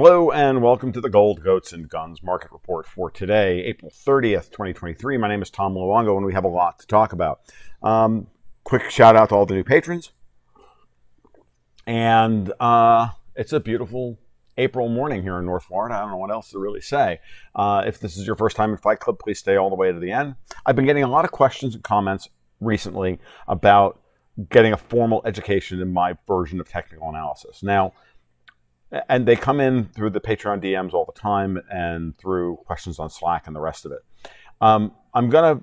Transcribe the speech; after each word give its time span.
Hello 0.00 0.30
and 0.30 0.62
welcome 0.62 0.92
to 0.92 1.00
the 1.00 1.10
Gold, 1.10 1.42
Goats, 1.42 1.72
and 1.72 1.88
Guns 1.88 2.22
market 2.22 2.52
report 2.52 2.86
for 2.86 3.10
today, 3.10 3.64
April 3.64 3.90
30th, 3.90 4.44
2023. 4.50 5.16
My 5.16 5.26
name 5.26 5.42
is 5.42 5.50
Tom 5.50 5.74
Luongo 5.74 6.16
and 6.16 6.24
we 6.24 6.34
have 6.34 6.44
a 6.44 6.48
lot 6.48 6.78
to 6.78 6.86
talk 6.86 7.12
about. 7.12 7.40
Um, 7.82 8.28
quick 8.62 8.90
shout 8.90 9.16
out 9.16 9.30
to 9.30 9.34
all 9.34 9.44
the 9.44 9.54
new 9.54 9.64
patrons. 9.64 10.12
And 11.84 12.52
uh, 12.60 13.08
it's 13.34 13.52
a 13.52 13.58
beautiful 13.58 14.20
April 14.56 14.88
morning 14.88 15.22
here 15.24 15.36
in 15.40 15.46
North 15.46 15.64
Florida. 15.64 15.96
I 15.96 16.02
don't 16.02 16.10
know 16.10 16.16
what 16.18 16.30
else 16.30 16.50
to 16.50 16.60
really 16.60 16.80
say. 16.80 17.18
Uh, 17.56 17.82
if 17.84 17.98
this 17.98 18.16
is 18.16 18.24
your 18.24 18.36
first 18.36 18.54
time 18.56 18.70
in 18.70 18.76
Fight 18.76 19.00
Club, 19.00 19.18
please 19.18 19.40
stay 19.40 19.56
all 19.56 19.68
the 19.68 19.74
way 19.74 19.90
to 19.90 19.98
the 19.98 20.12
end. 20.12 20.36
I've 20.64 20.76
been 20.76 20.86
getting 20.86 21.02
a 21.02 21.10
lot 21.10 21.24
of 21.24 21.32
questions 21.32 21.74
and 21.74 21.82
comments 21.82 22.28
recently 22.60 23.18
about 23.48 24.00
getting 24.48 24.72
a 24.72 24.76
formal 24.76 25.22
education 25.24 25.80
in 25.80 25.92
my 25.92 26.16
version 26.28 26.60
of 26.60 26.68
technical 26.68 27.08
analysis. 27.08 27.64
Now, 27.64 27.94
and 29.08 29.26
they 29.26 29.36
come 29.36 29.60
in 29.60 29.84
through 29.86 30.10
the 30.10 30.20
Patreon 30.20 30.62
DMs 30.62 30.92
all 30.92 31.04
the 31.04 31.18
time 31.18 31.60
and 31.70 32.16
through 32.18 32.56
questions 32.66 32.98
on 32.98 33.10
Slack 33.10 33.46
and 33.46 33.54
the 33.54 33.60
rest 33.60 33.84
of 33.84 33.92
it. 33.92 34.04
Um, 34.60 34.92
I'm 35.14 35.28
gonna. 35.30 35.60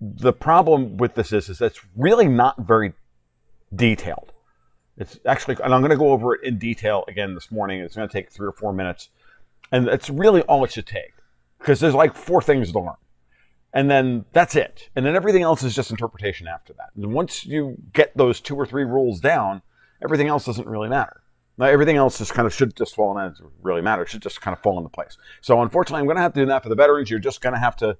The 0.00 0.32
problem 0.32 0.96
with 0.96 1.14
this 1.14 1.30
is, 1.30 1.50
is 1.50 1.58
that 1.58 1.66
it's 1.66 1.80
really 1.94 2.26
not 2.26 2.58
very 2.58 2.94
detailed. 3.74 4.32
It's 4.96 5.18
actually, 5.26 5.56
and 5.62 5.74
I'm 5.74 5.80
going 5.80 5.90
to 5.90 5.96
go 5.96 6.10
over 6.10 6.34
it 6.34 6.42
in 6.42 6.58
detail 6.58 7.04
again 7.06 7.34
this 7.34 7.50
morning. 7.50 7.80
It's 7.80 7.96
going 7.96 8.08
to 8.08 8.12
take 8.12 8.30
three 8.30 8.48
or 8.48 8.52
four 8.52 8.72
minutes, 8.72 9.10
and 9.72 9.88
it's 9.88 10.08
really 10.08 10.42
all 10.42 10.64
it 10.64 10.72
should 10.72 10.86
take 10.86 11.12
because 11.58 11.80
there's 11.80 11.94
like 11.94 12.14
four 12.14 12.40
things 12.40 12.72
to 12.72 12.80
learn, 12.80 12.94
and 13.74 13.90
then 13.90 14.24
that's 14.32 14.56
it, 14.56 14.88
and 14.96 15.04
then 15.04 15.14
everything 15.16 15.42
else 15.42 15.62
is 15.62 15.74
just 15.74 15.90
interpretation 15.90 16.48
after 16.48 16.72
that. 16.74 16.90
And 16.96 17.12
once 17.12 17.44
you 17.44 17.76
get 17.92 18.16
those 18.16 18.40
two 18.40 18.56
or 18.56 18.66
three 18.66 18.84
rules 18.84 19.20
down, 19.20 19.62
everything 20.02 20.28
else 20.28 20.46
doesn't 20.46 20.66
really 20.66 20.88
matter. 20.88 21.19
Now, 21.60 21.66
everything 21.66 21.96
else 21.96 22.18
just 22.18 22.32
kind 22.32 22.46
of 22.46 22.54
should 22.54 22.74
just 22.74 22.94
fall 22.94 23.18
in. 23.18 23.26
It 23.26 23.34
really 23.62 23.82
matter. 23.82 24.02
It 24.02 24.08
should 24.08 24.22
just 24.22 24.40
kind 24.40 24.56
of 24.56 24.62
fall 24.62 24.78
into 24.78 24.88
place. 24.88 25.18
So 25.42 25.60
unfortunately, 25.60 26.00
I'm 26.00 26.06
going 26.06 26.16
to 26.16 26.22
have 26.22 26.32
to 26.32 26.40
do 26.40 26.46
that 26.46 26.62
for 26.62 26.70
the 26.70 26.74
veterans. 26.74 27.10
You're 27.10 27.18
just 27.18 27.42
going 27.42 27.52
to 27.52 27.60
have 27.60 27.76
to 27.76 27.98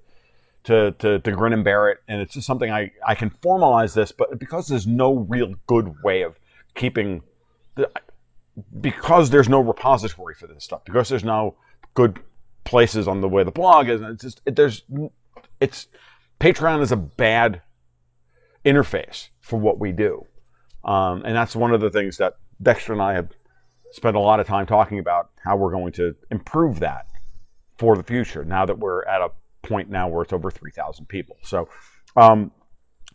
to, 0.63 0.91
to, 0.91 1.19
to 1.19 1.31
grin 1.31 1.53
and 1.53 1.63
bear 1.63 1.89
it. 1.89 1.99
And 2.07 2.21
it's 2.21 2.33
just 2.33 2.47
something 2.47 2.71
I, 2.71 2.91
I 3.05 3.15
can 3.15 3.29
formalize 3.29 3.93
this, 3.93 4.11
but 4.11 4.39
because 4.39 4.67
there's 4.67 4.85
no 4.87 5.25
real 5.29 5.55
good 5.67 5.95
way 6.03 6.21
of 6.21 6.39
keeping, 6.75 7.23
the, 7.75 7.89
because 8.79 9.29
there's 9.29 9.49
no 9.49 9.59
repository 9.59 10.35
for 10.35 10.47
this 10.47 10.63
stuff, 10.63 10.85
because 10.85 11.09
there's 11.09 11.23
no 11.23 11.55
good 11.93 12.19
places 12.63 13.07
on 13.07 13.21
the 13.21 13.29
way 13.29 13.43
the 13.43 13.51
blog 13.51 13.89
is, 13.89 14.01
it's 14.01 14.21
just, 14.21 14.41
it, 14.45 14.55
there's, 14.55 14.83
it's, 15.59 15.87
Patreon 16.39 16.81
is 16.81 16.91
a 16.91 16.97
bad 16.97 17.61
interface 18.63 19.29
for 19.39 19.59
what 19.59 19.79
we 19.79 19.91
do. 19.91 20.25
Um, 20.83 21.23
and 21.25 21.35
that's 21.35 21.55
one 21.55 21.73
of 21.73 21.81
the 21.81 21.89
things 21.89 22.17
that 22.17 22.35
Dexter 22.61 22.93
and 22.93 23.01
I 23.01 23.13
have 23.13 23.29
spent 23.91 24.15
a 24.15 24.19
lot 24.19 24.39
of 24.39 24.47
time 24.47 24.65
talking 24.65 24.99
about 24.99 25.29
how 25.43 25.55
we're 25.55 25.71
going 25.71 25.91
to 25.93 26.15
improve 26.29 26.79
that 26.79 27.07
for 27.77 27.97
the 27.97 28.03
future 28.03 28.45
now 28.45 28.65
that 28.65 28.77
we're 28.77 29.03
at 29.05 29.21
a 29.21 29.31
point 29.63 29.89
now 29.89 30.07
where 30.07 30.23
it's 30.23 30.33
over 30.33 30.49
3,000 30.49 31.05
people. 31.07 31.37
So, 31.43 31.69
um, 32.15 32.51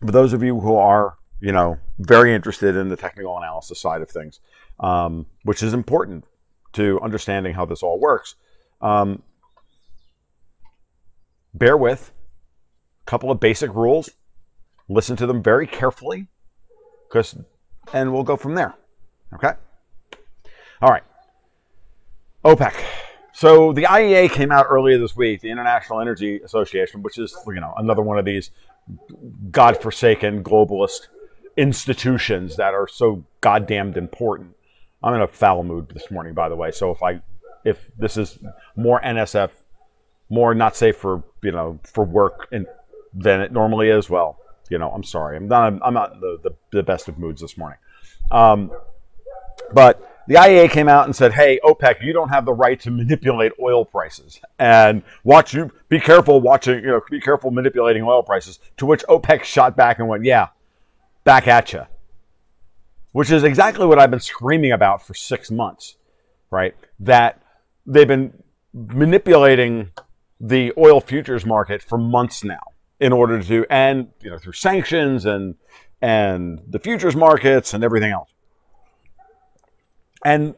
for 0.01 0.13
those 0.13 0.33
of 0.33 0.43
you 0.43 0.61
who 0.61 0.77
are, 0.77 1.17
you 1.41 1.53
know, 1.53 1.79
very 1.99 2.35
interested 2.35 2.77
in 2.77 2.89
the 2.89 2.97
technical 2.97 3.37
analysis 3.39 3.81
side 3.81 4.03
of 4.03 4.11
things, 4.11 4.41
um, 4.81 5.27
which 5.45 5.63
is 5.63 5.73
important 5.73 6.25
to 6.75 7.01
understanding 7.01 7.55
how 7.55 7.65
this 7.65 7.83
all 7.83 7.99
works, 7.99 8.35
um, 8.83 9.23
bear 11.55 11.77
with 11.77 12.13
a 13.03 13.11
couple 13.11 13.31
of 13.31 13.41
basic 13.41 13.75
rules. 13.75 14.11
Listen 14.89 15.17
to 15.17 15.27
them 15.27 15.43
very 15.43 15.67
carefully, 15.67 16.29
because, 17.09 17.37
and 17.93 18.13
we'll 18.13 18.23
go 18.23 18.37
from 18.37 18.55
there. 18.55 18.75
Okay. 19.35 19.53
All 20.83 20.91
right. 20.91 21.03
OPEC. 22.45 22.75
So 23.33 23.73
the 23.73 23.83
IEA 23.83 24.31
came 24.31 24.51
out 24.51 24.67
earlier 24.69 24.99
this 24.99 25.17
week, 25.17 25.41
the 25.41 25.51
International 25.51 26.01
Energy 26.01 26.41
Association, 26.43 27.03
which 27.03 27.19
is 27.19 27.37
you 27.47 27.61
know 27.61 27.75
another 27.77 28.03
one 28.03 28.19
of 28.19 28.25
these 28.25 28.51
godforsaken 29.51 30.43
globalist 30.43 31.09
institutions 31.57 32.57
that 32.57 32.75
are 32.75 32.89
so 32.89 33.25
goddamned 33.41 33.97
important. 33.97 34.55
I'm 35.03 35.15
in 35.15 35.21
a 35.21 35.27
foul 35.27 35.65
mood 35.65 35.91
this 35.91 36.11
morning, 36.11 36.35
by 36.35 36.49
the 36.49 36.57
way. 36.57 36.71
So 36.71 36.91
if 36.91 37.03
I 37.03 37.21
if 37.65 37.91
this 37.99 38.17
is 38.17 38.39
more 38.75 39.01
NSF, 39.01 39.51
more 40.29 40.55
not 40.55 40.77
safe 40.77 40.97
for 40.97 41.23
you 41.43 41.53
know 41.53 41.79
for 41.85 42.05
work 42.05 42.49
and 42.53 42.67
than 43.13 43.41
it 43.41 43.53
normally 43.53 43.89
is, 43.89 44.09
well, 44.09 44.39
you 44.71 44.79
know, 44.79 44.91
I'm 44.91 45.05
sorry. 45.05 45.37
I'm 45.37 45.49
not 45.49 45.75
I'm 45.83 45.95
not 45.95 46.21
the 46.21 46.39
the, 46.43 46.51
the 46.73 46.83
best 46.83 47.09
of 47.09 47.19
moods 47.19 47.41
this 47.41 47.59
morning. 47.59 47.79
Um, 48.31 48.71
but 49.73 50.16
the 50.27 50.35
IEA 50.35 50.71
came 50.71 50.89
out 50.89 51.05
and 51.05 51.15
said, 51.15 51.33
"Hey, 51.33 51.61
OPEC, 51.65 52.03
you 52.03 52.13
don't 52.13 52.31
have 52.31 52.45
the 52.45 52.53
right 52.53 52.79
to 52.81 52.91
manipulate 52.91 53.53
oil 53.61 53.85
prices, 53.85 54.41
and 54.59 55.03
watch 55.25 55.55
you 55.55 55.71
be 55.89 56.01
careful 56.01 56.41
watching, 56.41 56.81
you 56.81 56.89
know, 56.89 57.01
be 57.11 57.21
careful 57.21 57.51
manipulating 57.51 58.03
oil 58.03 58.23
prices." 58.23 58.59
To 58.79 58.87
which 58.87 59.05
OPEC 59.09 59.45
shot 59.45 59.77
back 59.77 59.99
and 59.99 60.09
went, 60.09 60.25
"Yeah, 60.25 60.49
back 61.25 61.47
at 61.47 61.73
you," 61.73 61.87
which 63.13 63.31
is 63.31 63.45
exactly 63.45 63.87
what 63.87 63.99
I've 63.99 64.11
been 64.11 64.21
screaming 64.21 64.73
about 64.73 65.03
for 65.03 65.15
six 65.15 65.51
months, 65.51 65.97
right? 66.51 66.75
That 66.99 67.41
they've 67.87 68.09
been 68.09 68.43
manipulating 68.73 69.91
the 70.41 70.73
oil 70.77 71.01
futures 71.01 71.47
market 71.47 71.83
for 71.83 71.97
months 71.97 72.45
now 72.45 72.61
in 73.01 73.13
order 73.13 73.43
to, 73.43 73.67
and 73.71 74.09
you 74.21 74.31
know, 74.31 74.39
through 74.39 74.53
sanctions 74.53 75.25
and 75.25 75.55
and 76.03 76.61
the 76.69 76.79
futures 76.79 77.17
markets 77.17 77.73
and 77.73 77.83
everything 77.83 78.13
else. 78.13 78.31
And 80.25 80.55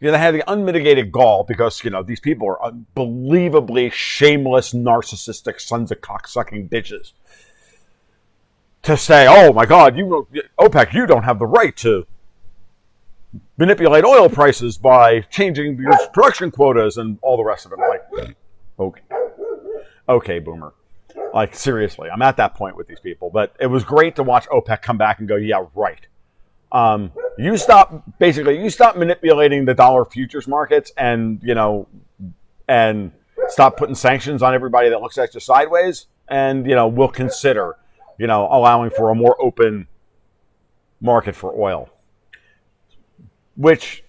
you 0.00 0.06
know, 0.06 0.12
they 0.12 0.18
had 0.18 0.34
the 0.34 0.50
unmitigated 0.50 1.10
gall 1.10 1.44
because, 1.44 1.82
you 1.82 1.90
know, 1.90 2.02
these 2.02 2.20
people 2.20 2.46
are 2.48 2.62
unbelievably 2.62 3.90
shameless, 3.90 4.74
narcissistic 4.74 5.60
sons 5.60 5.90
of 5.90 6.00
cocksucking 6.00 6.68
bitches. 6.68 7.12
To 8.82 8.96
say, 8.96 9.26
oh 9.28 9.52
my 9.52 9.64
God, 9.66 9.96
you 9.96 10.28
OPEC, 10.60 10.92
you 10.92 11.06
don't 11.06 11.24
have 11.24 11.38
the 11.38 11.46
right 11.46 11.74
to 11.78 12.06
manipulate 13.56 14.04
oil 14.04 14.28
prices 14.28 14.76
by 14.76 15.20
changing 15.22 15.78
your 15.78 15.96
production 16.12 16.50
quotas 16.50 16.98
and 16.98 17.18
all 17.22 17.36
the 17.36 17.44
rest 17.44 17.66
of 17.66 17.72
it. 17.72 17.78
Like, 17.78 18.36
okay, 18.78 19.02
okay, 20.08 20.38
boomer. 20.38 20.72
Like 21.34 21.54
seriously, 21.54 22.08
I'm 22.10 22.22
at 22.22 22.36
that 22.36 22.54
point 22.54 22.76
with 22.76 22.86
these 22.86 23.00
people. 23.00 23.30
But 23.30 23.56
it 23.58 23.66
was 23.66 23.82
great 23.82 24.14
to 24.16 24.22
watch 24.22 24.46
OPEC 24.48 24.82
come 24.82 24.98
back 24.98 25.18
and 25.18 25.26
go, 25.26 25.36
yeah, 25.36 25.64
right. 25.74 26.06
Um, 26.72 27.12
you 27.38 27.56
stop 27.56 28.02
basically 28.18 28.62
you 28.62 28.70
stop 28.70 28.96
manipulating 28.96 29.64
the 29.64 29.74
dollar 29.74 30.04
futures 30.04 30.48
markets 30.48 30.92
and 30.96 31.40
you 31.42 31.54
know 31.54 31.86
and 32.68 33.12
stop 33.48 33.76
putting 33.76 33.94
sanctions 33.94 34.42
on 34.42 34.54
everybody 34.54 34.88
that 34.88 35.00
looks 35.00 35.18
at 35.18 35.32
you 35.34 35.40
sideways 35.40 36.06
and 36.28 36.66
you 36.66 36.74
know 36.74 36.88
we'll 36.88 37.08
consider 37.08 37.76
you 38.18 38.26
know 38.26 38.48
allowing 38.50 38.90
for 38.90 39.10
a 39.10 39.14
more 39.14 39.36
open 39.40 39.86
market 41.00 41.34
for 41.34 41.54
oil. 41.58 41.88
Which 43.56 44.04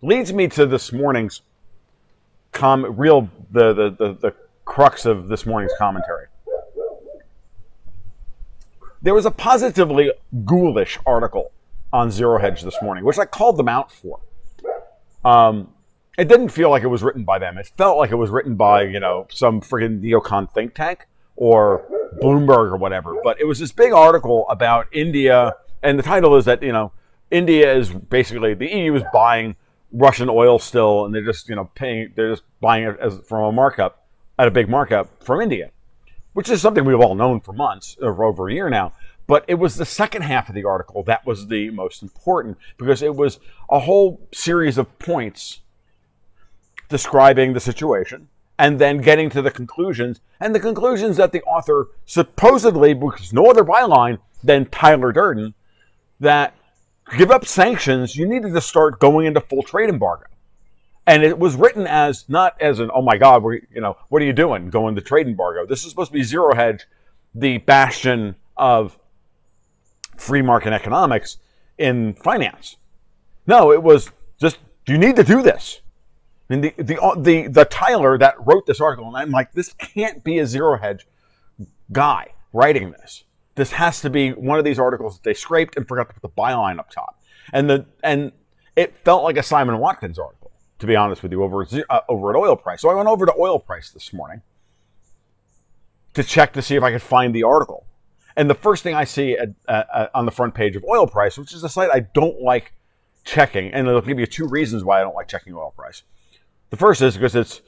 leads 0.00 0.32
me 0.32 0.48
to 0.48 0.66
this 0.66 0.92
morning's 0.92 1.42
com 2.52 2.84
real 2.98 3.28
the 3.50 3.72
the, 3.72 3.90
the, 3.90 4.12
the 4.14 4.34
crux 4.64 5.06
of 5.06 5.28
this 5.28 5.44
morning's 5.46 5.72
commentary 5.78 6.26
there 9.02 9.14
was 9.14 9.26
a 9.26 9.30
positively 9.30 10.12
ghoulish 10.44 10.98
article 11.06 11.52
on 11.92 12.10
Zero 12.10 12.38
Hedge 12.38 12.62
this 12.62 12.76
morning, 12.82 13.04
which 13.04 13.18
I 13.18 13.24
called 13.24 13.56
them 13.56 13.68
out 13.68 13.92
for. 13.92 14.20
Um, 15.24 15.72
it 16.18 16.28
didn't 16.28 16.48
feel 16.48 16.70
like 16.70 16.82
it 16.82 16.88
was 16.88 17.02
written 17.02 17.24
by 17.24 17.38
them. 17.38 17.58
It 17.58 17.70
felt 17.76 17.96
like 17.96 18.10
it 18.10 18.16
was 18.16 18.30
written 18.30 18.56
by, 18.56 18.82
you 18.82 18.98
know, 18.98 19.26
some 19.30 19.60
friggin' 19.60 20.00
neocon 20.00 20.52
think 20.52 20.74
tank 20.74 21.06
or 21.36 21.84
Bloomberg 22.20 22.72
or 22.72 22.76
whatever. 22.76 23.16
But 23.22 23.40
it 23.40 23.44
was 23.44 23.60
this 23.60 23.70
big 23.70 23.92
article 23.92 24.46
about 24.48 24.88
India, 24.92 25.54
and 25.82 25.98
the 25.98 26.02
title 26.02 26.36
is 26.36 26.44
that, 26.46 26.62
you 26.62 26.72
know, 26.72 26.92
India 27.30 27.72
is 27.72 27.90
basically, 27.90 28.54
the 28.54 28.66
EU 28.66 28.94
is 28.96 29.02
buying 29.12 29.54
Russian 29.92 30.28
oil 30.28 30.58
still, 30.58 31.06
and 31.06 31.14
they're 31.14 31.24
just, 31.24 31.48
you 31.48 31.54
know, 31.54 31.70
paying, 31.74 32.12
they're 32.16 32.30
just 32.30 32.42
buying 32.60 32.84
it 32.84 32.98
as, 33.00 33.18
from 33.20 33.44
a 33.44 33.52
markup, 33.52 34.06
at 34.38 34.48
a 34.48 34.50
big 34.50 34.68
markup 34.68 35.22
from 35.22 35.40
India, 35.40 35.70
which 36.32 36.50
is 36.50 36.60
something 36.60 36.84
we've 36.84 37.00
all 37.00 37.14
known 37.14 37.40
for 37.40 37.52
months, 37.52 37.96
or 38.00 38.24
over 38.24 38.48
a 38.48 38.52
year 38.52 38.70
now. 38.70 38.92
But 39.26 39.44
it 39.46 39.54
was 39.54 39.76
the 39.76 39.84
second 39.84 40.22
half 40.22 40.48
of 40.48 40.54
the 40.54 40.64
article 40.64 41.02
that 41.04 41.26
was 41.26 41.48
the 41.48 41.70
most 41.70 42.02
important 42.02 42.56
because 42.78 43.02
it 43.02 43.14
was 43.14 43.38
a 43.68 43.80
whole 43.80 44.26
series 44.32 44.78
of 44.78 44.98
points 44.98 45.60
describing 46.88 47.52
the 47.52 47.60
situation 47.60 48.28
and 48.58 48.78
then 48.78 48.98
getting 48.98 49.28
to 49.30 49.42
the 49.42 49.50
conclusions. 49.50 50.20
And 50.40 50.54
the 50.54 50.60
conclusions 50.60 51.18
that 51.18 51.32
the 51.32 51.42
author 51.42 51.88
supposedly, 52.06 52.94
because 52.94 53.32
no 53.32 53.50
other 53.50 53.64
byline 53.64 54.18
than 54.42 54.64
Tyler 54.66 55.12
Durden, 55.12 55.54
that 56.20 56.54
give 57.16 57.30
up 57.30 57.46
sanctions, 57.46 58.16
you 58.16 58.26
needed 58.26 58.54
to 58.54 58.60
start 58.60 58.98
going 58.98 59.26
into 59.26 59.40
full 59.40 59.62
trade 59.62 59.90
embargo. 59.90 60.24
And 61.08 61.24
it 61.24 61.38
was 61.38 61.56
written 61.56 61.86
as 61.86 62.26
not 62.28 62.60
as 62.60 62.80
an, 62.80 62.90
oh 62.94 63.00
my 63.00 63.16
God, 63.16 63.42
we 63.42 63.62
you 63.74 63.80
know, 63.80 63.96
what 64.10 64.20
are 64.20 64.26
you 64.26 64.34
doing? 64.34 64.68
Going 64.68 64.94
to 64.94 65.00
trade 65.00 65.26
embargo. 65.26 65.66
This 65.66 65.82
is 65.82 65.90
supposed 65.90 66.12
to 66.12 66.18
be 66.18 66.22
zero 66.22 66.54
hedge, 66.54 66.86
the 67.34 67.58
bastion 67.58 68.36
of 68.58 68.98
free 70.18 70.42
market 70.42 70.74
economics 70.74 71.38
in 71.78 72.12
finance. 72.12 72.76
No, 73.46 73.72
it 73.72 73.82
was 73.82 74.10
just, 74.38 74.58
you 74.86 74.98
need 74.98 75.16
to 75.16 75.24
do 75.24 75.40
this. 75.42 75.80
I 76.50 76.54
mean, 76.54 76.60
the, 76.60 76.82
the, 76.82 77.00
uh, 77.00 77.14
the, 77.14 77.46
the 77.46 77.64
Tyler 77.64 78.18
that 78.18 78.34
wrote 78.46 78.66
this 78.66 78.80
article, 78.80 79.06
and 79.06 79.16
I'm 79.16 79.30
like, 79.30 79.52
this 79.52 79.72
can't 79.72 80.22
be 80.22 80.38
a 80.38 80.46
zero 80.46 80.76
hedge 80.76 81.06
guy 81.90 82.34
writing 82.52 82.90
this. 82.90 83.24
This 83.54 83.72
has 83.72 84.02
to 84.02 84.10
be 84.10 84.32
one 84.32 84.58
of 84.58 84.64
these 84.64 84.78
articles 84.78 85.16
that 85.16 85.24
they 85.24 85.34
scraped 85.34 85.76
and 85.76 85.88
forgot 85.88 86.08
to 86.08 86.14
put 86.14 86.22
the 86.22 86.28
byline 86.28 86.78
up 86.78 86.90
top. 86.90 87.18
And 87.52 87.68
the 87.68 87.86
and 88.04 88.32
it 88.76 88.96
felt 88.98 89.24
like 89.24 89.36
a 89.36 89.42
Simon 89.42 89.78
Watkins 89.78 90.18
article, 90.18 90.37
to 90.78 90.86
be 90.86 90.96
honest 90.96 91.22
with 91.22 91.32
you, 91.32 91.42
over 91.42 91.66
uh, 91.90 92.00
over 92.08 92.30
at 92.30 92.36
oil 92.36 92.56
price. 92.56 92.82
So 92.82 92.90
I 92.90 92.94
went 92.94 93.08
over 93.08 93.26
to 93.26 93.34
oil 93.38 93.58
price 93.58 93.90
this 93.90 94.12
morning 94.12 94.42
to 96.14 96.22
check 96.22 96.52
to 96.54 96.62
see 96.62 96.76
if 96.76 96.82
I 96.82 96.90
could 96.90 97.02
find 97.02 97.34
the 97.34 97.42
article. 97.42 97.86
And 98.36 98.48
the 98.48 98.54
first 98.54 98.82
thing 98.82 98.94
I 98.94 99.04
see 99.04 99.36
at, 99.36 99.50
uh, 99.66 100.06
on 100.14 100.24
the 100.24 100.30
front 100.30 100.54
page 100.54 100.76
of 100.76 100.84
oil 100.84 101.06
price, 101.06 101.36
which 101.36 101.52
is 101.52 101.64
a 101.64 101.68
site 101.68 101.90
I 101.90 102.00
don't 102.00 102.40
like 102.40 102.72
checking, 103.24 103.72
and 103.72 103.88
it'll 103.88 104.00
give 104.00 104.18
you 104.18 104.26
two 104.26 104.46
reasons 104.46 104.84
why 104.84 105.00
I 105.00 105.02
don't 105.02 105.14
like 105.14 105.28
checking 105.28 105.54
oil 105.54 105.72
price. 105.76 106.02
The 106.70 106.76
first 106.76 107.02
is 107.02 107.14
because 107.14 107.34
it's 107.34 107.60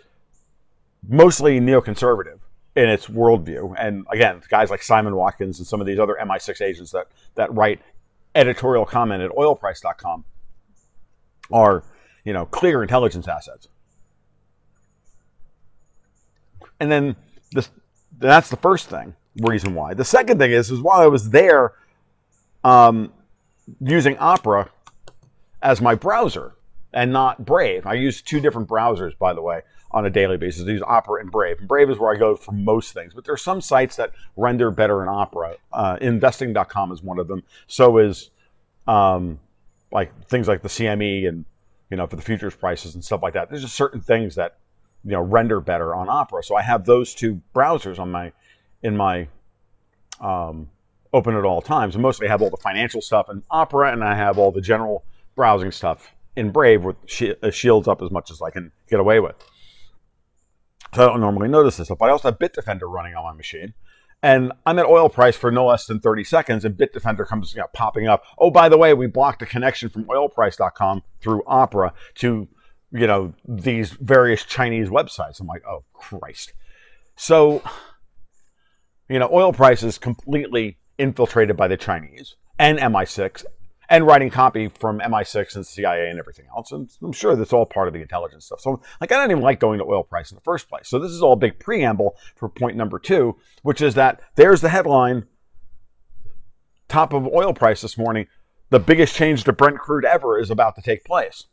mostly 1.08 1.60
neoconservative 1.60 2.38
in 2.76 2.88
its 2.88 3.06
worldview. 3.06 3.74
And 3.78 4.06
again, 4.10 4.42
guys 4.48 4.70
like 4.70 4.82
Simon 4.82 5.16
Watkins 5.16 5.58
and 5.58 5.66
some 5.66 5.80
of 5.80 5.86
these 5.86 5.98
other 5.98 6.16
MI6 6.20 6.62
agents 6.62 6.92
that, 6.92 7.08
that 7.34 7.52
write 7.52 7.80
editorial 8.34 8.86
comment 8.86 9.22
at 9.22 9.30
oilprice.com 9.32 10.24
are, 11.52 11.82
you 12.25 12.32
know, 12.32 12.46
clear 12.46 12.82
intelligence 12.82 13.28
assets. 13.28 13.69
And 16.78 16.90
then 16.90 17.17
this, 17.52 17.70
that's 18.19 18.49
the 18.49 18.56
first 18.56 18.88
thing, 18.88 19.14
reason 19.43 19.75
why. 19.75 19.94
The 19.94 20.05
second 20.05 20.38
thing 20.38 20.50
is, 20.50 20.70
is 20.70 20.81
while 20.81 21.00
I 21.00 21.06
was 21.06 21.31
there 21.31 21.75
um, 22.64 23.12
using 23.81 24.17
Opera 24.19 24.70
as 25.62 25.81
my 25.81 25.94
browser 25.94 26.55
and 26.93 27.12
not 27.12 27.44
Brave. 27.44 27.87
I 27.87 27.94
use 27.94 28.23
two 28.23 28.40
different 28.40 28.69
browsers, 28.69 29.16
by 29.19 29.34
the 29.34 29.43
way 29.43 29.62
on 29.93 30.06
a 30.06 30.11
daily 30.11 30.37
basis. 30.37 30.66
I 30.66 30.70
use 30.70 30.82
Opera 30.82 31.20
and 31.20 31.31
Brave. 31.31 31.58
And 31.58 31.69
Brave 31.69 31.90
is 31.90 31.99
where 31.99 32.14
I 32.14 32.19
go 32.19 32.37
for 32.37 32.52
most 32.52 32.93
things, 32.93 33.12
but 33.14 33.25
there 33.25 33.34
are 33.34 33.38
some 33.38 33.61
sites 33.61 33.96
that 33.96 34.12
render 34.37 34.70
better 34.70 35.02
in 35.02 35.08
Opera. 35.08 35.56
Uh, 35.73 35.99
investing.com 36.00 36.93
is 36.93 37.02
one 37.02 37.19
of 37.19 37.28
them. 37.28 37.43
So 37.66 37.99
is 37.99 38.31
um, 38.87 39.40
like 39.90 40.28
things 40.28 40.46
like 40.46 40.62
the 40.62 40.69
CME 40.69 41.28
and 41.28 41.44
you 41.90 41.96
know 41.96 42.06
for 42.06 42.16
the 42.16 42.22
futures 42.22 42.54
prices 42.54 42.94
and 42.94 43.04
stuff 43.04 43.22
like 43.22 43.34
that. 43.34 43.50
There's 43.50 43.62
just 43.62 43.75
certain 43.75 44.00
things 44.00 44.34
that 44.37 44.58
you 45.04 45.12
know 45.12 45.20
render 45.20 45.60
better 45.60 45.94
on 45.94 46.08
Opera. 46.08 46.42
So 46.42 46.56
I 46.56 46.62
have 46.62 46.84
those 46.84 47.14
two 47.14 47.40
browsers 47.54 47.98
on 47.98 48.10
my 48.10 48.32
in 48.82 48.96
my 48.96 49.28
um, 50.20 50.69
open 51.12 51.37
at 51.37 51.44
all 51.44 51.60
times. 51.60 51.94
And 51.94 52.02
mostly 52.02 52.28
I 52.28 52.31
have 52.31 52.42
all 52.42 52.50
the 52.50 52.56
financial 52.56 53.00
stuff 53.00 53.28
in 53.28 53.42
Opera, 53.50 53.92
and 53.92 54.04
I 54.04 54.14
have 54.14 54.38
all 54.38 54.52
the 54.52 54.60
general 54.60 55.04
browsing 55.34 55.72
stuff 55.72 56.12
in 56.37 56.50
Brave 56.50 56.84
with 56.84 56.96
uh, 57.42 57.50
shields 57.50 57.88
up 57.88 58.02
as 58.02 58.10
much 58.10 58.31
as 58.31 58.40
I 58.40 58.50
can 58.50 58.72
get 58.88 59.00
away 59.00 59.20
with. 59.20 59.37
So 60.94 61.04
I 61.04 61.06
don't 61.06 61.20
normally 61.20 61.48
notice 61.48 61.76
this 61.76 61.88
stuff, 61.88 61.98
but 61.98 62.08
I 62.08 62.12
also 62.12 62.31
have 62.31 62.38
Bitdefender 62.38 62.90
running 62.90 63.14
on 63.14 63.25
my 63.25 63.32
machine. 63.32 63.75
And 64.22 64.52
I'm 64.67 64.78
at 64.78 64.87
oil 64.87 65.08
price 65.08 65.37
for 65.37 65.50
no 65.50 65.67
less 65.67 65.87
than 65.87 66.00
30 66.00 66.25
seconds, 66.25 66.64
and 66.64 66.76
Bitdefender 66.76 67.26
comes 67.26 67.55
know, 67.56 67.67
popping 67.72 68.06
up. 68.06 68.22
Oh, 68.38 68.50
by 68.50 68.69
the 68.69 68.76
way, 68.76 68.93
we 68.93 69.06
blocked 69.06 69.40
a 69.43 69.46
connection 69.46 69.88
from 69.88 70.05
oilprice.com 70.05 71.02
through 71.20 71.43
Opera 71.46 71.94
to, 72.17 72.46
you 72.93 73.06
know, 73.06 73.32
these 73.49 73.90
various 73.93 74.44
Chinese 74.44 74.88
websites. 74.88 75.40
I'm 75.40 75.46
like, 75.46 75.62
oh, 75.67 75.84
Christ. 75.94 76.52
So, 77.17 77.62
you 79.08 79.19
know, 79.19 79.28
oil 79.32 79.52
price 79.52 79.82
is 79.82 79.96
completely 79.96 80.78
infiltrated 80.99 81.56
by 81.56 81.69
the 81.69 81.78
Chinese 81.78 82.37
and 82.58 82.78
MI6 82.78 83.44
and 83.90 84.06
writing 84.06 84.31
copy 84.31 84.69
from 84.69 85.00
MI6 85.00 85.56
and 85.56 85.66
CIA 85.66 86.08
and 86.08 86.19
everything 86.19 86.46
else. 86.56 86.70
And 86.70 86.88
I'm 87.02 87.12
sure 87.12 87.34
that's 87.34 87.52
all 87.52 87.66
part 87.66 87.88
of 87.88 87.92
the 87.92 88.00
intelligence 88.00 88.46
stuff. 88.46 88.60
So, 88.60 88.81
like, 89.00 89.10
I 89.10 89.16
don't 89.16 89.32
even 89.32 89.42
like 89.42 89.58
going 89.58 89.81
to 89.81 89.84
oil 89.84 90.04
price 90.04 90.31
in 90.31 90.37
the 90.37 90.42
first 90.42 90.69
place. 90.69 90.88
So, 90.88 91.00
this 91.00 91.10
is 91.10 91.22
all 91.22 91.32
a 91.32 91.37
big 91.37 91.58
preamble 91.58 92.16
for 92.37 92.48
point 92.48 92.76
number 92.76 93.00
two, 93.00 93.37
which 93.62 93.82
is 93.82 93.94
that 93.96 94.20
there's 94.37 94.60
the 94.60 94.69
headline 94.69 95.26
top 96.88 97.12
of 97.12 97.26
oil 97.26 97.52
price 97.52 97.82
this 97.82 97.98
morning. 97.98 98.28
The 98.70 98.78
biggest 98.78 99.16
change 99.16 99.42
to 99.44 99.52
Brent 99.52 99.78
crude 99.78 100.04
ever 100.04 100.38
is 100.38 100.50
about 100.50 100.76
to 100.76 100.82
take 100.82 101.04
place. 101.04 101.46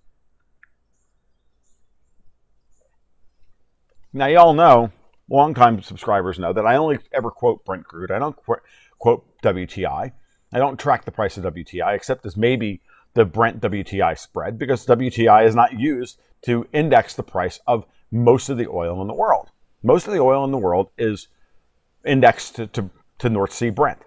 Now, 4.14 4.28
y'all 4.28 4.54
know, 4.54 4.92
longtime 5.28 5.82
subscribers 5.82 6.38
know 6.38 6.54
that 6.54 6.68
I 6.68 6.76
only 6.76 7.00
ever 7.12 7.32
quote 7.32 7.66
Brent 7.66 7.86
crude. 7.86 8.12
I 8.12 8.20
don't 8.20 8.36
qu- 8.36 8.62
quote 9.00 9.26
WTI. 9.42 10.12
I 10.54 10.60
don't 10.60 10.80
track 10.80 11.06
the 11.06 11.12
price 11.12 11.38
of 11.38 11.44
WTI 11.54 11.94
except 11.94 12.26
as 12.26 12.38
maybe 12.38 12.82
the 13.14 13.26
Brent 13.26 13.62
WTI 13.62 14.18
spread 14.18 14.58
because 14.58 14.86
WTI 14.86 15.46
is 15.46 15.56
not 15.56 15.80
used 15.80 16.20
to 16.44 16.68
index 16.72 17.16
the 17.16 17.24
price 17.24 17.60
of 17.68 17.86
most 18.12 18.50
of 18.50 18.58
the 18.58 18.70
oil 18.70 19.02
in 19.02 19.08
the 19.08 19.14
world. 19.14 19.50
Most 19.84 20.08
of 20.08 20.14
the 20.14 20.20
oil 20.20 20.44
in 20.46 20.52
the 20.52 20.58
world 20.58 20.90
is 20.98 21.28
indexed 22.06 22.56
to, 22.56 22.68
to, 22.68 22.90
to 23.20 23.30
North 23.30 23.54
Sea 23.54 23.70
Brent, 23.70 24.00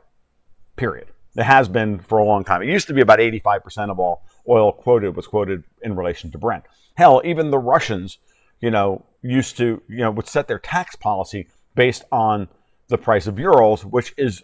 period. 0.76 1.08
It 1.36 1.44
has 1.44 1.68
been 1.68 2.00
for 2.00 2.18
a 2.18 2.24
long 2.24 2.44
time. 2.44 2.62
It 2.62 2.68
used 2.68 2.88
to 2.88 2.94
be 2.94 3.00
about 3.00 3.18
85% 3.18 3.90
of 3.90 3.98
all 3.98 4.22
oil 4.48 4.72
quoted 4.72 5.14
was 5.14 5.26
quoted 5.26 5.64
in 5.82 5.94
relation 5.94 6.30
to 6.32 6.38
Brent. 6.38 6.64
Hell, 6.94 7.20
even 7.24 7.50
the 7.50 7.58
Russians, 7.58 8.18
you 8.60 8.70
know, 8.70 9.04
used 9.22 9.56
to, 9.58 9.82
you 9.88 9.98
know, 9.98 10.10
would 10.10 10.26
set 10.26 10.48
their 10.48 10.58
tax 10.58 10.96
policy 10.96 11.48
based 11.74 12.04
on 12.10 12.48
the 12.88 12.98
price 12.98 13.26
of 13.26 13.38
Urals, 13.38 13.84
which 13.84 14.12
is 14.16 14.42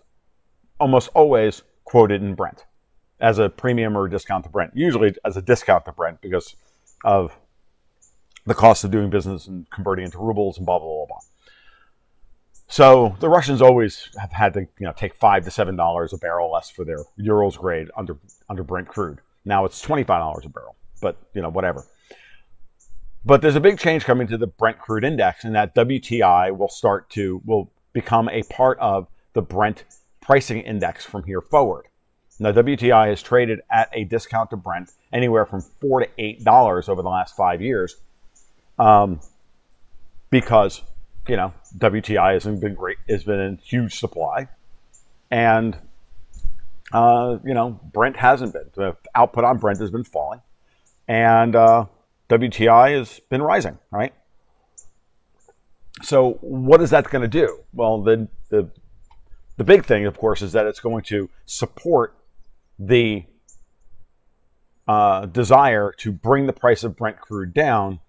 almost 0.78 1.08
always 1.14 1.62
quoted 1.86 2.22
in 2.22 2.34
Brent 2.34 2.66
as 3.18 3.38
a 3.38 3.48
premium 3.48 3.96
or 3.96 4.06
discount 4.08 4.44
to 4.44 4.50
Brent, 4.50 4.72
usually 4.74 5.14
as 5.24 5.38
a 5.38 5.42
discount 5.42 5.86
to 5.86 5.92
Brent 5.92 6.20
because 6.20 6.54
of 7.02 7.34
the 8.44 8.54
cost 8.54 8.84
of 8.84 8.90
doing 8.90 9.08
business 9.08 9.46
and 9.46 9.68
converting 9.70 10.04
into 10.04 10.18
rubles 10.18 10.58
and 10.58 10.66
blah, 10.66 10.78
blah, 10.78 10.86
blah, 10.86 11.06
blah. 11.06 11.18
So 12.68 13.16
the 13.20 13.28
Russians 13.28 13.62
always 13.62 14.08
have 14.18 14.32
had 14.32 14.52
to 14.54 14.60
you 14.60 14.86
know, 14.86 14.92
take 14.92 15.14
five 15.14 15.44
to 15.44 15.50
seven 15.50 15.76
dollars 15.76 16.12
a 16.12 16.18
barrel 16.18 16.50
less 16.50 16.68
for 16.68 16.84
their 16.84 16.98
Urals 17.16 17.56
grade 17.56 17.88
under 17.96 18.16
under 18.48 18.64
Brent 18.64 18.88
crude. 18.88 19.20
Now 19.44 19.64
it's 19.64 19.80
twenty 19.80 20.02
five 20.02 20.20
dollars 20.20 20.44
a 20.44 20.48
barrel, 20.48 20.74
but 21.00 21.16
you 21.32 21.42
know 21.42 21.48
whatever. 21.48 21.84
But 23.24 23.42
there's 23.42 23.56
a 23.56 23.60
big 23.60 23.78
change 23.78 24.04
coming 24.04 24.26
to 24.28 24.36
the 24.36 24.48
Brent 24.48 24.78
crude 24.78 25.04
index, 25.04 25.44
and 25.44 25.54
that 25.54 25.74
WTI 25.76 26.56
will 26.56 26.68
start 26.68 27.08
to 27.10 27.40
will 27.44 27.70
become 27.92 28.28
a 28.28 28.42
part 28.44 28.78
of 28.80 29.06
the 29.32 29.42
Brent 29.42 29.84
pricing 30.26 30.60
index 30.60 31.04
from 31.04 31.22
here 31.22 31.40
forward. 31.40 31.86
Now, 32.38 32.52
WTI 32.52 33.08
has 33.08 33.22
traded 33.22 33.60
at 33.70 33.88
a 33.92 34.04
discount 34.04 34.50
to 34.50 34.56
Brent 34.56 34.90
anywhere 35.12 35.46
from 35.46 35.62
four 35.62 36.00
to 36.00 36.08
eight 36.18 36.44
dollars 36.44 36.88
over 36.88 37.00
the 37.00 37.08
last 37.08 37.34
five 37.34 37.62
years, 37.62 37.96
um, 38.78 39.20
because 40.28 40.82
you 41.28 41.36
know 41.36 41.54
WTI 41.78 42.34
hasn't 42.34 42.60
been 42.60 42.74
great, 42.74 42.98
has 43.08 43.24
been 43.24 43.40
in 43.40 43.56
huge 43.56 43.98
supply, 43.98 44.48
and 45.30 45.78
uh, 46.92 47.38
you 47.42 47.54
know 47.54 47.80
Brent 47.92 48.16
hasn't 48.16 48.52
been. 48.52 48.68
The 48.74 48.96
output 49.14 49.44
on 49.44 49.56
Brent 49.56 49.80
has 49.80 49.90
been 49.90 50.04
falling, 50.04 50.42
and 51.08 51.56
uh, 51.56 51.86
WTI 52.28 52.98
has 52.98 53.20
been 53.30 53.40
rising. 53.40 53.78
Right. 53.90 54.12
So, 56.02 56.32
what 56.42 56.82
is 56.82 56.90
that 56.90 57.08
going 57.08 57.22
to 57.22 57.28
do? 57.28 57.60
Well, 57.72 58.02
the 58.02 58.28
the 58.50 58.68
the 59.56 59.64
big 59.64 59.84
thing, 59.84 60.06
of 60.06 60.18
course, 60.18 60.42
is 60.42 60.52
that 60.52 60.66
it's 60.66 60.80
going 60.80 61.02
to 61.04 61.30
support 61.46 62.16
the 62.78 63.24
uh, 64.86 65.26
desire 65.26 65.92
to 65.98 66.12
bring 66.12 66.46
the 66.46 66.52
price 66.52 66.84
of 66.84 66.96
Brent 66.96 67.20
crude 67.20 67.54
down 67.54 68.00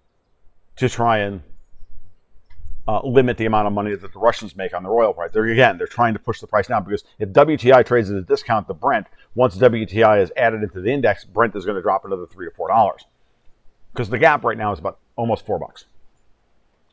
to 0.76 0.88
try 0.88 1.18
and 1.18 1.42
uh, 2.86 3.00
limit 3.04 3.36
the 3.36 3.46
amount 3.46 3.66
of 3.66 3.72
money 3.72 3.94
that 3.94 4.12
the 4.12 4.18
Russians 4.18 4.56
make 4.56 4.72
on 4.74 4.82
their 4.82 4.92
oil 4.92 5.12
price. 5.12 5.30
They're, 5.32 5.44
again, 5.44 5.76
they're 5.76 5.86
trying 5.86 6.14
to 6.14 6.20
push 6.20 6.40
the 6.40 6.46
price 6.46 6.68
down 6.68 6.84
because 6.84 7.04
if 7.18 7.30
WTI 7.30 7.84
trades 7.84 8.10
at 8.10 8.16
a 8.16 8.22
discount 8.22 8.66
to 8.68 8.74
Brent, 8.74 9.06
once 9.34 9.56
WTI 9.56 10.22
is 10.22 10.32
added 10.36 10.62
into 10.62 10.80
the 10.80 10.90
index, 10.90 11.24
Brent 11.24 11.54
is 11.56 11.64
going 11.64 11.76
to 11.76 11.82
drop 11.82 12.04
another 12.04 12.26
three 12.26 12.46
or 12.46 12.52
four 12.52 12.68
dollars 12.68 13.04
because 13.92 14.08
the 14.08 14.18
gap 14.18 14.44
right 14.44 14.56
now 14.56 14.72
is 14.72 14.78
about 14.78 14.98
almost 15.16 15.44
four 15.44 15.58
bucks. 15.58 15.84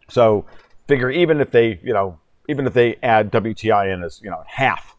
So 0.10 0.46
figure 0.88 1.10
even 1.10 1.40
if 1.40 1.52
they, 1.52 1.80
you 1.84 1.94
know, 1.94 2.20
even 2.48 2.68
if 2.68 2.74
they 2.74 2.98
add 3.02 3.32
WTI 3.32 3.94
in 3.94 4.04
as 4.04 4.22
you 4.22 4.30
know 4.30 4.44
half 4.48 4.96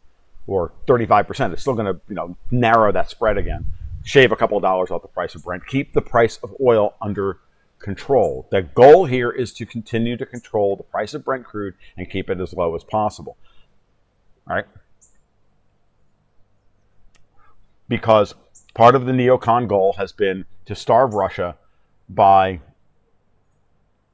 or 0.47 0.73
35%, 0.87 1.53
it's 1.53 1.63
still 1.63 1.75
going 1.75 1.93
to 1.93 2.01
you 2.09 2.15
know 2.15 2.37
narrow 2.51 2.93
that 2.93 3.11
spread 3.11 3.37
again, 3.37 3.67
shave 4.05 4.33
a 4.33 4.37
couple 4.37 4.57
of 4.57 4.63
dollars 4.63 4.91
off 4.91 5.03
the 5.03 5.09
price 5.09 5.35
of 5.35 5.45
Brent, 5.45 5.67
keep 5.67 5.93
the 5.93 6.03
price 6.03 6.39
of 6.43 6.55
oil 6.61 6.95
under 7.01 7.39
control. 7.79 8.47
The 8.51 8.63
goal 8.63 9.05
here 9.05 9.31
is 9.31 9.53
to 9.55 9.67
continue 9.67 10.17
to 10.17 10.27
control 10.27 10.77
the 10.77 10.83
price 10.83 11.15
of 11.15 11.25
Brent 11.25 11.45
crude 11.45 11.75
and 11.97 12.09
keep 12.09 12.31
it 12.31 12.41
as 12.41 12.53
low 12.53 12.75
as 12.75 12.85
possible. 12.85 13.37
All 14.49 14.57
right? 14.57 14.67
Because 17.89 18.35
part 18.75 18.95
of 18.95 19.07
the 19.07 19.13
neocon 19.13 19.69
goal 19.69 19.95
has 19.99 20.13
been 20.13 20.45
to 20.65 20.75
starve 20.75 21.15
Russia 21.15 21.57
by 22.09 22.61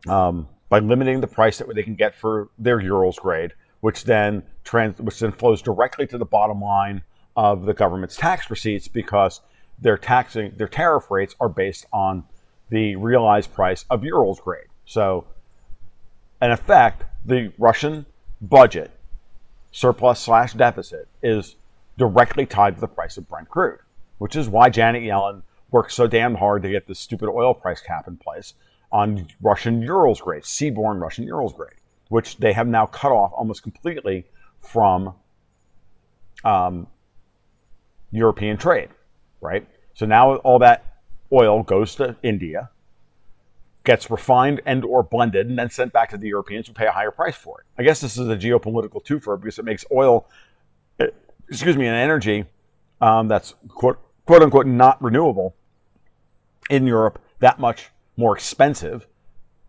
um, 0.09 0.49
by 0.73 0.79
limiting 0.79 1.21
the 1.21 1.26
price 1.26 1.59
that 1.59 1.69
they 1.75 1.83
can 1.83 1.95
get 1.95 2.14
for 2.14 2.49
their 2.59 2.81
Urals 2.81 3.19
grade, 3.19 3.52
which 3.83 4.05
then 4.05 4.43
trans, 4.64 4.99
which 4.99 5.19
then 5.19 5.31
flows 5.31 5.61
directly 5.61 6.07
to 6.07 6.17
the 6.17 6.25
bottom 6.25 6.62
line 6.62 7.02
of 7.37 7.67
the 7.67 7.75
government's 7.75 8.17
tax 8.17 8.49
receipts 8.49 8.88
because 8.88 9.43
their 9.79 9.99
taxing 9.99 10.50
their 10.57 10.67
tariff 10.67 11.11
rates 11.11 11.37
are 11.38 11.50
based 11.50 11.85
on 11.93 12.25
the 12.71 12.97
realized 12.97 13.52
price 13.52 13.85
of 13.91 14.02
Urals 14.02 14.41
grade. 14.41 14.69
So, 14.87 15.26
in 16.41 16.50
effect, 16.50 17.05
the 17.23 17.52
Russian 17.59 18.07
budget 18.41 18.93
surplus 19.73 20.21
slash 20.21 20.55
deficit 20.55 21.07
is 21.23 21.57
directly 21.99 22.47
tied 22.47 22.76
to 22.76 22.81
the 22.81 22.88
price 22.88 23.19
of 23.19 23.29
Brent 23.29 23.50
crude, 23.50 23.81
which 24.17 24.37
is 24.37 24.49
why 24.49 24.71
Janet 24.71 25.02
Yellen 25.02 25.43
worked 25.71 25.93
so 25.93 26.07
damn 26.07 26.37
hard 26.37 26.62
to 26.62 26.71
get 26.71 26.87
this 26.87 26.99
stupid 26.99 27.29
oil 27.29 27.52
price 27.52 27.83
cap 27.83 28.09
in 28.09 28.17
place 28.17 28.55
on 28.93 29.27
Russian 29.41 29.83
Urals 29.83 30.21
grade, 30.21 30.43
seaborne 30.43 31.01
Russian 31.01 31.25
Urals 31.25 31.55
grade, 31.55 31.75
which 32.09 32.37
they 32.37 32.53
have 32.53 32.69
now 32.69 32.87
cut 32.87 33.11
off 33.11 33.33
almost 33.35 33.63
completely 33.63 34.27
from 34.61 35.15
um, 36.45 36.87
European 38.11 38.59
trade, 38.59 38.91
right? 39.41 39.67
So 39.95 40.07
now 40.07 40.37
all 40.37 40.59
that 40.59 40.85
oil 41.33 41.63
goes 41.63 41.95
to 41.97 42.17
India, 42.23 42.71
gets 43.85 44.11
refined 44.11 44.61
and 44.67 44.85
or 44.85 45.03
blended, 45.03 45.49
and 45.49 45.59
then 45.59 45.71
sent 45.71 45.93
back 45.93 46.11
to 46.11 46.19
the 46.19 46.29
Europeans 46.29 46.69
who 46.69 46.75
pay 46.75 46.87
a 46.87 46.93
higher 46.93 47.11
price 47.11 47.35
for 47.35 47.61
it. 47.61 47.67
I 47.79 47.83
guess 47.83 48.01
this 48.01 48.19
is 48.19 48.29
a 48.29 48.37
geopolitical 48.37 49.05
twofer 49.05 49.41
because 49.41 49.59
it 49.59 49.65
makes 49.65 49.85
oil, 49.91 50.29
eh, 51.01 51.07
excuse 51.49 51.77
me, 51.77 51.87
an 51.87 51.95
energy 51.95 52.45
um, 53.01 53.29
that's 53.29 53.55
quote, 53.69 53.99
quote 54.27 54.43
unquote 54.43 54.67
not 54.67 55.03
renewable 55.03 55.57
in 56.71 56.87
Europe 56.87 57.21
that 57.41 57.59
much 57.59 57.91
more 58.16 58.37
expensive, 58.37 59.07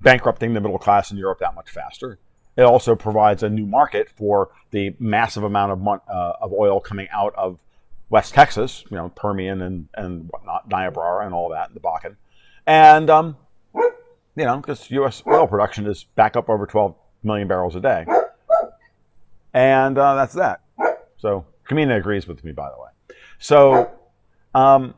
bankrupting 0.01 0.53
the 0.53 0.62
middle 0.62 0.77
class 0.77 1.12
in 1.12 1.17
Europe 1.17 1.39
that 1.39 1.55
much 1.55 1.69
faster. 1.69 2.19
It 2.55 2.63
also 2.63 2.95
provides 2.95 3.41
a 3.41 3.50
new 3.50 3.65
market 3.65 4.09
for 4.09 4.51
the 4.71 4.95
massive 5.00 5.43
amount 5.43 5.71
of, 5.71 5.88
uh, 5.88 6.33
of 6.41 6.53
oil 6.53 6.79
coming 6.79 7.07
out 7.12 7.33
of 7.35 7.59
West 8.09 8.33
Texas, 8.33 8.83
you 8.91 8.97
know, 8.97 9.09
Permian 9.09 9.62
and, 9.62 9.88
and 9.95 10.29
whatnot, 10.29 10.69
Niobrara 10.69 11.25
and 11.25 11.33
all 11.33 11.50
that, 11.50 11.73
the 11.73 11.79
Bakken. 11.79 12.15
And, 12.67 13.09
um, 13.09 13.38
you 13.73 14.45
know, 14.45 14.57
because 14.57 14.89
U.S. 14.91 15.23
oil 15.25 15.47
production 15.47 15.88
is 15.88 16.03
back 16.15 16.35
up 16.35 16.50
over 16.50 16.67
12 16.67 16.95
million 17.23 17.47
barrels 17.47 17.75
a 17.75 17.79
day. 17.79 18.05
And 19.53 19.97
uh, 19.97 20.15
that's 20.15 20.33
that. 20.33 20.62
So, 21.17 21.45
Kamina 21.67 21.97
agrees 21.97 22.27
with 22.27 22.43
me, 22.43 22.51
by 22.51 22.69
the 22.69 22.81
way. 22.81 23.17
So, 23.39 23.91
um, 24.53 24.93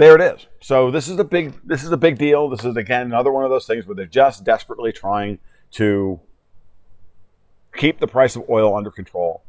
there 0.00 0.14
it 0.14 0.22
is. 0.22 0.46
So 0.60 0.90
this 0.90 1.08
is 1.08 1.18
a 1.18 1.24
big 1.24 1.60
this 1.62 1.84
is 1.84 1.92
a 1.92 1.96
big 1.96 2.16
deal. 2.16 2.48
This 2.48 2.64
is 2.64 2.74
again 2.76 3.02
another 3.02 3.30
one 3.30 3.44
of 3.44 3.50
those 3.50 3.66
things 3.66 3.86
where 3.86 3.94
they're 3.94 4.06
just 4.06 4.44
desperately 4.44 4.92
trying 4.92 5.38
to 5.72 6.18
keep 7.76 8.00
the 8.00 8.06
price 8.06 8.34
of 8.34 8.48
oil 8.48 8.74
under 8.74 8.90
control 8.90 9.42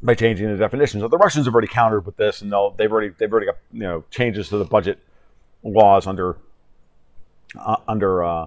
by 0.00 0.14
changing 0.14 0.48
the 0.48 0.56
definitions. 0.56 1.02
So 1.02 1.08
the 1.08 1.18
Russians 1.18 1.46
have 1.46 1.54
already 1.54 1.68
countered 1.68 2.06
with 2.06 2.16
this, 2.16 2.40
and 2.40 2.52
they'll, 2.52 2.70
they've 2.70 2.90
already 2.90 3.10
they've 3.18 3.30
already 3.30 3.46
got 3.46 3.56
you 3.72 3.80
know 3.80 4.04
changes 4.10 4.48
to 4.50 4.58
the 4.58 4.64
budget 4.64 5.00
laws 5.64 6.06
under 6.06 6.36
uh, 7.58 7.76
under 7.88 8.22
uh, 8.22 8.46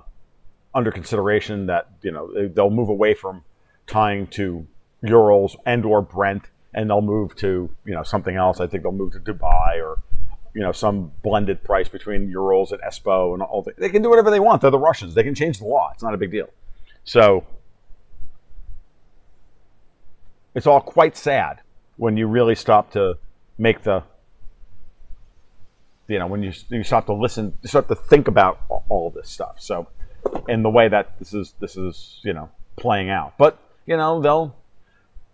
under 0.73 0.91
consideration 0.91 1.65
that 1.65 1.89
you 2.03 2.11
know 2.11 2.47
they'll 2.47 2.69
move 2.69 2.87
away 2.87 3.13
from 3.13 3.43
tying 3.85 4.27
to 4.27 4.65
Urals 5.01 5.57
and 5.65 5.83
or 5.83 6.01
Brent, 6.01 6.43
and 6.73 6.89
they'll 6.89 7.01
move 7.01 7.35
to 7.35 7.69
you 7.83 7.93
know 7.93 8.03
something 8.03 8.37
else. 8.37 8.61
I 8.61 8.67
think 8.67 8.83
they'll 8.83 8.93
move 8.93 9.11
to 9.11 9.19
Dubai 9.19 9.83
or 9.83 9.99
you 10.53 10.61
know 10.61 10.71
some 10.71 11.11
blended 11.23 11.63
price 11.63 11.89
between 11.89 12.29
Urals 12.29 12.71
and 12.71 12.81
Espo 12.81 13.33
and 13.33 13.41
all. 13.41 13.61
The, 13.61 13.73
they 13.77 13.89
can 13.89 14.01
do 14.01 14.09
whatever 14.09 14.29
they 14.29 14.39
want. 14.39 14.61
They're 14.61 14.71
the 14.71 14.79
Russians. 14.79 15.15
They 15.15 15.23
can 15.23 15.35
change 15.35 15.59
the 15.59 15.65
law. 15.65 15.91
It's 15.93 16.03
not 16.03 16.13
a 16.13 16.17
big 16.17 16.31
deal. 16.31 16.49
So 17.03 17.45
it's 20.55 20.67
all 20.67 20.81
quite 20.81 21.17
sad 21.17 21.61
when 21.97 22.17
you 22.17 22.27
really 22.27 22.55
stop 22.55 22.91
to 22.91 23.17
make 23.57 23.83
the 23.83 24.03
you 26.07 26.19
know 26.19 26.27
when 26.27 26.43
you 26.43 26.51
you 26.69 26.83
start 26.83 27.05
to 27.05 27.13
listen 27.13 27.57
you 27.61 27.69
start 27.69 27.87
to 27.87 27.95
think 27.95 28.27
about 28.27 28.59
all 28.89 29.09
this 29.09 29.29
stuff 29.29 29.55
so 29.59 29.87
in 30.47 30.63
the 30.63 30.69
way 30.69 30.87
that 30.87 31.17
this 31.19 31.33
is 31.33 31.53
this 31.59 31.77
is 31.77 32.19
you 32.23 32.33
know 32.33 32.49
playing 32.75 33.09
out 33.09 33.33
but 33.37 33.57
you 33.85 33.95
know 33.95 34.21
they'll 34.21 34.55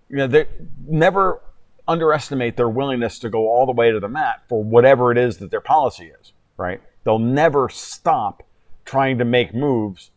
you 0.10 0.18
know 0.18 0.28
they 0.28 0.46
never 0.86 1.42
underestimate 1.90 2.56
their 2.56 2.70
willingness 2.70 3.20
to 3.20 3.30
go 3.30 3.50
all 3.50 3.66
the 3.66 3.74
way 3.74 3.92
to 3.92 4.00
the 4.00 4.08
mat 4.08 4.44
for 4.48 4.64
whatever 4.64 5.12
it 5.12 5.18
is 5.18 5.38
that 5.40 5.52
their 5.52 5.60
policy 5.60 6.12
is 6.22 6.32
right? 6.60 6.82
They'll 7.04 7.18
never 7.18 7.70
stop 7.70 8.44
trying 8.86 9.18
to 9.18 9.26
make 9.26 9.56
moves. 9.56 10.12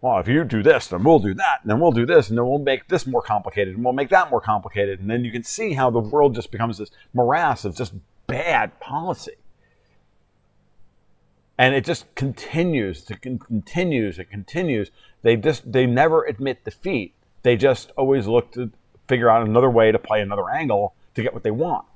Well, 0.00 0.18
if 0.18 0.28
you 0.28 0.44
do 0.44 0.62
this, 0.62 0.86
then 0.86 1.04
we'll 1.04 1.18
do 1.18 1.34
that, 1.34 1.58
and 1.60 1.70
then 1.70 1.80
we'll 1.80 1.92
do 1.92 2.06
this, 2.06 2.30
and 2.30 2.38
then 2.38 2.46
we'll 2.46 2.58
make 2.58 2.88
this 2.88 3.06
more 3.06 3.20
complicated, 3.20 3.74
and 3.74 3.84
we'll 3.84 3.92
make 3.92 4.08
that 4.10 4.30
more 4.30 4.40
complicated. 4.40 5.00
And 5.00 5.10
then 5.10 5.24
you 5.24 5.32
can 5.32 5.42
see 5.42 5.74
how 5.74 5.90
the 5.90 5.98
world 5.98 6.34
just 6.34 6.50
becomes 6.50 6.78
this 6.78 6.90
morass 7.12 7.66
of 7.66 7.76
just 7.76 7.92
bad 8.26 8.78
policy. 8.80 9.34
And 11.58 11.74
it 11.74 11.84
just 11.84 12.14
continues 12.14 13.02
to 13.02 13.16
continues 13.16 14.18
it 14.18 14.30
continues. 14.30 14.90
They 15.20 15.36
just 15.36 15.70
they 15.70 15.84
never 15.84 16.24
admit 16.24 16.64
defeat. 16.64 17.12
They 17.42 17.56
just 17.56 17.90
always 17.98 18.26
look 18.26 18.52
to 18.52 18.70
figure 19.08 19.28
out 19.28 19.46
another 19.46 19.68
way 19.68 19.92
to 19.92 19.98
play 19.98 20.22
another 20.22 20.48
angle 20.48 20.94
to 21.14 21.22
get 21.22 21.32
what 21.32 21.42
they 21.42 21.50
want 21.50 21.86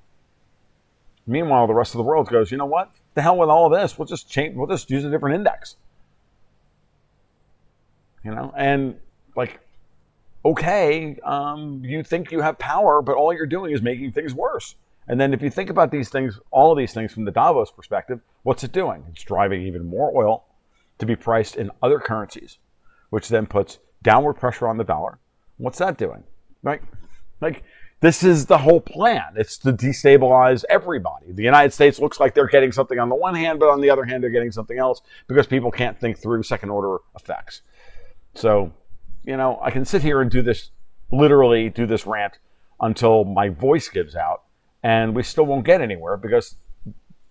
meanwhile 1.26 1.66
the 1.66 1.74
rest 1.74 1.94
of 1.94 1.98
the 1.98 2.04
world 2.04 2.28
goes 2.28 2.50
you 2.50 2.58
know 2.58 2.66
what 2.66 2.90
the 3.14 3.22
hell 3.22 3.36
with 3.36 3.48
all 3.48 3.68
this 3.68 3.98
we'll 3.98 4.06
just 4.06 4.28
change 4.28 4.54
we'll 4.56 4.66
just 4.66 4.90
use 4.90 5.04
a 5.04 5.10
different 5.10 5.36
index 5.36 5.76
you 8.24 8.30
know 8.30 8.52
and 8.56 8.96
like 9.36 9.60
okay 10.44 11.16
um, 11.24 11.82
you 11.84 12.02
think 12.02 12.30
you 12.30 12.40
have 12.40 12.58
power 12.58 13.00
but 13.00 13.16
all 13.16 13.32
you're 13.32 13.46
doing 13.46 13.72
is 13.72 13.80
making 13.80 14.12
things 14.12 14.34
worse 14.34 14.76
and 15.06 15.20
then 15.20 15.34
if 15.34 15.42
you 15.42 15.50
think 15.50 15.70
about 15.70 15.90
these 15.90 16.08
things, 16.08 16.40
all 16.50 16.72
of 16.72 16.78
these 16.78 16.94
things 16.94 17.12
from 17.12 17.24
the 17.24 17.30
Davos 17.30 17.70
perspective, 17.70 18.20
what's 18.42 18.64
it 18.64 18.72
doing? 18.72 19.04
It's 19.10 19.22
driving 19.22 19.62
even 19.62 19.86
more 19.86 20.16
oil 20.16 20.44
to 20.98 21.06
be 21.06 21.16
priced 21.16 21.56
in 21.56 21.70
other 21.82 21.98
currencies, 21.98 22.58
which 23.10 23.28
then 23.28 23.46
puts 23.46 23.78
downward 24.02 24.34
pressure 24.34 24.66
on 24.66 24.78
the 24.78 24.84
dollar. 24.84 25.18
What's 25.58 25.78
that 25.78 25.98
doing? 25.98 26.24
Right? 26.62 26.80
Like 27.40 27.64
this 28.04 28.22
is 28.22 28.46
the 28.46 28.58
whole 28.58 28.80
plan. 28.80 29.34
It's 29.36 29.56
to 29.58 29.72
destabilize 29.72 30.64
everybody. 30.68 31.32
The 31.32 31.42
United 31.42 31.72
States 31.72 31.98
looks 31.98 32.20
like 32.20 32.34
they're 32.34 32.48
getting 32.48 32.72
something 32.72 32.98
on 32.98 33.08
the 33.08 33.14
one 33.14 33.34
hand, 33.34 33.58
but 33.58 33.70
on 33.70 33.80
the 33.80 33.88
other 33.88 34.04
hand, 34.04 34.22
they're 34.22 34.30
getting 34.30 34.52
something 34.52 34.78
else 34.78 35.00
because 35.26 35.46
people 35.46 35.70
can't 35.70 35.98
think 35.98 36.18
through 36.18 36.42
second 36.42 36.70
order 36.70 36.98
effects. 37.16 37.62
So, 38.34 38.72
you 39.24 39.36
know, 39.36 39.58
I 39.62 39.70
can 39.70 39.84
sit 39.84 40.02
here 40.02 40.20
and 40.20 40.30
do 40.30 40.42
this, 40.42 40.70
literally 41.10 41.70
do 41.70 41.86
this 41.86 42.06
rant 42.06 42.38
until 42.80 43.24
my 43.24 43.48
voice 43.48 43.88
gives 43.88 44.14
out 44.14 44.42
and 44.82 45.14
we 45.14 45.22
still 45.22 45.46
won't 45.46 45.64
get 45.64 45.80
anywhere 45.80 46.18
because 46.18 46.56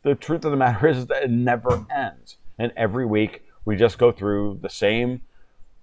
the 0.01 0.15
truth 0.15 0.44
of 0.44 0.51
the 0.51 0.58
matter 0.58 0.88
is 0.88 1.06
that 1.08 1.24
it 1.24 1.30
never 1.30 1.86
ends. 1.96 2.38
And 2.58 2.72
every 2.75 3.06
week 3.06 3.44
we 3.63 3.75
just 3.75 3.98
go 3.98 4.12
through 4.12 4.60
the 4.62 4.70
same 4.70 5.22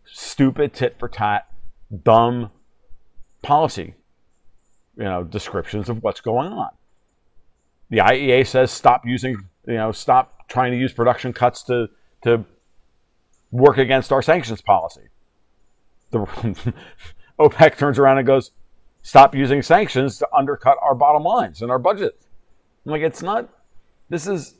stupid 0.04 0.72
tit 0.74 0.96
for 0.98 1.08
tat, 1.08 1.46
dumb 2.02 2.50
policy, 3.42 3.94
you 5.00 5.06
know, 5.06 5.24
descriptions 5.24 5.88
of 5.88 6.02
what's 6.02 6.20
going 6.20 6.52
on. 6.52 6.68
The 7.88 7.98
IEA 7.98 8.46
says 8.46 8.70
stop 8.70 9.06
using, 9.06 9.48
you 9.66 9.74
know, 9.74 9.92
stop 9.92 10.46
trying 10.46 10.72
to 10.72 10.78
use 10.78 10.92
production 10.92 11.32
cuts 11.32 11.62
to 11.64 11.88
to 12.22 12.44
work 13.50 13.78
against 13.78 14.12
our 14.12 14.20
sanctions 14.20 14.60
policy. 14.60 15.08
The 16.10 16.18
OPEC 17.40 17.78
turns 17.78 17.98
around 17.98 18.18
and 18.18 18.26
goes, 18.26 18.50
stop 19.00 19.34
using 19.34 19.62
sanctions 19.62 20.18
to 20.18 20.28
undercut 20.36 20.76
our 20.82 20.94
bottom 20.94 21.22
lines 21.22 21.62
and 21.62 21.70
our 21.70 21.78
budget. 21.78 22.20
I'm 22.84 22.92
like, 22.92 23.02
it's 23.02 23.22
not. 23.22 23.48
This 24.10 24.26
is 24.26 24.54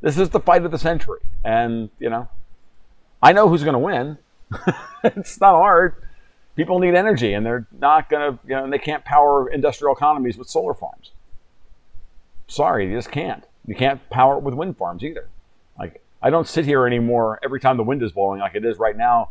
this 0.00 0.16
is 0.16 0.30
the 0.30 0.40
fight 0.40 0.64
of 0.64 0.70
the 0.70 0.78
century, 0.78 1.20
and 1.44 1.90
you 1.98 2.08
know, 2.08 2.28
I 3.20 3.32
know 3.32 3.48
who's 3.48 3.64
going 3.64 3.74
to 3.74 3.80
win. 3.80 4.18
it's 5.04 5.40
not 5.40 5.56
hard. 5.56 6.03
People 6.56 6.78
need 6.78 6.94
energy, 6.94 7.32
and 7.32 7.44
they're 7.44 7.66
not 7.78 8.08
going 8.08 8.32
to. 8.32 8.38
You 8.46 8.54
know, 8.54 8.70
they 8.70 8.78
can't 8.78 9.04
power 9.04 9.48
industrial 9.48 9.94
economies 9.94 10.36
with 10.36 10.48
solar 10.48 10.74
farms. 10.74 11.10
Sorry, 12.46 12.88
you 12.88 12.96
just 12.96 13.10
can't. 13.10 13.44
You 13.66 13.74
can't 13.74 14.08
power 14.10 14.36
it 14.36 14.42
with 14.42 14.54
wind 14.54 14.76
farms 14.76 15.02
either. 15.02 15.28
Like 15.78 16.02
I 16.22 16.30
don't 16.30 16.46
sit 16.46 16.64
here 16.64 16.86
anymore 16.86 17.40
every 17.42 17.60
time 17.60 17.76
the 17.76 17.82
wind 17.82 18.02
is 18.02 18.12
blowing 18.12 18.40
like 18.40 18.54
it 18.54 18.64
is 18.64 18.78
right 18.78 18.96
now 18.96 19.30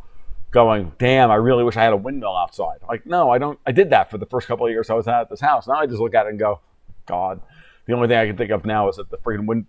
going, 0.54 0.92
damn, 1.00 1.32
I 1.32 1.36
really 1.36 1.64
wish 1.64 1.76
I 1.76 1.84
had 1.84 1.94
a 1.94 1.98
windmill 1.98 2.38
outside. 2.38 2.78
Like, 2.88 3.06
no, 3.06 3.32
I 3.32 3.40
don't. 3.40 3.60
I 3.66 3.72
did 3.72 3.90
that 3.90 4.10
for 4.10 4.18
the 4.18 4.26
first 4.26 4.48
couple 4.48 4.66
of 4.66 4.72
years 4.72 4.90
I 4.90 4.94
was 4.94 5.08
at 5.08 5.30
this 5.30 5.42
house. 5.42 5.68
Now 5.68 5.76
I 5.76 5.88
just 5.88 6.00
look 6.00 6.14
at 6.14 6.28
it 6.28 6.30
and 6.30 6.40
go, 6.40 6.60
God. 7.06 7.42
The 7.86 7.94
only 7.94 8.08
thing 8.08 8.18
I 8.18 8.28
can 8.28 8.38
think 8.38 8.52
of 8.52 8.64
now 8.64 8.88
is 8.88 8.96
that 8.96 9.10
the 9.10 9.18
freaking 9.18 9.46
wind, 9.46 9.66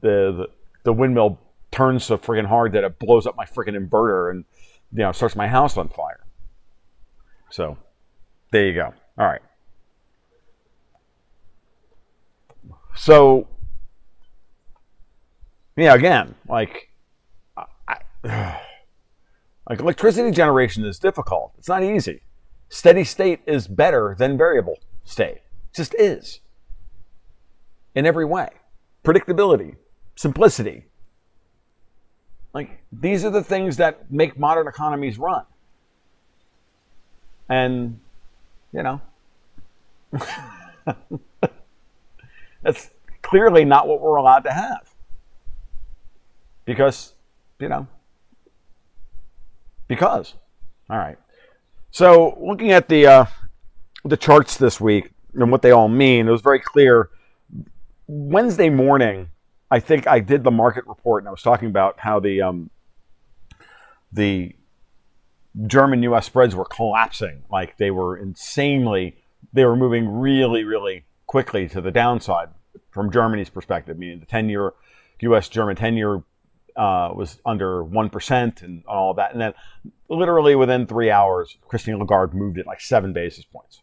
the, 0.00 0.32
the, 0.36 0.46
the 0.82 0.92
windmill 0.92 1.38
turns 1.70 2.04
so 2.04 2.18
freaking 2.18 2.46
hard 2.46 2.72
that 2.72 2.84
it 2.84 2.98
blows 2.98 3.26
up 3.26 3.36
my 3.36 3.46
freaking 3.46 3.78
inverter 3.78 4.30
and, 4.30 4.44
you 4.92 4.98
know, 4.98 5.12
starts 5.12 5.34
my 5.34 5.48
house 5.48 5.76
on 5.78 5.88
fire. 5.88 6.20
So, 7.54 7.78
there 8.50 8.66
you 8.66 8.74
go. 8.74 8.92
All 9.16 9.26
right. 9.26 9.40
So, 12.96 13.46
yeah, 15.76 15.94
again, 15.94 16.34
like, 16.48 16.88
I, 18.26 18.58
Like 19.70 19.78
electricity 19.78 20.32
generation 20.32 20.84
is 20.84 20.98
difficult. 20.98 21.52
It's 21.56 21.68
not 21.68 21.84
easy. 21.84 22.22
Steady 22.70 23.04
state 23.04 23.38
is 23.46 23.68
better 23.68 24.16
than 24.18 24.36
variable 24.36 24.80
state. 25.04 25.36
It 25.36 25.74
just 25.76 25.94
is. 25.94 26.40
In 27.94 28.04
every 28.04 28.24
way. 28.24 28.48
Predictability. 29.04 29.76
simplicity. 30.16 30.86
Like 32.52 32.82
these 32.90 33.24
are 33.24 33.30
the 33.30 33.44
things 33.44 33.76
that 33.76 34.10
make 34.10 34.36
modern 34.36 34.66
economies 34.66 35.20
run. 35.20 35.44
And 37.48 38.00
you 38.72 38.82
know, 38.82 39.00
that's 42.62 42.90
clearly 43.22 43.64
not 43.64 43.86
what 43.88 44.00
we're 44.00 44.16
allowed 44.16 44.44
to 44.44 44.52
have. 44.52 44.94
Because, 46.64 47.14
you 47.58 47.68
know, 47.68 47.86
because. 49.88 50.34
All 50.88 50.98
right. 50.98 51.18
So 51.90 52.36
looking 52.40 52.72
at 52.72 52.88
the 52.88 53.06
uh, 53.06 53.26
the 54.04 54.16
charts 54.16 54.56
this 54.56 54.80
week 54.80 55.10
and 55.34 55.50
what 55.50 55.62
they 55.62 55.70
all 55.70 55.88
mean, 55.88 56.28
it 56.28 56.30
was 56.30 56.42
very 56.42 56.60
clear. 56.60 57.10
Wednesday 58.06 58.68
morning, 58.68 59.30
I 59.70 59.80
think 59.80 60.06
I 60.06 60.20
did 60.20 60.44
the 60.44 60.50
market 60.50 60.86
report 60.86 61.22
and 61.22 61.28
I 61.28 61.30
was 61.30 61.42
talking 61.42 61.68
about 61.68 61.98
how 61.98 62.20
the 62.20 62.42
um, 62.42 62.70
the 64.12 64.54
German 65.66 66.02
U.S. 66.04 66.26
spreads 66.26 66.54
were 66.54 66.64
collapsing, 66.64 67.44
like 67.50 67.76
they 67.76 67.90
were 67.90 68.16
insanely, 68.16 69.16
they 69.52 69.64
were 69.64 69.76
moving 69.76 70.08
really, 70.08 70.64
really 70.64 71.04
quickly 71.26 71.68
to 71.68 71.80
the 71.80 71.90
downside 71.90 72.48
from 72.90 73.10
Germany's 73.10 73.50
perspective. 73.50 73.98
Meaning 73.98 74.20
the 74.20 74.26
ten-year 74.26 74.72
U.S. 75.20 75.48
German 75.48 75.76
ten-year 75.76 76.22
uh, 76.76 77.12
was 77.14 77.38
under 77.46 77.84
1% 77.84 78.62
and 78.62 78.84
all 78.86 79.14
that. 79.14 79.32
And 79.32 79.40
then 79.40 79.54
literally 80.08 80.54
within 80.54 80.86
three 80.86 81.10
hours, 81.10 81.56
Christine 81.68 81.98
Lagarde 81.98 82.34
moved 82.34 82.58
it 82.58 82.66
like 82.66 82.80
seven 82.80 83.12
basis 83.12 83.44
points. 83.44 83.82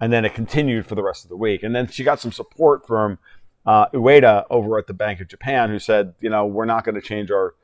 And 0.00 0.12
then 0.12 0.24
it 0.24 0.34
continued 0.34 0.86
for 0.86 0.94
the 0.94 1.02
rest 1.02 1.24
of 1.24 1.28
the 1.30 1.36
week. 1.36 1.62
And 1.62 1.74
then 1.74 1.88
she 1.88 2.04
got 2.04 2.20
some 2.20 2.32
support 2.32 2.86
from 2.86 3.18
uh, 3.64 3.88
Ueda 3.88 4.44
over 4.50 4.78
at 4.78 4.86
the 4.86 4.94
Bank 4.94 5.20
of 5.20 5.28
Japan, 5.28 5.70
who 5.70 5.78
said, 5.78 6.14
you 6.20 6.30
know, 6.30 6.46
we're 6.46 6.64
not 6.64 6.84
going 6.84 6.96
to 6.96 7.00
change 7.00 7.30
our 7.30 7.54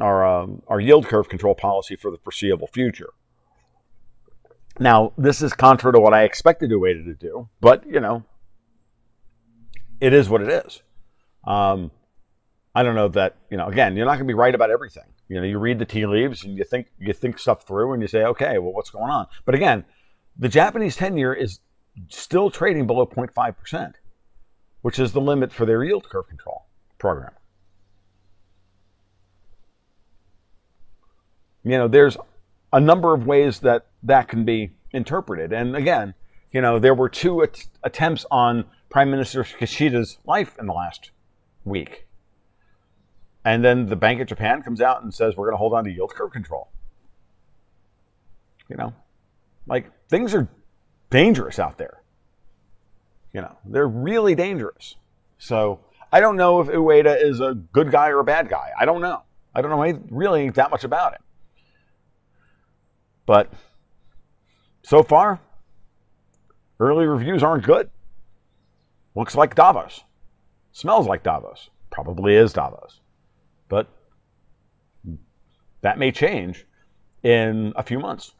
our 0.00 0.24
um, 0.26 0.62
our 0.68 0.80
yield 0.80 1.06
curve 1.06 1.28
control 1.28 1.54
policy 1.54 1.96
for 1.96 2.10
the 2.10 2.18
foreseeable 2.18 2.66
future. 2.66 3.10
Now, 4.78 5.12
this 5.16 5.40
is 5.40 5.52
contrary 5.52 5.94
to 5.94 6.00
what 6.00 6.12
I 6.12 6.24
expected 6.24 6.70
Ueda 6.70 7.04
to 7.04 7.14
do, 7.14 7.48
but 7.60 7.86
you 7.86 8.00
know, 8.00 8.24
it 10.00 10.12
is 10.12 10.28
what 10.28 10.42
it 10.42 10.48
is. 10.48 10.82
Um, 11.44 11.90
I 12.74 12.82
don't 12.82 12.94
know 12.94 13.08
that 13.08 13.36
you 13.50 13.56
know. 13.56 13.66
Again, 13.66 13.96
you're 13.96 14.04
not 14.04 14.16
going 14.16 14.26
to 14.26 14.30
be 14.30 14.34
right 14.34 14.54
about 14.54 14.70
everything. 14.70 15.04
You 15.28 15.36
know, 15.36 15.46
you 15.46 15.58
read 15.58 15.78
the 15.78 15.86
tea 15.86 16.06
leaves 16.06 16.44
and 16.44 16.56
you 16.56 16.64
think 16.64 16.88
you 16.98 17.12
think 17.12 17.38
stuff 17.38 17.66
through, 17.66 17.92
and 17.92 18.02
you 18.02 18.08
say, 18.08 18.24
okay, 18.24 18.58
well, 18.58 18.72
what's 18.72 18.90
going 18.90 19.10
on? 19.10 19.26
But 19.44 19.54
again, 19.54 19.84
the 20.36 20.48
Japanese 20.48 20.96
ten-year 20.96 21.32
is 21.32 21.60
still 22.08 22.50
trading 22.50 22.86
below 22.86 23.06
0.5 23.06 23.56
percent, 23.56 23.96
which 24.82 24.98
is 24.98 25.12
the 25.12 25.20
limit 25.20 25.52
for 25.52 25.64
their 25.64 25.82
yield 25.82 26.08
curve 26.08 26.28
control 26.28 26.66
program. 26.98 27.32
You 31.66 31.78
know, 31.78 31.88
there's 31.88 32.16
a 32.72 32.80
number 32.80 33.12
of 33.12 33.26
ways 33.26 33.60
that 33.60 33.86
that 34.04 34.28
can 34.28 34.44
be 34.44 34.72
interpreted, 34.92 35.52
and 35.52 35.76
again, 35.76 36.14
you 36.52 36.60
know, 36.60 36.78
there 36.78 36.94
were 36.94 37.08
two 37.08 37.42
at- 37.42 37.66
attempts 37.82 38.24
on 38.30 38.64
Prime 38.88 39.10
Minister 39.10 39.42
Kishida's 39.44 40.18
life 40.24 40.56
in 40.58 40.66
the 40.66 40.72
last 40.72 41.10
week 41.64 42.06
and 43.46 43.64
then 43.64 43.86
the 43.86 43.94
Bank 43.94 44.20
of 44.20 44.26
Japan 44.26 44.60
comes 44.60 44.80
out 44.80 45.04
and 45.04 45.14
says, 45.14 45.36
we're 45.36 45.46
going 45.46 45.54
to 45.54 45.58
hold 45.58 45.72
on 45.72 45.84
to 45.84 45.90
yield 45.90 46.12
curve 46.12 46.32
control. 46.32 46.68
You 48.68 48.76
know, 48.76 48.92
like 49.68 49.88
things 50.08 50.34
are 50.34 50.48
dangerous 51.10 51.60
out 51.60 51.78
there. 51.78 52.02
You 53.32 53.42
know, 53.42 53.56
they're 53.64 53.86
really 53.86 54.34
dangerous. 54.34 54.96
So 55.38 55.78
I 56.12 56.18
don't 56.18 56.34
know 56.34 56.60
if 56.60 56.66
Ueda 56.66 57.22
is 57.22 57.38
a 57.38 57.54
good 57.54 57.92
guy 57.92 58.08
or 58.08 58.18
a 58.18 58.24
bad 58.24 58.48
guy. 58.48 58.72
I 58.76 58.84
don't 58.84 59.00
know. 59.00 59.22
I 59.54 59.62
don't 59.62 59.70
know 59.70 60.02
really 60.10 60.50
that 60.50 60.72
much 60.72 60.82
about 60.82 61.12
it. 61.12 61.20
But 63.26 63.52
so 64.82 65.02
far, 65.02 65.40
early 66.78 67.06
reviews 67.06 67.42
aren't 67.42 67.64
good. 67.64 67.90
Looks 69.14 69.34
like 69.34 69.54
Davos. 69.54 70.04
Smells 70.72 71.06
like 71.06 71.22
Davos. 71.22 71.70
Probably 71.90 72.36
is 72.36 72.52
Davos. 72.52 73.00
But 73.68 73.88
that 75.80 75.98
may 75.98 76.12
change 76.12 76.66
in 77.22 77.72
a 77.76 77.82
few 77.82 77.98
months 77.98 78.34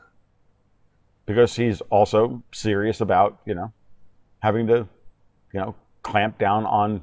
because 1.27 1.57
he's 1.57 1.81
also 1.83 2.43
serious 2.53 3.01
about, 3.01 3.41
you 3.45 3.55
know, 3.55 3.73
having 4.39 4.69
to, 4.69 4.89
you 5.53 5.61
know, 5.61 5.75
clamp 6.03 6.39
down 6.39 6.65
on 6.67 7.03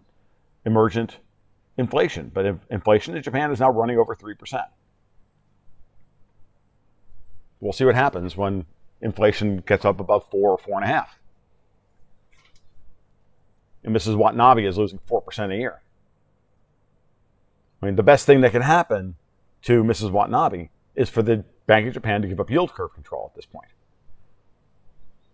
emergent 0.66 1.18
inflation. 1.78 2.32
But 2.34 2.58
inflation 2.70 3.18
in 3.18 3.24
Japan 3.24 3.52
is 3.52 3.60
now 3.60 3.72
running 3.72 3.98
over 3.98 4.16
3%. 4.16 4.64
We'll 7.64 7.72
see 7.72 7.86
what 7.86 7.96
happens 7.96 8.36
when 8.36 8.66
inflation 9.02 9.64
gets 9.66 9.86
up 9.86 10.02
above 10.02 10.30
four 10.30 10.52
or 10.52 10.58
four 10.58 10.76
and 10.76 10.84
a 10.84 10.94
half. 10.94 11.18
And 13.86 13.96
Mrs. 13.96 14.18
Watanabe 14.18 14.66
is 14.66 14.78
losing 14.78 15.00
4% 15.10 15.54
a 15.54 15.56
year. 15.56 15.82
I 17.82 17.86
mean, 17.86 17.96
the 17.96 18.04
best 18.04 18.26
thing 18.26 18.42
that 18.42 18.52
can 18.52 18.64
happen 18.64 19.16
to 19.62 19.82
Mrs. 19.82 20.12
Watanabe 20.12 20.70
is 20.96 21.08
for 21.08 21.22
the 21.22 21.46
Bank 21.66 21.88
of 21.88 21.94
Japan 21.94 22.22
to 22.22 22.28
give 22.28 22.42
up 22.42 22.52
yield 22.52 22.74
curve 22.74 22.94
control 22.94 23.32
at 23.32 23.36
this 23.36 23.46
point. 23.46 23.70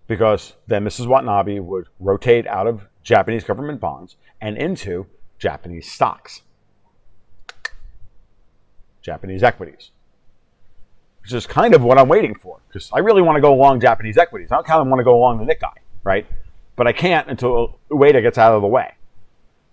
Because 0.06 0.54
then 0.68 0.86
Mrs. 0.86 1.08
Watanabe 1.08 1.58
would 1.58 1.88
rotate 2.00 2.46
out 2.46 2.68
of 2.68 2.84
Japanese 3.02 3.44
government 3.44 3.80
bonds 3.80 4.18
and 4.40 4.56
into 4.56 5.08
Japanese 5.40 5.92
stocks, 5.92 6.44
Japanese 9.02 9.42
equities, 9.42 9.90
which 11.30 11.38
is 11.38 11.46
kind 11.46 11.76
of 11.76 11.84
what 11.84 12.00
I'm 12.00 12.08
waiting 12.08 12.34
for. 12.34 12.60
Because 12.68 12.90
I 12.92 13.00
really 13.00 13.22
want 13.22 13.36
to 13.36 13.42
go 13.42 13.54
along 13.54 13.82
Japanese 13.82 14.18
equities. 14.18 14.52
I 14.52 14.62
kind 14.64 14.82
of 14.82 14.88
want 14.88 15.00
to 15.00 15.04
go 15.04 15.16
along 15.16 15.46
the 15.46 15.54
Nikkei, 15.54 15.74
right? 16.04 16.26
But 16.76 16.88
I 16.88 16.92
can't 16.92 17.28
until 17.28 17.78
Ueda 17.92 18.22
gets 18.24 18.40
out 18.40 18.56
of 18.56 18.64
the 18.64 18.68
way. 18.68 18.94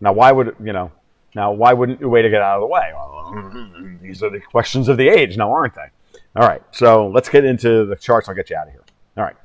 Now, 0.01 0.13
why 0.13 0.33
would, 0.33 0.55
you 0.63 0.75
know, 0.75 0.93
now, 1.35 1.53
why 1.53 1.73
wouldn't 1.73 2.01
Ueda 2.01 2.31
get 2.31 2.43
out 2.43 2.57
of 2.57 2.61
the 2.61 2.67
way? 2.67 2.93
Well, 2.93 3.99
these 4.03 4.23
are 4.23 4.29
the 4.29 4.41
questions 4.41 4.89
of 4.89 4.99
the 4.99 5.09
age 5.09 5.39
now, 5.39 5.51
aren't 5.51 5.75
they? 5.75 6.19
All 6.35 6.47
right, 6.47 6.63
so 6.73 7.09
let's 7.09 7.31
get 7.31 7.45
into 7.47 7.87
the 7.87 7.97
charts. 7.97 8.29
I'll 8.29 8.35
get 8.35 8.51
you 8.51 8.57
out 8.57 8.67
of 8.67 8.75
here. 8.75 8.83
All 9.17 9.25
right, 9.25 9.37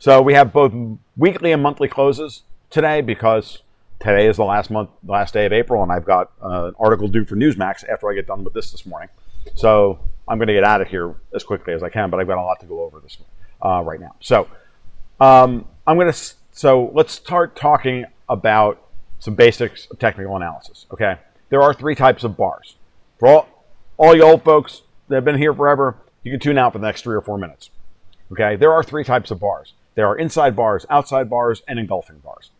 so 0.00 0.20
we 0.22 0.34
have 0.34 0.52
both 0.52 0.72
weekly 1.16 1.52
and 1.52 1.62
monthly 1.62 1.86
closes 1.86 2.42
today 2.70 3.00
because 3.00 3.62
today 4.00 4.26
is 4.26 4.36
the 4.36 4.44
last 4.44 4.70
month, 4.70 4.90
last 5.06 5.34
day 5.34 5.46
of 5.46 5.52
April, 5.52 5.82
and 5.84 5.92
I've 5.92 6.04
got 6.04 6.32
uh, 6.42 6.66
an 6.66 6.74
article 6.80 7.06
due 7.06 7.24
for 7.24 7.36
Newsmax 7.36 7.88
after 7.88 8.10
I 8.10 8.14
get 8.14 8.26
done 8.26 8.42
with 8.42 8.54
this 8.54 8.72
this 8.72 8.86
morning. 8.86 9.08
So 9.54 10.00
I'm 10.30 10.38
going 10.38 10.48
to 10.48 10.54
get 10.54 10.64
out 10.64 10.80
of 10.80 10.88
here 10.88 11.14
as 11.34 11.44
quickly 11.44 11.74
as 11.74 11.82
I 11.82 11.90
can, 11.90 12.08
but 12.08 12.20
I've 12.20 12.26
got 12.26 12.38
a 12.38 12.42
lot 12.42 12.60
to 12.60 12.66
go 12.66 12.82
over 12.82 13.00
this 13.00 13.18
uh, 13.60 13.82
right 13.84 14.00
now. 14.00 14.14
So 14.20 14.48
um, 15.20 15.66
I'm 15.86 15.96
going 15.96 16.10
to. 16.10 16.18
So 16.52 16.90
let's 16.94 17.12
start 17.12 17.56
talking 17.56 18.06
about 18.28 18.82
some 19.18 19.34
basics 19.34 19.86
of 19.90 19.98
technical 19.98 20.36
analysis. 20.36 20.86
Okay 20.92 21.16
there 21.50 21.60
are 21.60 21.74
three 21.74 21.94
types 21.94 22.24
of 22.24 22.36
bars. 22.36 22.76
For 23.18 23.28
all, 23.28 23.48
all 23.98 24.16
you 24.16 24.22
old 24.22 24.42
folks 24.42 24.82
that 25.08 25.16
have 25.16 25.24
been 25.24 25.36
here 25.36 25.52
forever, 25.52 25.96
you 26.22 26.30
can 26.30 26.40
tune 26.40 26.56
out 26.56 26.72
for 26.72 26.78
the 26.78 26.86
next 26.86 27.02
three 27.02 27.16
or 27.16 27.20
four 27.20 27.36
minutes. 27.36 27.70
Okay, 28.32 28.56
there 28.56 28.72
are 28.72 28.82
three 28.82 29.04
types 29.04 29.30
of 29.30 29.40
bars. 29.40 29.74
There 29.96 30.06
are 30.06 30.16
inside 30.16 30.56
bars, 30.56 30.86
outside 30.88 31.28
bars, 31.28 31.62
and 31.68 31.78
engulfing 31.78 32.20
bars. 32.20 32.50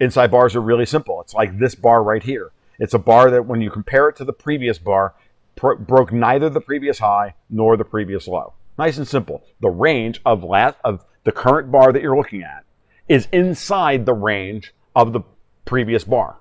Inside 0.00 0.30
bars 0.30 0.54
are 0.54 0.60
really 0.60 0.86
simple. 0.86 1.20
It's 1.20 1.34
like 1.34 1.58
this 1.58 1.74
bar 1.74 2.02
right 2.02 2.22
here. 2.22 2.52
It's 2.78 2.94
a 2.94 2.98
bar 2.98 3.30
that, 3.32 3.46
when 3.46 3.60
you 3.60 3.70
compare 3.70 4.08
it 4.08 4.16
to 4.16 4.24
the 4.24 4.32
previous 4.32 4.78
bar, 4.78 5.14
broke 5.60 6.12
neither 6.12 6.48
the 6.48 6.60
previous 6.60 6.98
high 6.98 7.34
nor 7.50 7.76
the 7.76 7.84
previous 7.84 8.26
low. 8.28 8.54
Nice 8.78 8.98
and 8.98 9.08
simple. 9.08 9.42
The 9.60 9.70
range 9.70 10.20
of 10.24 10.44
last 10.44 10.76
of 10.84 11.04
the 11.24 11.32
current 11.32 11.70
bar 11.70 11.92
that 11.92 12.02
you're 12.02 12.16
looking 12.16 12.42
at 12.42 12.64
is 13.08 13.28
inside 13.32 14.06
the 14.06 14.14
range 14.14 14.72
of 14.94 15.12
the 15.12 15.20
previous 15.64 16.04
bar. 16.04 16.36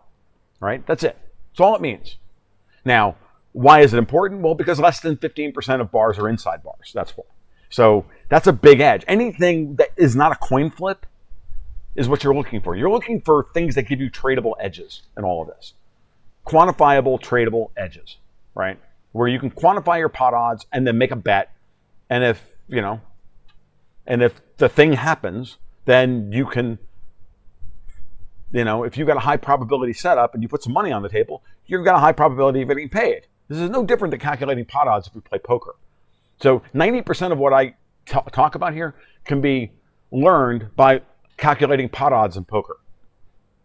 Right? 0.59 0.85
That's 0.85 1.03
it. 1.03 1.17
That's 1.51 1.59
all 1.59 1.75
it 1.75 1.81
means. 1.81 2.17
Now, 2.85 3.15
why 3.53 3.81
is 3.81 3.93
it 3.93 3.97
important? 3.97 4.41
Well, 4.41 4.55
because 4.55 4.79
less 4.79 4.99
than 4.99 5.17
15% 5.17 5.81
of 5.81 5.91
bars 5.91 6.19
are 6.19 6.29
inside 6.29 6.63
bars. 6.63 6.91
That's 6.93 7.17
why. 7.17 7.25
So 7.69 8.05
that's 8.29 8.47
a 8.47 8.53
big 8.53 8.79
edge. 8.79 9.03
Anything 9.07 9.75
that 9.75 9.89
is 9.97 10.15
not 10.15 10.31
a 10.31 10.35
coin 10.35 10.69
flip 10.69 11.05
is 11.95 12.07
what 12.07 12.23
you're 12.23 12.35
looking 12.35 12.61
for. 12.61 12.75
You're 12.75 12.91
looking 12.91 13.21
for 13.21 13.47
things 13.53 13.75
that 13.75 13.83
give 13.83 13.99
you 13.99 14.09
tradable 14.09 14.53
edges 14.59 15.01
in 15.17 15.23
all 15.23 15.41
of 15.41 15.47
this. 15.47 15.73
Quantifiable 16.45 17.19
tradable 17.19 17.71
edges, 17.75 18.17
right? 18.55 18.79
Where 19.17 19.27
you 19.27 19.39
can 19.39 19.51
quantify 19.51 19.99
your 19.99 20.09
pot 20.09 20.33
odds 20.33 20.65
and 20.71 20.85
then 20.85 20.97
make 20.97 21.11
a 21.11 21.15
bet. 21.15 21.51
And 22.09 22.23
if, 22.23 22.41
you 22.67 22.81
know, 22.81 23.01
and 24.05 24.21
if 24.21 24.41
the 24.57 24.69
thing 24.69 24.93
happens, 24.93 25.57
then 25.85 26.31
you 26.31 26.45
can 26.45 26.79
you 28.51 28.63
know, 28.63 28.83
if 28.83 28.97
you've 28.97 29.07
got 29.07 29.17
a 29.17 29.21
high 29.21 29.37
probability 29.37 29.93
setup 29.93 30.33
and 30.33 30.41
you 30.41 30.49
put 30.49 30.63
some 30.63 30.73
money 30.73 30.91
on 30.91 31.01
the 31.01 31.09
table, 31.09 31.43
you've 31.65 31.83
got 31.83 31.95
a 31.95 31.99
high 31.99 32.11
probability 32.13 32.61
of 32.61 32.69
getting 32.69 32.89
paid. 32.89 33.27
This 33.47 33.59
is 33.59 33.69
no 33.69 33.83
different 33.83 34.11
than 34.11 34.19
calculating 34.19 34.65
pot 34.65 34.87
odds 34.87 35.07
if 35.07 35.15
you 35.15 35.21
play 35.21 35.39
poker. 35.39 35.75
So 36.39 36.61
90% 36.73 37.31
of 37.31 37.37
what 37.37 37.53
I 37.53 37.75
t- 38.05 38.19
talk 38.31 38.55
about 38.55 38.73
here 38.73 38.95
can 39.25 39.41
be 39.41 39.71
learned 40.11 40.75
by 40.75 41.01
calculating 41.35 41.89
pot 41.89 42.13
odds 42.13 42.37
in 42.37 42.45
poker. 42.45 42.77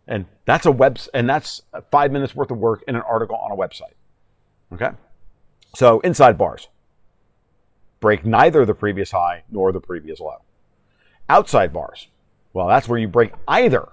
And 0.06 0.26
that's 0.46 0.66
a 0.66 0.72
web, 0.72 0.98
and 1.14 1.28
that's 1.28 1.62
five 1.90 2.10
minutes 2.10 2.34
worth 2.34 2.50
of 2.50 2.58
work 2.58 2.82
in 2.88 2.96
an 2.96 3.02
article 3.02 3.36
on 3.36 3.52
a 3.52 3.56
website. 3.56 3.94
Okay. 4.72 4.90
So 5.74 6.00
inside 6.00 6.36
bars 6.36 6.68
break 8.00 8.24
neither 8.26 8.66
the 8.66 8.74
previous 8.74 9.12
high 9.12 9.44
nor 9.50 9.72
the 9.72 9.80
previous 9.80 10.20
low. 10.20 10.42
Outside 11.28 11.72
bars, 11.72 12.08
well, 12.52 12.66
that's 12.66 12.88
where 12.88 12.98
you 12.98 13.08
break 13.08 13.32
either 13.48 13.88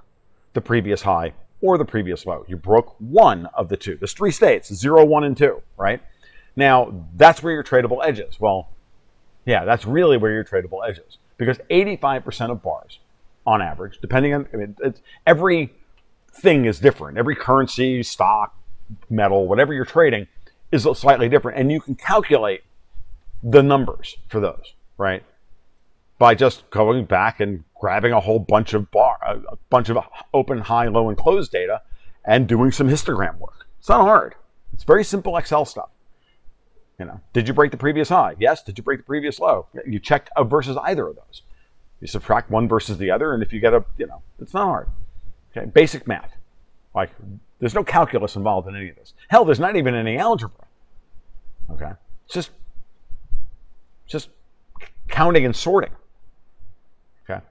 the 0.53 0.61
previous 0.61 1.03
high 1.03 1.33
or 1.61 1.77
the 1.77 1.85
previous 1.85 2.25
low. 2.25 2.43
You 2.47 2.57
broke 2.57 2.95
one 2.99 3.45
of 3.53 3.69
the 3.69 3.77
two. 3.77 3.95
There's 3.95 4.13
three 4.13 4.31
states, 4.31 4.73
zero, 4.73 5.05
one, 5.05 5.23
and 5.23 5.37
two, 5.37 5.61
right? 5.77 6.01
Now, 6.55 7.05
that's 7.15 7.43
where 7.43 7.53
your 7.53 7.63
tradable 7.63 8.03
edge 8.03 8.19
is. 8.19 8.39
Well, 8.39 8.69
yeah, 9.45 9.63
that's 9.63 9.85
really 9.85 10.17
where 10.17 10.31
your 10.31 10.43
tradable 10.43 10.87
edge 10.87 10.97
is 10.97 11.17
because 11.37 11.57
85% 11.69 12.51
of 12.51 12.61
bars, 12.61 12.99
on 13.45 13.61
average, 13.61 13.99
depending 14.01 14.33
on 14.33 14.47
I 14.53 14.57
mean, 14.57 14.75
it's, 14.79 15.01
every 15.25 15.73
thing 16.33 16.65
is 16.65 16.79
different. 16.79 17.17
Every 17.17 17.35
currency, 17.35 18.03
stock, 18.03 18.55
metal, 19.09 19.47
whatever 19.47 19.73
you're 19.73 19.85
trading 19.85 20.27
is 20.71 20.87
slightly 20.95 21.29
different, 21.29 21.59
and 21.59 21.71
you 21.71 21.81
can 21.81 21.95
calculate 21.95 22.61
the 23.43 23.63
numbers 23.63 24.17
for 24.27 24.39
those, 24.39 24.73
right? 24.97 25.23
By 26.17 26.35
just 26.35 26.69
going 26.69 27.05
back 27.05 27.39
and 27.39 27.63
grabbing 27.79 28.11
a 28.11 28.19
whole 28.19 28.39
bunch 28.39 28.73
of 28.73 28.91
bar, 28.91 29.17
a 29.23 29.57
bunch 29.69 29.89
of 29.89 29.97
open, 30.33 30.59
high, 30.59 30.87
low, 30.87 31.09
and 31.09 31.17
close 31.17 31.47
data, 31.47 31.81
and 32.25 32.47
doing 32.47 32.71
some 32.71 32.89
histogram 32.89 33.37
work. 33.37 33.67
It's 33.79 33.89
not 33.89 34.01
hard. 34.01 34.35
It's 34.73 34.83
very 34.83 35.03
simple 35.03 35.37
Excel 35.37 35.65
stuff. 35.65 35.89
You 36.99 37.05
know, 37.05 37.21
did 37.31 37.47
you 37.47 37.53
break 37.53 37.71
the 37.71 37.77
previous 37.77 38.09
high? 38.09 38.35
Yes. 38.39 38.61
Did 38.61 38.77
you 38.77 38.83
break 38.83 38.99
the 38.99 39.05
previous 39.05 39.39
low? 39.39 39.67
You 39.87 39.99
check 39.99 40.29
versus 40.37 40.75
either 40.83 41.07
of 41.07 41.15
those. 41.15 41.43
You 42.01 42.07
subtract 42.07 42.51
one 42.51 42.67
versus 42.67 42.97
the 42.97 43.11
other, 43.11 43.33
and 43.33 43.41
if 43.41 43.53
you 43.53 43.61
get 43.61 43.73
a, 43.73 43.85
you 43.97 44.05
know, 44.05 44.21
it's 44.41 44.53
not 44.53 44.65
hard. 44.65 44.89
Okay, 45.55 45.65
basic 45.65 46.07
math. 46.07 46.31
Like, 46.93 47.11
there's 47.59 47.75
no 47.75 47.83
calculus 47.83 48.35
involved 48.35 48.67
in 48.67 48.75
any 48.75 48.89
of 48.89 48.95
this. 48.95 49.13
Hell, 49.27 49.45
there's 49.45 49.59
not 49.59 49.75
even 49.75 49.95
any 49.95 50.17
algebra. 50.17 50.65
Okay, 51.71 51.91
it's 52.25 52.33
just, 52.33 52.51
just 54.07 54.29
counting 55.07 55.45
and 55.45 55.55
sorting. 55.55 55.91
Okay. 57.29 57.43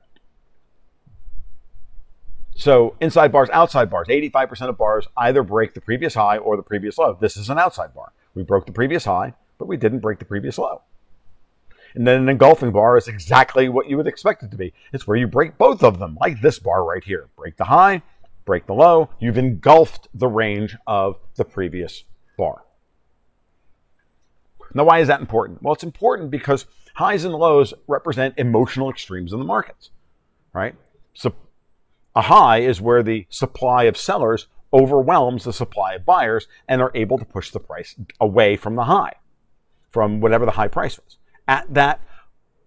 So 2.57 2.97
inside 3.01 3.31
bars, 3.31 3.49
outside 3.51 3.91
bars, 3.91 4.09
85% 4.09 4.69
of 4.69 4.79
bars 4.79 5.07
either 5.17 5.43
break 5.43 5.75
the 5.75 5.81
previous 5.81 6.15
high 6.15 6.39
or 6.39 6.57
the 6.57 6.63
previous 6.63 6.99
low. 6.99 7.17
This 7.21 7.37
is 7.37 7.51
an 7.51 7.59
outside 7.59 7.95
bar. 7.95 8.13
We 8.35 8.43
broke 8.43 8.67
the 8.67 8.73
previous 8.73 9.05
high, 9.05 9.35
but 9.59 9.69
we 9.69 9.77
didn't 9.77 10.01
break 10.01 10.19
the 10.19 10.25
previous 10.25 10.59
low. 10.59 10.83
And 11.95 12.07
then 12.07 12.23
an 12.23 12.29
engulfing 12.29 12.71
bar 12.71 12.97
is 12.97 13.09
exactly 13.09 13.69
what 13.69 13.89
you 13.89 13.97
would 13.97 14.07
expect 14.07 14.43
it 14.43 14.51
to 14.51 14.57
be. 14.57 14.73
It's 14.93 15.07
where 15.07 15.17
you 15.17 15.27
break 15.27 15.59
both 15.59 15.83
of 15.83 15.99
them, 15.99 16.17
like 16.21 16.41
this 16.41 16.59
bar 16.59 16.85
right 16.85 17.03
here. 17.03 17.29
Break 17.37 17.57
the 17.57 17.65
high, 17.65 18.03
break 18.49 18.67
the 18.67 18.73
low. 18.73 19.11
You've 19.21 19.37
engulfed 19.37 20.09
the 20.15 20.27
range 20.27 20.75
of 20.87 21.21
the 21.37 21.45
previous 21.45 22.05
bar. 22.39 22.65
Now, 24.73 24.85
why 24.85 25.01
is 25.01 25.09
that 25.09 25.21
important? 25.21 25.63
Well, 25.63 25.75
it's 25.75 25.85
important 25.85 26.31
because 26.31 26.65
highs 26.95 27.25
and 27.25 27.35
lows 27.35 27.75
represent 27.87 28.35
emotional 28.39 28.89
extremes 28.89 29.35
in 29.35 29.39
the 29.39 29.45
markets, 29.45 29.91
right? 30.55 30.75
So 31.13 31.35
a 32.17 32.23
high 32.23 32.61
is 32.61 32.81
where 32.81 33.03
the 33.03 33.27
supply 33.29 33.85
of 33.85 33.99
sellers 33.99 34.47
overwhelms 34.73 35.45
the 35.45 35.53
supply 35.53 35.95
of 35.95 36.07
buyers 36.07 36.49
and 36.67 36.81
are 36.81 36.93
able 36.95 37.19
to 37.19 37.27
push 37.27 37.51
the 37.51 37.61
price 37.61 37.97
away 38.19 38.57
from 38.57 38.77
the 38.77 38.85
high, 38.85 39.13
from 39.91 40.21
whatever 40.21 40.47
the 40.47 40.53
high 40.53 40.69
price 40.69 40.99
was. 40.99 41.19
At 41.47 41.75
that, 41.75 42.01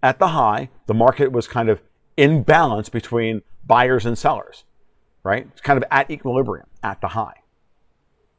at 0.04 0.20
the 0.20 0.28
high, 0.28 0.70
the 0.86 0.94
market 0.94 1.32
was 1.32 1.48
kind 1.48 1.70
of 1.70 1.82
in 2.18 2.44
balance 2.44 2.88
between 2.88 3.42
buyers 3.66 4.06
and 4.06 4.16
sellers, 4.16 4.64
right? 5.24 5.48
It's 5.52 5.62
kind 5.62 5.78
of 5.78 5.84
at 5.92 6.10
equilibrium 6.10 6.68
at 6.84 7.02
the 7.02 7.10
high. 7.10 7.36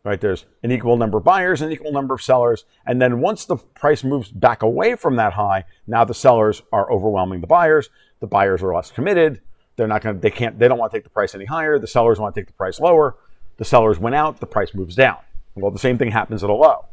Right, 0.05 0.21
there's 0.21 0.47
an 0.65 0.73
equal 0.73 0.97
number 0.97 1.19
of 1.19 1.25
buyers, 1.25 1.63
an 1.63 1.71
equal 1.71 1.93
number 1.93 2.13
of 2.13 2.21
sellers, 2.21 2.65
and 2.85 3.01
then 3.01 3.21
once 3.21 3.45
the 3.45 3.57
price 3.57 4.03
moves 4.03 4.31
back 4.31 4.63
away 4.63 4.97
from 4.97 5.15
that 5.15 5.33
high, 5.33 5.65
now 5.87 6.05
the 6.05 6.13
sellers 6.13 6.61
are 6.73 6.91
overwhelming 6.91 7.41
the 7.41 7.47
buyers. 7.47 7.89
The 8.19 8.27
buyers 8.27 8.65
are 8.65 8.75
less 8.75 8.91
committed. 8.91 9.41
They're 9.77 9.87
not 9.87 10.03
going 10.03 10.17
to, 10.17 10.21
they 10.21 10.31
can't, 10.31 10.59
they 10.59 10.67
don't 10.67 10.79
want 10.79 10.91
to 10.91 10.99
take 10.99 11.05
the 11.05 11.11
price 11.11 11.37
any 11.37 11.45
higher. 11.45 11.79
The 11.79 11.87
sellers 11.87 12.19
want 12.19 12.35
to 12.35 12.41
take 12.41 12.49
the 12.49 12.53
price 12.55 12.81
lower. 12.81 13.17
The 13.59 13.65
sellers 13.65 14.01
went 14.01 14.17
out, 14.17 14.41
the 14.41 14.47
price 14.47 14.75
moves 14.75 14.97
down. 14.97 15.19
Well, 15.55 15.71
the 15.71 15.79
same 15.79 15.99
thing 15.99 16.11
happens 16.11 16.43
at 16.43 16.51
a 16.51 16.55
low, 16.55 16.87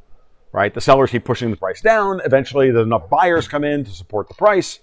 right? 0.52 0.72
The 0.72 0.82
sellers 0.82 1.10
keep 1.10 1.26
pushing 1.26 1.50
the 1.50 1.58
price 1.58 1.82
down. 1.82 2.22
Eventually, 2.26 2.70
there's 2.70 2.86
enough 2.86 3.10
buyers 3.10 3.48
come 3.48 3.64
in 3.64 3.86
to 3.86 3.92
support 3.92 4.28
the 4.28 4.36
price. 4.36 4.82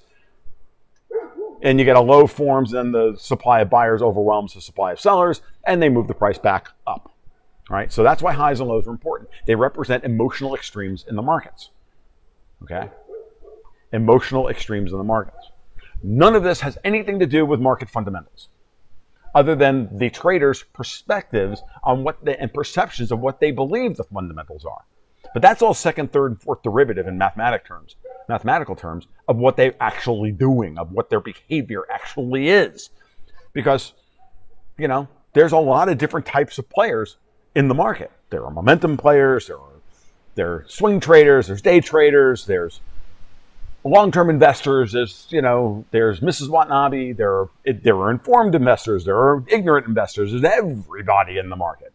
And 1.66 1.81
you 1.81 1.85
get 1.85 1.96
a 1.96 2.00
low 2.00 2.29
forms, 2.29 2.74
and 2.74 2.94
the 2.94 3.16
supply 3.18 3.61
of 3.61 3.68
buyers 3.68 4.00
overwhelms 4.00 4.55
the 4.55 4.61
supply 4.61 4.92
of 4.92 5.00
sellers, 5.00 5.42
and 5.64 5.83
they 5.83 5.88
move 5.88 6.07
the 6.07 6.14
price 6.14 6.38
back 6.38 6.68
up. 6.87 7.11
Right? 7.68 7.92
So 7.92 8.05
that's 8.05 8.22
why 8.22 8.33
highs 8.33 8.61
and 8.61 8.68
lows 8.68 8.87
are 8.87 8.90
important. 8.90 9.31
They 9.46 9.57
represent 9.57 10.05
emotional 10.05 10.55
extremes 10.55 11.05
in 11.09 11.16
the 11.16 11.22
markets. 11.22 11.70
Okay? 12.62 12.88
Emotional 13.92 14.48
extremes 14.48 14.92
in 14.92 14.98
the 14.98 15.05
markets. 15.05 15.50
None 16.05 16.37
of 16.37 16.44
this 16.44 16.61
has 16.61 16.79
anything 16.85 17.18
to 17.18 17.26
do 17.26 17.44
with 17.44 17.59
market 17.59 17.90
fundamentals 17.90 18.48
other 19.35 19.57
than 19.57 19.88
the 19.98 20.09
traders' 20.09 20.62
perspectives 20.72 21.62
on 21.83 22.05
what 22.05 22.24
they, 22.24 22.37
and 22.37 22.55
perceptions 22.55 23.11
of 23.11 23.18
what 23.18 23.40
they 23.40 23.50
believe 23.50 23.96
the 23.96 24.05
fundamentals 24.05 24.64
are. 24.64 24.85
But 25.35 25.42
that's 25.42 25.62
all 25.62 25.74
second, 25.74 26.12
third, 26.12 26.31
and 26.31 26.40
fourth 26.40 26.62
derivative 26.62 27.09
in 27.09 27.18
mathematic 27.18 27.66
terms, 27.66 27.96
mathematical 28.29 28.77
terms 28.77 29.07
of 29.29 29.37
what 29.37 29.57
they're 29.57 29.75
actually 29.81 30.33
doing, 30.33 30.79
of 30.79 30.93
what 30.93 31.11
their 31.11 31.21
behavior 31.21 31.85
actually 31.91 32.49
is. 32.49 32.91
Because, 33.53 33.93
you 34.79 34.89
know, 34.89 35.09
there's 35.33 35.53
a 35.53 35.59
lot 35.59 35.89
of 35.89 35.99
different 35.99 36.27
types 36.27 36.59
of 36.59 36.69
players 36.69 37.17
in 37.55 37.69
the 37.69 37.75
market. 37.75 38.11
There 38.31 38.45
are 38.45 38.51
momentum 38.51 38.97
players, 38.97 39.47
there 39.47 39.59
are 39.59 39.71
there 40.35 40.53
are 40.53 40.65
swing 40.69 41.01
traders, 41.01 41.47
there's 41.47 41.62
day 41.62 41.81
traders, 41.81 42.45
there's 42.45 42.81
long-term 43.87 44.31
investors. 44.31 44.93
There's, 44.93 45.27
you 45.31 45.43
know, 45.43 45.85
there's 45.91 46.21
Mrs. 46.21 46.49
Watanabe. 46.49 47.12
There 47.12 47.33
are 47.33 47.51
there 47.65 47.97
are 47.97 48.11
informed 48.11 48.55
investors. 48.55 49.05
There 49.05 49.17
are 49.17 49.45
ignorant 49.49 49.87
investors. 49.87 50.33
There's 50.33 50.45
everybody 50.45 51.39
in 51.39 51.49
the 51.49 51.57
market. 51.57 51.93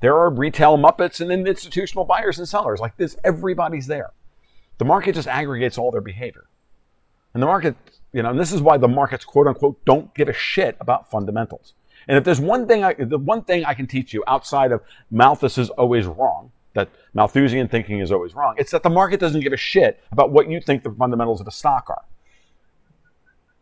There 0.00 0.16
are 0.16 0.30
retail 0.30 0.76
muppets 0.76 1.20
and 1.20 1.30
then 1.30 1.46
institutional 1.46 2.04
buyers 2.04 2.38
and 2.38 2.48
sellers. 2.48 2.80
Like 2.80 2.96
this, 2.96 3.16
everybody's 3.24 3.86
there. 3.86 4.12
The 4.78 4.84
market 4.84 5.14
just 5.14 5.28
aggregates 5.28 5.78
all 5.78 5.90
their 5.90 6.00
behavior, 6.00 6.46
and 7.32 7.42
the 7.42 7.46
market, 7.46 7.76
you 8.12 8.22
know, 8.22 8.30
and 8.30 8.40
this 8.40 8.52
is 8.52 8.62
why 8.62 8.76
the 8.76 8.88
markets, 8.88 9.24
quote 9.24 9.46
unquote, 9.46 9.84
don't 9.84 10.14
give 10.14 10.28
a 10.28 10.32
shit 10.32 10.76
about 10.80 11.10
fundamentals. 11.10 11.74
And 12.06 12.18
if 12.18 12.24
there's 12.24 12.40
one 12.40 12.66
thing, 12.66 12.84
I, 12.84 12.94
the 12.94 13.18
one 13.18 13.42
thing 13.42 13.64
I 13.64 13.74
can 13.74 13.86
teach 13.86 14.12
you 14.12 14.22
outside 14.26 14.72
of 14.72 14.82
Malthus 15.10 15.58
is 15.58 15.70
always 15.70 16.06
wrong, 16.06 16.52
that 16.74 16.90
Malthusian 17.14 17.68
thinking 17.68 18.00
is 18.00 18.12
always 18.12 18.34
wrong. 18.34 18.54
It's 18.58 18.72
that 18.72 18.82
the 18.82 18.90
market 18.90 19.20
doesn't 19.20 19.40
give 19.40 19.52
a 19.52 19.56
shit 19.56 20.02
about 20.12 20.30
what 20.30 20.50
you 20.50 20.60
think 20.60 20.82
the 20.82 20.90
fundamentals 20.90 21.40
of 21.40 21.46
a 21.46 21.52
stock 21.52 21.88
are. 21.88 22.04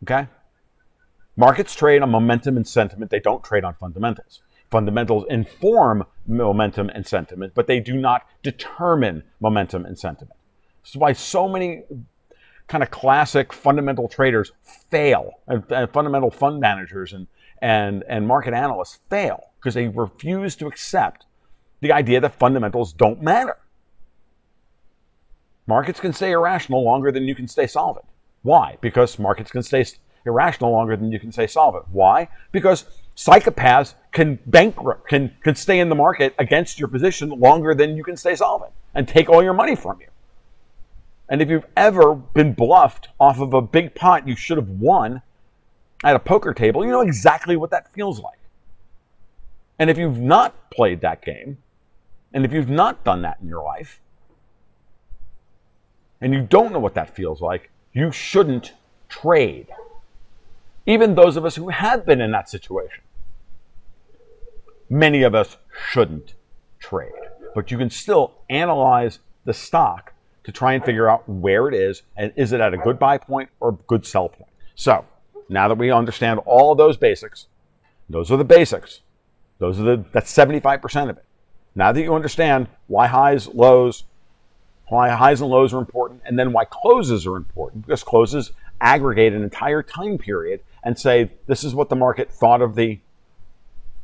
Okay? 0.03 0.27
Markets 1.35 1.73
trade 1.73 2.01
on 2.01 2.11
momentum 2.11 2.57
and 2.57 2.67
sentiment. 2.67 3.11
They 3.11 3.19
don't 3.19 3.43
trade 3.43 3.63
on 3.63 3.75
fundamentals. 3.75 4.41
Fundamentals 4.69 5.25
inform 5.29 6.03
momentum 6.27 6.89
and 6.89 7.07
sentiment, 7.07 7.53
but 7.55 7.67
they 7.67 7.79
do 7.79 7.95
not 7.95 8.23
determine 8.41 9.23
momentum 9.39 9.85
and 9.85 9.97
sentiment. 9.97 10.37
This 10.83 10.91
is 10.91 10.97
why 10.97 11.13
so 11.13 11.47
many 11.47 11.83
kind 12.67 12.83
of 12.83 12.91
classic 12.91 13.51
fundamental 13.53 14.07
traders 14.07 14.51
fail, 14.63 15.39
and, 15.47 15.63
and 15.69 15.91
fundamental 15.91 16.31
fund 16.31 16.59
managers 16.59 17.13
and, 17.13 17.27
and, 17.61 18.03
and 18.07 18.27
market 18.27 18.53
analysts 18.53 18.99
fail 19.09 19.51
because 19.59 19.73
they 19.73 19.87
refuse 19.87 20.55
to 20.57 20.67
accept 20.67 21.25
the 21.81 21.91
idea 21.91 22.19
that 22.21 22.33
fundamentals 22.39 22.93
don't 22.93 23.21
matter. 23.21 23.57
Markets 25.67 25.99
can 25.99 26.13
stay 26.13 26.31
irrational 26.31 26.83
longer 26.83 27.11
than 27.11 27.23
you 27.23 27.35
can 27.35 27.47
stay 27.47 27.67
solvent. 27.67 28.05
Why? 28.41 28.77
Because 28.81 29.17
markets 29.17 29.51
can 29.51 29.63
stay 29.63 29.85
irrational 30.25 30.71
longer 30.71 30.97
than 30.97 31.11
you 31.11 31.19
can 31.19 31.31
stay 31.31 31.47
solvent. 31.47 31.85
Why? 31.91 32.27
Because 32.51 32.85
psychopaths 33.15 33.93
can 34.11 34.39
bankrupt 34.47 35.07
can, 35.07 35.33
can 35.43 35.55
stay 35.55 35.79
in 35.79 35.87
the 35.87 35.95
market 35.95 36.33
against 36.39 36.79
your 36.79 36.87
position 36.87 37.29
longer 37.29 37.75
than 37.75 37.95
you 37.95 38.03
can 38.03 38.17
stay 38.17 38.35
solvent 38.35 38.73
and 38.95 39.07
take 39.07 39.29
all 39.29 39.43
your 39.43 39.53
money 39.53 39.75
from 39.75 39.99
you. 40.01 40.07
And 41.29 41.41
if 41.41 41.49
you've 41.49 41.65
ever 41.75 42.13
been 42.15 42.53
bluffed 42.53 43.09
off 43.19 43.39
of 43.39 43.53
a 43.53 43.61
big 43.61 43.95
pot 43.95 44.27
you 44.27 44.35
should 44.35 44.57
have 44.57 44.69
won 44.69 45.21
at 46.03 46.15
a 46.15 46.19
poker 46.19 46.53
table, 46.53 46.85
you 46.85 46.91
know 46.91 47.01
exactly 47.01 47.55
what 47.55 47.71
that 47.71 47.91
feels 47.93 48.19
like. 48.19 48.39
And 49.79 49.89
if 49.89 49.97
you've 49.97 50.19
not 50.19 50.69
played 50.69 51.01
that 51.01 51.23
game, 51.23 51.57
and 52.33 52.45
if 52.45 52.51
you've 52.51 52.69
not 52.69 53.03
done 53.03 53.21
that 53.21 53.37
in 53.41 53.47
your 53.47 53.63
life, 53.63 54.01
and 56.21 56.33
you 56.33 56.41
don't 56.41 56.71
know 56.71 56.79
what 56.79 56.95
that 56.95 57.15
feels 57.15 57.41
like, 57.41 57.69
you 57.91 58.11
shouldn't 58.11 58.73
trade. 59.09 59.67
Even 60.85 61.15
those 61.15 61.37
of 61.37 61.45
us 61.45 61.55
who 61.55 61.69
have 61.69 62.05
been 62.05 62.21
in 62.21 62.31
that 62.31 62.49
situation. 62.49 63.03
Many 64.89 65.23
of 65.23 65.35
us 65.35 65.57
shouldn't 65.89 66.33
trade. 66.79 67.11
But 67.55 67.71
you 67.71 67.77
can 67.77 67.89
still 67.89 68.33
analyze 68.49 69.19
the 69.45 69.53
stock 69.53 70.12
to 70.43 70.51
try 70.51 70.73
and 70.73 70.83
figure 70.83 71.09
out 71.09 71.27
where 71.27 71.67
it 71.67 71.73
is 71.73 72.03
and 72.17 72.33
is 72.35 72.51
it 72.51 72.59
at 72.59 72.73
a 72.73 72.77
good 72.77 72.99
buy 72.99 73.17
point 73.17 73.49
or 73.59 73.73
good 73.87 74.05
sell 74.05 74.29
point. 74.29 74.51
So 74.75 75.05
now 75.49 75.67
that 75.67 75.77
we 75.77 75.91
understand 75.91 76.39
all 76.45 76.71
of 76.71 76.77
those 76.77 76.97
basics, 76.97 77.47
those 78.09 78.31
are 78.31 78.37
the 78.37 78.43
basics. 78.43 79.01
Those 79.59 79.79
are 79.79 79.83
the 79.83 80.05
that's 80.11 80.33
75% 80.33 81.09
of 81.09 81.17
it. 81.17 81.25
Now 81.75 81.91
that 81.91 82.01
you 82.01 82.13
understand 82.13 82.67
why 82.87 83.07
highs, 83.07 83.47
lows, 83.47 84.03
why 84.87 85.09
highs 85.09 85.41
and 85.41 85.49
lows 85.49 85.73
are 85.73 85.79
important, 85.79 86.21
and 86.25 86.37
then 86.37 86.51
why 86.51 86.65
closes 86.65 87.25
are 87.25 87.37
important, 87.37 87.85
because 87.85 88.03
closes 88.03 88.51
aggregate 88.81 89.33
an 89.33 89.43
entire 89.43 89.81
time 89.81 90.17
period 90.17 90.59
and 90.83 90.99
say 90.99 91.31
this 91.47 91.63
is 91.63 91.73
what 91.73 91.89
the 91.89 91.95
market 91.95 92.29
thought 92.29 92.61
of 92.61 92.75
the 92.75 92.99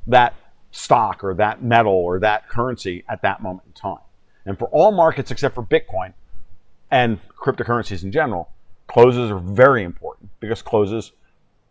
that 0.07 0.33
stock 0.71 1.23
or 1.23 1.33
that 1.33 1.61
metal 1.61 1.93
or 1.93 2.19
that 2.19 2.47
currency 2.47 3.03
at 3.09 3.21
that 3.21 3.41
moment 3.41 3.67
in 3.67 3.73
time. 3.73 4.03
And 4.45 4.57
for 4.57 4.67
all 4.69 4.91
markets 4.91 5.29
except 5.29 5.53
for 5.53 5.63
Bitcoin 5.63 6.13
and 6.91 7.19
cryptocurrencies 7.35 8.03
in 8.03 8.11
general, 8.11 8.49
closes 8.87 9.31
are 9.31 9.39
very 9.39 9.83
important 9.83 10.29
because 10.39 10.61
closes 10.61 11.11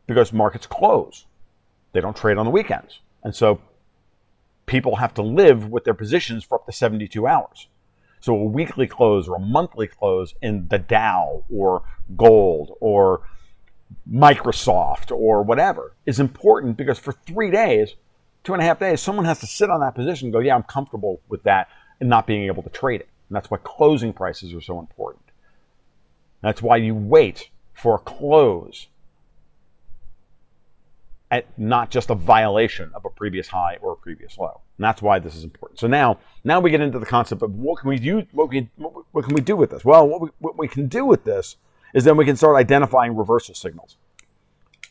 because 0.06 0.32
markets 0.32 0.66
close. 0.66 1.26
They 1.92 2.00
don't 2.00 2.16
trade 2.16 2.38
on 2.38 2.46
the 2.46 2.50
weekends. 2.50 3.00
And 3.22 3.34
so 3.34 3.60
people 4.66 4.96
have 4.96 5.14
to 5.14 5.22
live 5.22 5.68
with 5.68 5.84
their 5.84 5.94
positions 5.94 6.44
for 6.44 6.56
up 6.56 6.66
to 6.66 6.72
72 6.72 7.26
hours. 7.26 7.68
So 8.20 8.34
a 8.34 8.44
weekly 8.44 8.86
close 8.86 9.28
or 9.28 9.36
a 9.36 9.40
monthly 9.40 9.86
close 9.86 10.34
in 10.42 10.68
the 10.68 10.78
Dow 10.78 11.44
or 11.52 11.82
gold 12.16 12.76
or 12.80 13.22
Microsoft 14.10 15.10
or 15.10 15.42
whatever 15.42 15.94
is 16.04 16.20
important 16.20 16.76
because 16.76 16.98
for 16.98 17.12
three 17.12 17.50
days, 17.50 17.94
two 18.44 18.52
and 18.52 18.62
a 18.62 18.64
half 18.64 18.78
days, 18.78 19.00
someone 19.00 19.24
has 19.24 19.40
to 19.40 19.46
sit 19.46 19.70
on 19.70 19.80
that 19.80 19.94
position 19.94 20.26
and 20.26 20.32
go, 20.32 20.40
yeah, 20.40 20.54
I'm 20.54 20.62
comfortable 20.62 21.20
with 21.28 21.42
that 21.44 21.68
and 22.00 22.08
not 22.08 22.26
being 22.26 22.44
able 22.44 22.62
to 22.62 22.70
trade 22.70 23.00
it. 23.00 23.07
And 23.28 23.36
that's 23.36 23.50
why 23.50 23.58
closing 23.62 24.12
prices 24.12 24.54
are 24.54 24.60
so 24.60 24.78
important. 24.78 25.24
That's 26.40 26.62
why 26.62 26.76
you 26.76 26.94
wait 26.94 27.50
for 27.74 27.96
a 27.96 27.98
close 27.98 28.88
at 31.30 31.46
not 31.58 31.90
just 31.90 32.10
a 32.10 32.14
violation 32.14 32.90
of 32.94 33.04
a 33.04 33.10
previous 33.10 33.48
high 33.48 33.76
or 33.82 33.92
a 33.92 33.96
previous 33.96 34.38
low. 34.38 34.62
And 34.78 34.84
that's 34.84 35.02
why 35.02 35.18
this 35.18 35.34
is 35.34 35.44
important. 35.44 35.78
So 35.78 35.86
now, 35.86 36.18
now 36.44 36.60
we 36.60 36.70
get 36.70 36.80
into 36.80 36.98
the 36.98 37.06
concept 37.06 37.42
of 37.42 37.54
what 37.54 37.80
can 37.80 37.90
we 37.90 37.98
do? 37.98 38.26
What, 38.32 38.48
we, 38.48 38.68
what 38.76 39.24
can 39.24 39.34
we 39.34 39.40
do 39.42 39.56
with 39.56 39.70
this? 39.70 39.84
Well, 39.84 40.08
what 40.08 40.22
we, 40.22 40.28
what 40.38 40.58
we 40.58 40.68
can 40.68 40.88
do 40.88 41.04
with 41.04 41.24
this 41.24 41.56
is 41.92 42.04
then 42.04 42.16
we 42.16 42.24
can 42.24 42.36
start 42.36 42.56
identifying 42.56 43.14
reversal 43.14 43.54
signals. 43.54 43.96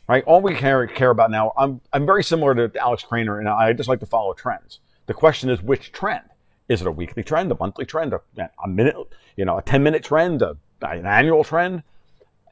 Right? 0.08 0.24
All 0.26 0.42
we 0.42 0.54
care, 0.56 0.86
care 0.88 1.10
about 1.10 1.32
now, 1.32 1.54
I'm, 1.58 1.82
I'm 1.92 2.06
very 2.06 2.24
similar 2.24 2.56
to 2.68 2.80
Alex 2.80 3.04
Krainer, 3.04 3.40
and 3.40 3.50
I 3.50 3.74
just 3.74 3.90
like 3.90 4.00
to 4.00 4.06
follow 4.06 4.34
trends. 4.34 4.80
The 5.08 5.14
question 5.14 5.50
is 5.50 5.62
which 5.62 5.92
trend? 5.92 6.24
Is 6.70 6.82
it 6.82 6.88
a 6.88 6.92
weekly 6.92 7.24
trend, 7.24 7.52
a 7.52 7.58
monthly 7.60 7.86
trend, 7.86 8.14
a, 8.14 8.22
a 8.64 8.68
minute, 8.68 8.96
you 9.36 9.46
know, 9.46 9.58
a 9.58 9.62
10 9.62 9.84
minute 9.84 10.04
trend, 10.04 10.42
a, 10.42 10.58
an 10.82 11.06
annual 11.06 11.44
trend? 11.44 11.84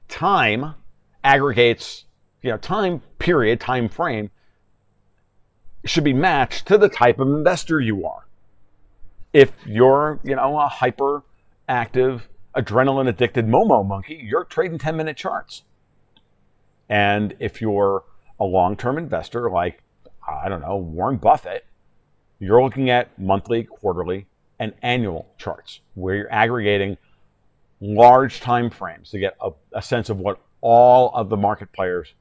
Time 0.08 0.76
aggregates, 1.24 2.06
you 2.42 2.52
know, 2.52 2.58
time 2.58 3.02
period, 3.20 3.60
time 3.60 3.90
frame 3.90 4.30
should 5.84 6.04
be 6.04 6.14
matched 6.14 6.68
to 6.68 6.78
the 6.78 6.90
type 6.90 7.20
of 7.20 7.28
investor 7.28 7.80
you 7.80 8.06
are. 8.06 8.26
If 9.34 9.52
you're, 9.66 10.20
you 10.24 10.36
know, 10.36 10.58
a 10.58 10.68
hyper 10.68 11.24
active 11.68 12.30
adrenaline 12.56 13.08
addicted 13.08 13.48
Momo 13.48 13.86
monkey, 13.86 14.20
you're 14.24 14.46
trading 14.46 14.78
10 14.78 14.96
minute 14.96 15.18
charts. 15.18 15.64
And 16.88 17.36
if 17.40 17.62
you're 17.62 18.04
a 18.40 18.46
long 18.46 18.76
term 18.78 18.98
investor 18.98 19.50
like, 19.50 19.84
I 20.28 20.50
don't 20.50 20.62
know, 20.62 20.78
Warren 20.78 21.18
Buffett, 21.18 21.66
you're 22.40 22.64
looking 22.64 22.90
at 22.90 23.18
monthly, 23.20 23.64
quarterly, 23.64 24.28
and 24.60 24.74
annual 24.82 25.28
charts 25.38 25.82
where 25.96 26.16
you're 26.16 26.32
aggregating 26.32 26.98
large 27.82 28.40
time 28.40 28.70
frames 28.70 29.12
to 29.12 29.20
get 29.20 29.36
a, 29.42 29.52
a 29.74 29.82
sense 29.82 30.10
of 30.10 30.18
what 30.18 30.40
all 30.62 31.12
of 31.14 31.30
the 31.30 31.38
market 31.38 31.72
players 31.72 32.14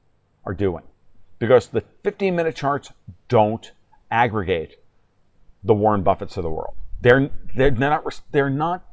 are 0.45 0.53
doing. 0.53 0.83
Because 1.39 1.67
the 1.67 1.83
15 2.03 2.35
minute 2.35 2.55
charts 2.55 2.91
don't 3.27 3.71
aggregate 4.11 4.77
the 5.63 5.73
Warren 5.73 6.03
Buffetts 6.03 6.37
of 6.37 6.43
the 6.43 6.49
world. 6.49 6.75
They're, 7.01 7.29
they're, 7.55 7.71
not, 7.71 8.21
they're 8.31 8.49
not 8.49 8.83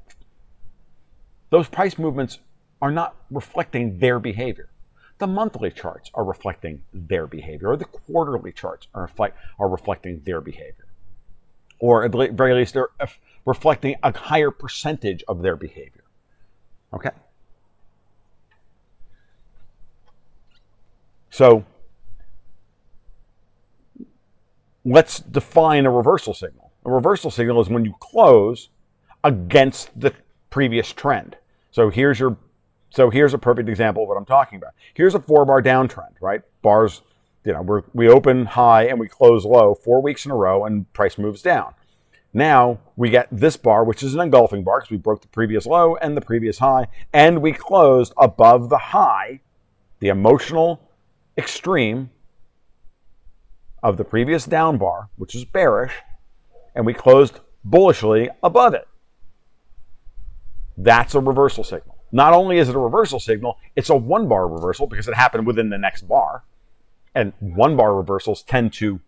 those 1.52 1.68
price 1.68 1.98
movements 1.98 2.38
are 2.80 2.90
not 2.90 3.14
reflecting 3.30 3.98
their 3.98 4.18
behavior. 4.18 4.70
The 5.18 5.26
monthly 5.26 5.70
charts 5.70 6.10
are 6.14 6.24
reflecting 6.24 6.82
their 6.94 7.26
behavior, 7.26 7.68
or 7.68 7.76
the 7.76 7.84
quarterly 7.84 8.52
charts 8.52 8.88
are, 8.94 9.02
reflect, 9.02 9.36
are 9.58 9.68
reflecting 9.68 10.22
their 10.24 10.40
behavior. 10.40 10.86
Or 11.82 12.04
at 12.04 12.12
the 12.12 12.28
very 12.28 12.54
least, 12.54 12.74
they're 12.74 12.90
uh, 13.00 13.08
reflecting 13.44 13.96
a 14.04 14.16
higher 14.16 14.52
percentage 14.52 15.24
of 15.26 15.42
their 15.42 15.56
behavior. 15.56 16.04
Okay? 16.94 17.10
So 21.28 21.64
let's 24.84 25.18
define 25.18 25.84
a 25.84 25.90
reversal 25.90 26.34
signal. 26.34 26.70
A 26.84 26.90
reversal 26.92 27.32
signal 27.32 27.60
is 27.60 27.68
when 27.68 27.84
you 27.84 27.94
close 27.98 28.68
against 29.24 29.98
the 29.98 30.14
previous 30.50 30.92
trend. 30.92 31.36
So 31.72 31.90
here's 31.90 32.20
your 32.20 32.36
so 32.90 33.10
here's 33.10 33.34
a 33.34 33.38
perfect 33.38 33.68
example 33.68 34.04
of 34.04 34.08
what 34.08 34.18
I'm 34.18 34.24
talking 34.24 34.56
about. 34.56 34.74
Here's 34.94 35.16
a 35.16 35.20
four 35.20 35.44
bar 35.44 35.60
downtrend, 35.60 36.12
right? 36.20 36.42
Bars, 36.60 37.02
you 37.44 37.52
know, 37.52 37.62
we're, 37.62 37.82
we 37.92 38.08
open 38.08 38.46
high 38.46 38.86
and 38.86 38.98
we 38.98 39.08
close 39.08 39.44
low 39.44 39.74
four 39.74 40.00
weeks 40.00 40.24
in 40.24 40.30
a 40.30 40.36
row 40.36 40.64
and 40.64 40.90
price 40.92 41.18
moves 41.18 41.42
down. 41.42 41.74
Now 42.32 42.78
we 42.96 43.10
get 43.10 43.28
this 43.30 43.56
bar, 43.56 43.84
which 43.84 44.02
is 44.02 44.14
an 44.14 44.20
engulfing 44.20 44.64
bar 44.64 44.80
because 44.80 44.90
we 44.90 44.96
broke 44.96 45.20
the 45.20 45.28
previous 45.28 45.66
low 45.66 45.96
and 45.96 46.16
the 46.16 46.20
previous 46.20 46.58
high, 46.58 46.86
and 47.12 47.42
we 47.42 47.52
closed 47.52 48.14
above 48.16 48.70
the 48.70 48.78
high, 48.78 49.40
the 50.00 50.08
emotional 50.08 50.88
extreme 51.36 52.10
of 53.82 53.96
the 53.96 54.04
previous 54.04 54.46
down 54.46 54.78
bar, 54.78 55.10
which 55.16 55.34
is 55.34 55.44
bearish, 55.44 55.92
and 56.74 56.86
we 56.86 56.94
closed 56.94 57.40
bullishly 57.64 58.30
above 58.42 58.72
it. 58.72 58.86
That's 60.76 61.14
a 61.14 61.20
reversal 61.20 61.64
signal. 61.64 61.98
Not 62.12 62.32
only 62.32 62.58
is 62.58 62.68
it 62.68 62.76
a 62.76 62.78
reversal 62.78 63.20
signal, 63.20 63.58
it's 63.76 63.90
a 63.90 63.96
one 63.96 64.28
bar 64.28 64.48
reversal 64.48 64.86
because 64.86 65.08
it 65.08 65.14
happened 65.14 65.46
within 65.46 65.70
the 65.70 65.78
next 65.78 66.08
bar. 66.08 66.44
And 67.14 67.32
one 67.40 67.76
bar 67.76 67.94
reversals 67.94 68.42
tend 68.42 68.72
to 68.74 69.00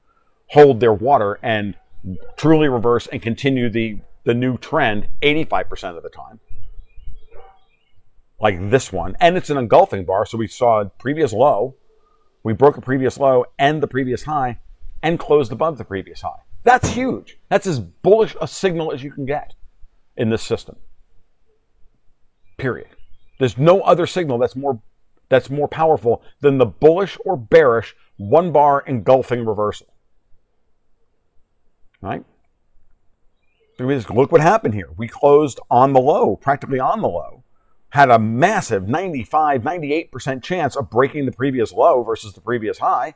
hold 0.49 0.81
their 0.81 0.93
water 0.93 1.39
and 1.43 1.75
truly 2.37 2.69
reverse 2.69 3.07
and 3.07 3.23
continue 3.23 3.71
the, 3.71 3.99
the 4.25 4.35
new 4.35 4.59
trend 4.59 5.09
85% 5.23 5.97
of 5.97 6.03
the 6.03 6.11
time. 6.11 6.41
Like 8.41 8.71
this 8.71 8.93
one. 8.93 9.17
And 9.21 9.37
it's 9.37 9.51
an 9.51 9.57
engulfing 9.57 10.05
bar. 10.05 10.27
So 10.27 10.37
we 10.37 10.49
saw 10.49 10.83
a 10.83 10.87
previous 10.87 11.33
low. 11.33 11.77
We 12.43 12.53
broke 12.53 12.77
a 12.77 12.83
previous 12.83 13.19
low 13.19 13.47
and 13.59 13.83
the 13.83 13.87
previous 13.87 14.25
high 14.25 14.59
and 15.03 15.19
closed 15.19 15.53
above 15.53 15.79
the 15.79 15.85
previous 15.85 16.21
high. 16.21 16.41
That's 16.63 16.91
huge. 16.91 17.39
That's 17.49 17.67
as 17.67 17.79
bullish 17.79 18.37
a 18.41 18.49
signal 18.49 18.93
as 18.93 19.03
you 19.03 19.11
can 19.11 19.27
get 19.27 19.55
in 20.17 20.31
this 20.31 20.43
system. 20.43 20.77
Period. 22.57 22.89
There's 23.39 23.59
no 23.59 23.81
other 23.83 24.07
signal 24.07 24.39
that's 24.39 24.57
more 24.57 24.81
that's 25.29 25.51
more 25.51 25.69
powerful 25.69 26.23
than 26.41 26.59
the 26.59 26.67
bullish 26.67 27.19
or 27.25 27.37
bearish 27.37 27.97
one 28.17 28.53
bar 28.53 28.83
engulfing 28.87 29.45
reversal. 29.45 29.89
Right? 32.01 32.25
Look 33.79 34.31
what 34.31 34.41
happened 34.41 34.75
here. 34.75 34.91
We 34.97 35.09
closed 35.09 35.59
on 35.71 35.93
the 35.93 36.01
low, 36.01 36.37
practically 36.37 36.79
on 36.79 37.01
the 37.01 37.09
low. 37.09 37.43
Had 37.91 38.11
a 38.11 38.19
massive 38.19 38.89
95, 38.89 39.63
98% 39.63 40.43
chance 40.43 40.77
of 40.77 40.91
breaking 40.91 41.27
the 41.27 41.33
previous 41.33 41.73
low 41.73 42.03
versus 42.03 42.35
the 42.35 42.41
previous 42.41 42.79
high. 42.79 43.15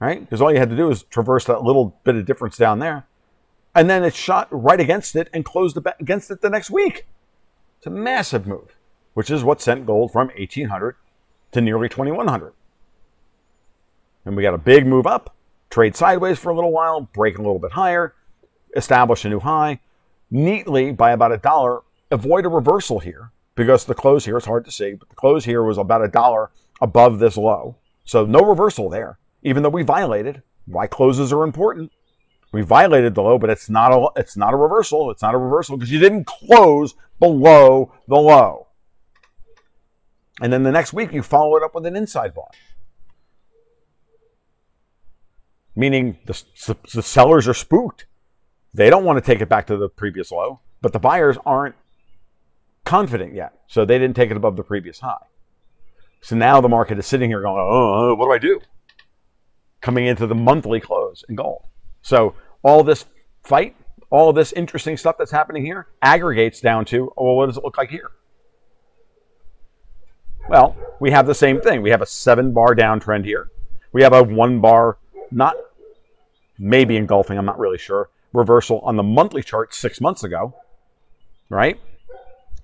Right? 0.00 0.20
Because 0.20 0.40
all 0.40 0.52
you 0.52 0.58
had 0.58 0.70
to 0.70 0.76
do 0.76 0.90
is 0.90 1.04
traverse 1.04 1.44
that 1.44 1.62
little 1.62 2.00
bit 2.02 2.16
of 2.16 2.26
difference 2.26 2.56
down 2.56 2.80
there. 2.80 3.06
And 3.74 3.88
then 3.88 4.04
it 4.04 4.14
shot 4.14 4.48
right 4.50 4.80
against 4.80 5.14
it 5.14 5.28
and 5.32 5.44
closed 5.44 5.78
against 6.00 6.30
it 6.30 6.40
the 6.40 6.50
next 6.50 6.70
week. 6.70 7.06
It's 7.78 7.86
a 7.86 7.90
massive 7.90 8.46
move, 8.46 8.76
which 9.14 9.30
is 9.30 9.44
what 9.44 9.60
sent 9.60 9.86
gold 9.86 10.12
from 10.12 10.28
1800 10.28 10.96
to 11.52 11.60
nearly 11.60 11.88
2100. 11.88 12.52
And 14.24 14.36
we 14.36 14.42
got 14.42 14.54
a 14.54 14.58
big 14.58 14.86
move 14.86 15.06
up, 15.06 15.34
trade 15.70 15.96
sideways 15.96 16.38
for 16.38 16.50
a 16.50 16.54
little 16.54 16.72
while, 16.72 17.00
break 17.00 17.38
a 17.38 17.42
little 17.42 17.58
bit 17.58 17.72
higher, 17.72 18.14
establish 18.76 19.24
a 19.24 19.28
new 19.28 19.40
high, 19.40 19.80
neatly 20.30 20.92
by 20.92 21.12
about 21.12 21.32
a 21.32 21.38
dollar, 21.38 21.80
avoid 22.10 22.44
a 22.44 22.48
reversal 22.48 23.00
here 23.00 23.30
because 23.54 23.84
the 23.84 23.94
close 23.94 24.24
here 24.24 24.36
is 24.36 24.44
hard 24.44 24.64
to 24.64 24.70
see, 24.70 24.94
but 24.94 25.08
the 25.08 25.14
close 25.14 25.44
here 25.44 25.62
was 25.62 25.78
about 25.78 26.04
a 26.04 26.08
dollar 26.08 26.50
above 26.80 27.18
this 27.18 27.36
low. 27.36 27.76
So 28.04 28.24
no 28.24 28.40
reversal 28.40 28.88
there, 28.88 29.18
even 29.42 29.62
though 29.62 29.68
we 29.68 29.82
violated. 29.82 30.42
Why 30.66 30.86
closes 30.86 31.32
are 31.32 31.44
important. 31.44 31.92
We 32.52 32.62
violated 32.62 33.14
the 33.14 33.22
low, 33.22 33.38
but 33.38 33.50
it's 33.50 33.68
not 33.68 33.92
a 33.92 34.20
it's 34.20 34.36
not 34.36 34.54
a 34.54 34.56
reversal. 34.56 35.10
It's 35.10 35.22
not 35.22 35.34
a 35.34 35.38
reversal 35.38 35.76
because 35.76 35.90
you 35.90 35.98
didn't 35.98 36.26
close 36.26 36.94
below 37.18 37.92
the 38.08 38.16
low. 38.16 38.68
And 40.40 40.52
then 40.52 40.62
the 40.62 40.72
next 40.72 40.92
week 40.92 41.12
you 41.12 41.22
follow 41.22 41.56
it 41.56 41.62
up 41.62 41.74
with 41.74 41.86
an 41.86 41.96
inside 41.96 42.34
bar. 42.34 42.48
Meaning 45.74 46.18
the, 46.26 46.76
the 46.92 47.02
sellers 47.02 47.48
are 47.48 47.54
spooked. 47.54 48.06
They 48.74 48.90
don't 48.90 49.04
want 49.04 49.18
to 49.18 49.24
take 49.24 49.40
it 49.40 49.48
back 49.48 49.66
to 49.66 49.76
the 49.76 49.88
previous 49.88 50.32
low, 50.32 50.60
but 50.80 50.92
the 50.92 50.98
buyers 50.98 51.36
aren't 51.44 51.74
confident 52.84 53.34
yet. 53.34 53.52
So 53.66 53.84
they 53.84 53.98
didn't 53.98 54.16
take 54.16 54.30
it 54.30 54.36
above 54.36 54.56
the 54.56 54.62
previous 54.62 55.00
high. 55.00 55.26
So 56.22 56.36
now 56.36 56.60
the 56.60 56.68
market 56.68 56.98
is 56.98 57.06
sitting 57.06 57.30
here 57.30 57.42
going, 57.42 57.58
oh, 57.58 58.14
what 58.14 58.26
do 58.26 58.32
I 58.32 58.38
do? 58.38 58.60
Coming 59.80 60.06
into 60.06 60.26
the 60.26 60.34
monthly 60.34 60.80
close 60.80 61.24
in 61.28 61.34
gold. 61.34 61.64
So 62.00 62.34
all 62.62 62.84
this 62.84 63.04
fight, 63.42 63.76
all 64.10 64.32
this 64.32 64.52
interesting 64.52 64.96
stuff 64.96 65.16
that's 65.18 65.30
happening 65.30 65.64
here 65.64 65.88
aggregates 66.00 66.60
down 66.60 66.84
to, 66.86 67.12
oh, 67.16 67.24
well, 67.24 67.36
what 67.36 67.46
does 67.46 67.56
it 67.56 67.64
look 67.64 67.76
like 67.76 67.90
here? 67.90 68.10
Well, 70.48 70.76
we 71.00 71.10
have 71.10 71.26
the 71.26 71.34
same 71.34 71.60
thing. 71.60 71.82
We 71.82 71.90
have 71.90 72.02
a 72.02 72.06
seven 72.06 72.52
bar 72.52 72.74
downtrend 72.74 73.24
here. 73.24 73.50
We 73.92 74.02
have 74.02 74.12
a 74.12 74.22
one 74.22 74.60
bar, 74.60 74.98
not 75.30 75.54
maybe 76.58 76.96
engulfing, 76.96 77.38
I'm 77.38 77.44
not 77.44 77.58
really 77.58 77.78
sure, 77.78 78.10
reversal 78.32 78.80
on 78.80 78.96
the 78.96 79.02
monthly 79.02 79.42
chart 79.42 79.74
six 79.74 80.00
months 80.00 80.24
ago, 80.24 80.54
right? 81.48 81.78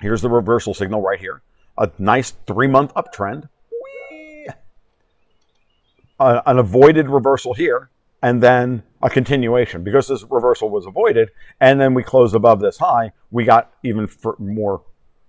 Here's 0.00 0.22
the 0.22 0.30
reversal 0.30 0.74
signal 0.74 1.02
right 1.02 1.18
here. 1.18 1.42
A 1.76 1.90
nice 1.98 2.34
three 2.46 2.68
month 2.68 2.92
uptrend. 2.94 3.48
Uh, 6.20 6.40
an 6.46 6.58
avoided 6.58 7.08
reversal 7.08 7.54
here, 7.54 7.90
and 8.22 8.42
then 8.42 8.82
a 9.02 9.08
continuation. 9.08 9.84
Because 9.84 10.08
this 10.08 10.24
reversal 10.28 10.68
was 10.68 10.84
avoided, 10.84 11.30
and 11.60 11.80
then 11.80 11.94
we 11.94 12.02
closed 12.02 12.34
above 12.34 12.58
this 12.60 12.78
high, 12.78 13.12
we 13.30 13.44
got 13.44 13.72
even 13.84 14.08
more, 14.38 14.82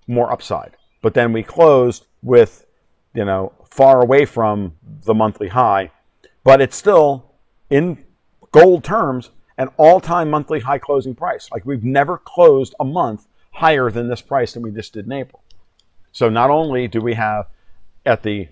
more 0.07 0.31
upside. 0.31 0.75
But 1.01 1.13
then 1.13 1.33
we 1.33 1.43
closed 1.43 2.05
with, 2.21 2.65
you 3.13 3.25
know, 3.25 3.53
far 3.69 4.01
away 4.01 4.25
from 4.25 4.75
the 5.05 5.13
monthly 5.13 5.47
high, 5.47 5.91
but 6.43 6.61
it's 6.61 6.75
still 6.75 7.31
in 7.69 8.03
gold 8.51 8.83
terms 8.83 9.29
an 9.57 9.69
all-time 9.77 10.29
monthly 10.29 10.61
high 10.61 10.77
closing 10.77 11.13
price. 11.13 11.49
Like 11.51 11.65
we've 11.65 11.83
never 11.83 12.17
closed 12.17 12.73
a 12.79 12.85
month 12.85 13.27
higher 13.51 13.91
than 13.91 14.07
this 14.07 14.21
price 14.21 14.53
than 14.53 14.63
we 14.63 14.71
just 14.71 14.93
did 14.93 15.05
in 15.05 15.11
April. 15.11 15.43
So 16.11 16.29
not 16.29 16.49
only 16.49 16.87
do 16.87 17.01
we 17.01 17.13
have 17.15 17.47
at 18.05 18.23
the 18.23 18.47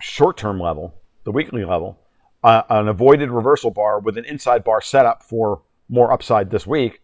short-term 0.00 0.60
level, 0.60 0.94
the 1.24 1.32
weekly 1.32 1.64
level, 1.64 1.98
uh, 2.44 2.62
an 2.70 2.86
avoided 2.88 3.30
reversal 3.30 3.72
bar 3.72 3.98
with 3.98 4.16
an 4.16 4.24
inside 4.24 4.62
bar 4.62 4.80
setup 4.80 5.22
for 5.22 5.62
more 5.88 6.12
upside 6.12 6.50
this 6.50 6.66
week, 6.66 7.00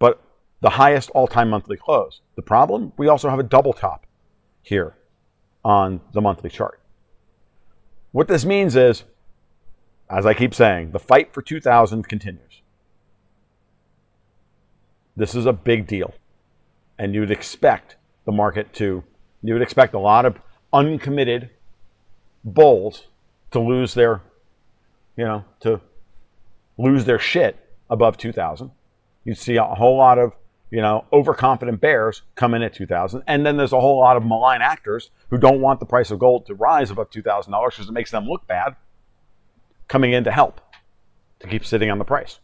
but 0.00 0.22
the 0.60 0.70
highest 0.70 1.10
all-time 1.10 1.50
monthly 1.50 1.76
close. 1.76 2.20
The 2.34 2.42
problem, 2.42 2.92
we 2.96 3.06
also 3.06 3.30
have 3.30 3.38
a 3.38 3.44
double 3.44 3.72
top 3.72 4.04
here 4.62 4.94
on 5.64 6.00
the 6.12 6.20
monthly 6.20 6.50
chart. 6.50 6.80
What 8.12 8.28
this 8.28 8.44
means 8.44 8.76
is, 8.76 9.04
as 10.08 10.26
I 10.26 10.34
keep 10.34 10.54
saying, 10.54 10.90
the 10.90 10.98
fight 10.98 11.32
for 11.32 11.42
2000 11.42 12.08
continues. 12.08 12.62
This 15.16 15.34
is 15.34 15.46
a 15.46 15.52
big 15.52 15.86
deal. 15.86 16.14
And 16.98 17.14
you'd 17.14 17.30
expect 17.30 17.96
the 18.24 18.32
market 18.32 18.72
to, 18.74 19.04
you 19.42 19.52
would 19.54 19.62
expect 19.62 19.94
a 19.94 19.98
lot 19.98 20.24
of 20.24 20.36
uncommitted 20.72 21.50
bulls 22.44 23.06
to 23.52 23.60
lose 23.60 23.94
their, 23.94 24.22
you 25.16 25.24
know, 25.24 25.44
to 25.60 25.80
lose 26.78 27.04
their 27.04 27.18
shit 27.18 27.56
above 27.88 28.16
2000. 28.16 28.70
You'd 29.24 29.38
see 29.38 29.56
a 29.56 29.64
whole 29.64 29.96
lot 29.96 30.18
of 30.18 30.32
you 30.70 30.80
know, 30.80 31.04
overconfident 31.12 31.80
bears 31.80 32.22
come 32.34 32.54
in 32.54 32.62
at 32.62 32.72
2000 32.74 33.22
and 33.26 33.44
then 33.44 33.56
there's 33.56 33.72
a 33.72 33.80
whole 33.80 33.98
lot 33.98 34.16
of 34.16 34.24
malign 34.24 34.62
actors 34.62 35.10
who 35.28 35.38
don't 35.38 35.60
want 35.60 35.80
the 35.80 35.86
price 35.86 36.10
of 36.10 36.18
gold 36.18 36.46
to 36.46 36.54
rise 36.54 36.90
above 36.90 37.10
$2000 37.10 37.70
because 37.70 37.88
it 37.88 37.92
makes 37.92 38.10
them 38.10 38.26
look 38.26 38.46
bad 38.46 38.76
coming 39.88 40.12
in 40.12 40.24
to 40.24 40.30
help 40.30 40.60
to 41.40 41.48
keep 41.48 41.64
sitting 41.64 41.90
on 41.90 41.98
the 41.98 42.04
price. 42.04 42.38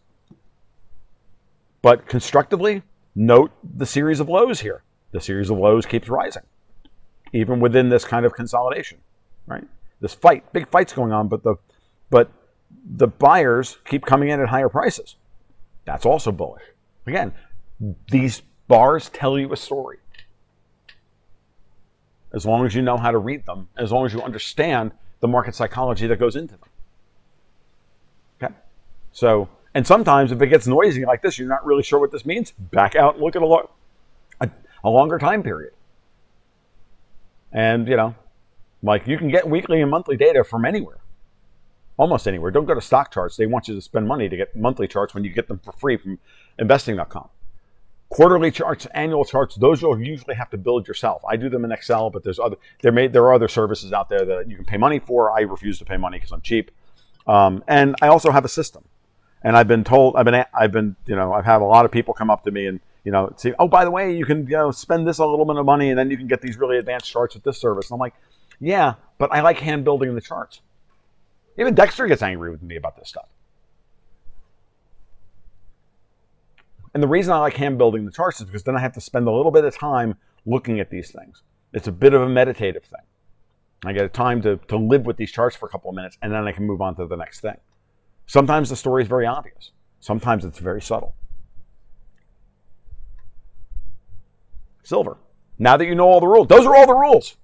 But 1.83 2.09
constructively 2.09 2.83
note 3.15 3.53
the 3.63 3.87
series 3.87 4.19
of 4.19 4.29
lows 4.29 4.61
here. 4.61 4.83
The 5.13 5.21
series 5.21 5.51
of 5.51 5.59
lows 5.59 5.87
keeps 5.87 6.09
rising 6.09 6.43
even 7.33 7.61
within 7.61 7.89
this 7.89 8.05
kind 8.05 8.25
of 8.25 8.35
consolidation 8.35 8.99
right? 9.47 9.65
This 10.01 10.15
fight 10.15 10.53
big 10.53 10.69
fights 10.69 10.93
going 10.93 11.13
on 11.13 11.29
but 11.29 11.43
the 11.43 11.57
but 12.11 12.31
the 12.85 13.07
buyers 13.07 13.79
keep 13.85 14.05
coming 14.05 14.29
in 14.29 14.41
at 14.41 14.49
higher 14.49 14.69
prices. 14.69 15.17
That's 15.85 16.05
also 16.05 16.33
bullish. 16.33 16.63
Again 17.07 17.33
these 18.11 18.43
bars 18.69 19.09
tell 19.11 19.39
you 19.39 19.53
a 19.53 19.57
story. 19.57 19.99
As 22.33 22.45
long 22.45 22.67
as 22.67 22.75
you 22.75 22.83
know 22.83 22.97
how 22.97 23.11
to 23.11 23.19
read 23.19 23.47
them, 23.47 23.69
as 23.77 23.93
long 23.93 24.05
as 24.05 24.13
you 24.13 24.23
understand 24.23 24.93
the 25.21 25.29
market 25.29 25.55
psychology 25.55 26.07
that 26.07 26.19
goes 26.19 26.37
into 26.37 26.57
them. 26.57 26.69
Okay. 28.43 28.55
So, 29.13 29.49
and 29.75 29.87
sometimes 29.87 30.33
if 30.33 30.43
it 30.43 30.49
gets 30.49 30.67
noisy 30.67 31.05
like 31.05 31.23
this, 31.23 31.39
you're 31.39 31.49
not 31.49 31.65
really 31.65 31.83
sure 31.83 31.99
what 31.99 32.13
this 32.13 32.27
means, 32.27 32.53
back 32.53 32.97
out 32.97 33.15
and 33.15 33.23
look 33.23 33.37
at 33.37 33.43
a, 33.43 33.47
lo- 33.47 33.71
a, 34.41 34.51
a 34.85 34.91
longer 34.91 35.19
time 35.19 35.43
period. 35.43 35.73
And, 37.53 37.89
you 37.89 37.97
know, 37.97 38.15
like 38.83 39.07
you 39.07 39.17
can 39.17 39.29
get 39.29 39.49
weekly 39.49 39.81
and 39.81 39.91
monthly 39.91 40.17
data 40.17 40.45
from 40.45 40.65
anywhere 40.65 40.99
almost 41.97 42.29
anywhere. 42.29 42.51
Don't 42.51 42.67
go 42.67 42.75
to 42.75 42.81
stock 42.81 43.13
charts. 43.13 43.37
They 43.37 43.47
want 43.47 43.69
you 43.69 43.75
to 43.75 43.81
spend 43.81 44.07
money 44.07 44.29
to 44.29 44.37
get 44.37 44.55
monthly 44.55 44.87
charts 44.87 45.15
when 45.15 45.25
you 45.25 45.31
get 45.31 45.49
them 45.49 45.59
for 45.59 45.73
free 45.73 45.97
from 45.97 46.19
investing.com. 46.59 47.29
Quarterly 48.09 48.53
charts, 48.53 48.87
annual 48.95 49.25
charts, 49.25 49.57
those 49.57 49.83
you'll 49.83 50.01
usually 50.01 50.37
have 50.37 50.49
to 50.51 50.57
build 50.57 50.87
yourself. 50.87 51.23
I 51.29 51.37
do 51.37 51.49
them 51.49 51.65
in 51.65 51.73
Excel, 51.73 52.09
but 52.09 52.23
there's 52.23 52.39
other 52.39 52.57
there 52.81 52.93
may 52.93 53.09
there 53.09 53.25
are 53.25 53.35
other 53.35 53.49
services 53.49 53.93
out 53.93 54.09
there 54.09 54.25
that 54.25 54.49
you 54.49 54.55
can 54.55 54.65
pay 54.65 54.77
money 54.77 55.01
for. 55.01 55.37
I 55.37 55.41
refuse 55.41 55.79
to 55.81 55.85
pay 55.85 55.97
money 55.97 56.19
because 56.19 56.31
I'm 56.31 56.41
cheap. 56.41 56.71
Um, 57.27 57.65
and 57.67 57.97
I 58.01 58.09
also 58.09 58.31
have 58.31 58.45
a 58.45 58.49
system. 58.49 58.85
And 59.43 59.57
I've 59.57 59.67
been 59.67 59.83
told 59.83 60.15
I've 60.17 60.25
been 60.25 60.45
I've 60.55 60.71
been 60.71 60.95
you 61.07 61.17
know 61.17 61.33
I've 61.33 61.45
had 61.45 61.61
a 61.61 61.65
lot 61.65 61.85
of 61.85 61.91
people 61.91 62.15
come 62.15 62.31
up 62.31 62.45
to 62.45 62.53
me 62.53 62.67
and 62.67 62.81
you 63.03 63.11
know 63.11 63.33
say 63.37 63.55
oh 63.59 63.67
by 63.69 63.85
the 63.85 63.91
way 63.91 64.17
you 64.17 64.25
can 64.25 64.47
you 64.47 64.57
know 64.57 64.71
spend 64.71 65.07
this 65.07 65.19
a 65.19 65.27
little 65.27 65.45
bit 65.45 65.57
of 65.57 65.67
money 65.67 65.91
and 65.91 65.99
then 65.99 66.11
you 66.11 66.17
can 66.17 66.29
get 66.29 66.41
these 66.41 66.57
really 66.57 66.79
advanced 66.79 67.11
charts 67.11 67.35
with 67.35 67.43
this 67.43 67.59
service. 67.59 67.91
And 67.91 67.97
I'm 67.97 68.01
like 68.01 68.15
yeah, 68.61 68.95
but 69.19 69.33
I 69.33 69.41
like 69.41 69.59
hand 69.59 69.85
building 69.85 70.15
the 70.15 70.21
charts. 70.21 70.61
Even 71.59 71.75
Dexter 71.75 72.07
gets 72.07 72.23
angry 72.23 72.51
with 72.51 72.63
me 72.63 72.77
about 72.77 72.97
this 72.97 73.09
stuff. 73.09 73.27
And 76.97 77.03
the 77.03 77.09
reason 77.09 77.35
I 77.35 77.41
like 77.41 77.53
hand 77.53 77.77
building 77.77 78.07
the 78.07 78.11
charts 78.11 78.41
is 78.41 78.47
because 78.47 78.63
then 78.63 78.75
I 78.75 78.81
have 78.81 78.95
to 78.95 79.03
spend 79.03 79.29
a 79.29 79.31
little 79.31 79.51
bit 79.51 79.67
of 79.67 79.77
time 79.77 80.15
looking 80.47 80.81
at 80.81 80.89
these 80.89 81.11
things. 81.11 81.43
It's 81.75 81.89
a 81.89 81.93
bit 81.93 82.15
of 82.15 82.23
a 82.23 82.27
meditative 82.27 82.85
thing. 82.85 83.03
I 83.85 83.93
get 83.93 84.07
a 84.07 84.09
time 84.09 84.41
to, 84.41 84.57
to 84.69 84.79
live 84.79 85.05
with 85.05 85.19
these 85.19 85.31
charts 85.31 85.55
for 85.55 85.67
a 85.67 85.69
couple 85.69 85.91
of 85.91 85.95
minutes 85.95 86.17
and 86.23 86.33
then 86.33 86.49
I 86.49 86.53
can 86.53 86.65
move 86.65 86.81
on 86.81 86.97
to 86.97 87.07
the 87.07 87.17
next 87.17 87.41
thing. 87.41 87.59
Sometimes 88.25 88.71
the 88.71 88.77
story 88.77 89.03
is 89.03 89.11
very 89.11 89.27
obvious. 89.27 89.73
Sometimes 90.01 90.47
it's 90.47 90.59
very 90.59 90.81
subtle. 90.81 91.15
Silver. 94.83 95.19
Now 95.59 95.77
that 95.77 95.85
you 95.85 95.95
know 95.95 96.09
all 96.09 96.21
the 96.21 96.27
rules, 96.27 96.49
those 96.49 96.65
are 96.65 96.75
all 96.75 96.87
the 96.87 96.95
rules. 96.95 97.37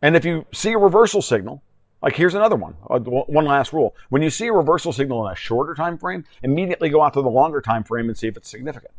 And 0.00 0.14
if 0.14 0.24
you 0.24 0.46
see 0.54 0.74
a 0.74 0.78
reversal 0.78 1.22
signal, 1.22 1.64
like 2.02 2.14
here's 2.14 2.34
another 2.34 2.56
one. 2.56 2.76
Uh, 2.88 2.98
one 3.00 3.44
last 3.44 3.72
rule: 3.72 3.94
when 4.08 4.22
you 4.22 4.30
see 4.30 4.46
a 4.46 4.52
reversal 4.52 4.92
signal 4.92 5.26
in 5.26 5.32
a 5.32 5.36
shorter 5.36 5.74
time 5.74 5.98
frame, 5.98 6.24
immediately 6.42 6.88
go 6.88 7.02
out 7.02 7.14
to 7.14 7.22
the 7.22 7.30
longer 7.30 7.60
time 7.60 7.82
frame 7.82 8.08
and 8.08 8.16
see 8.16 8.28
if 8.28 8.36
it's 8.36 8.48
significant. 8.48 8.92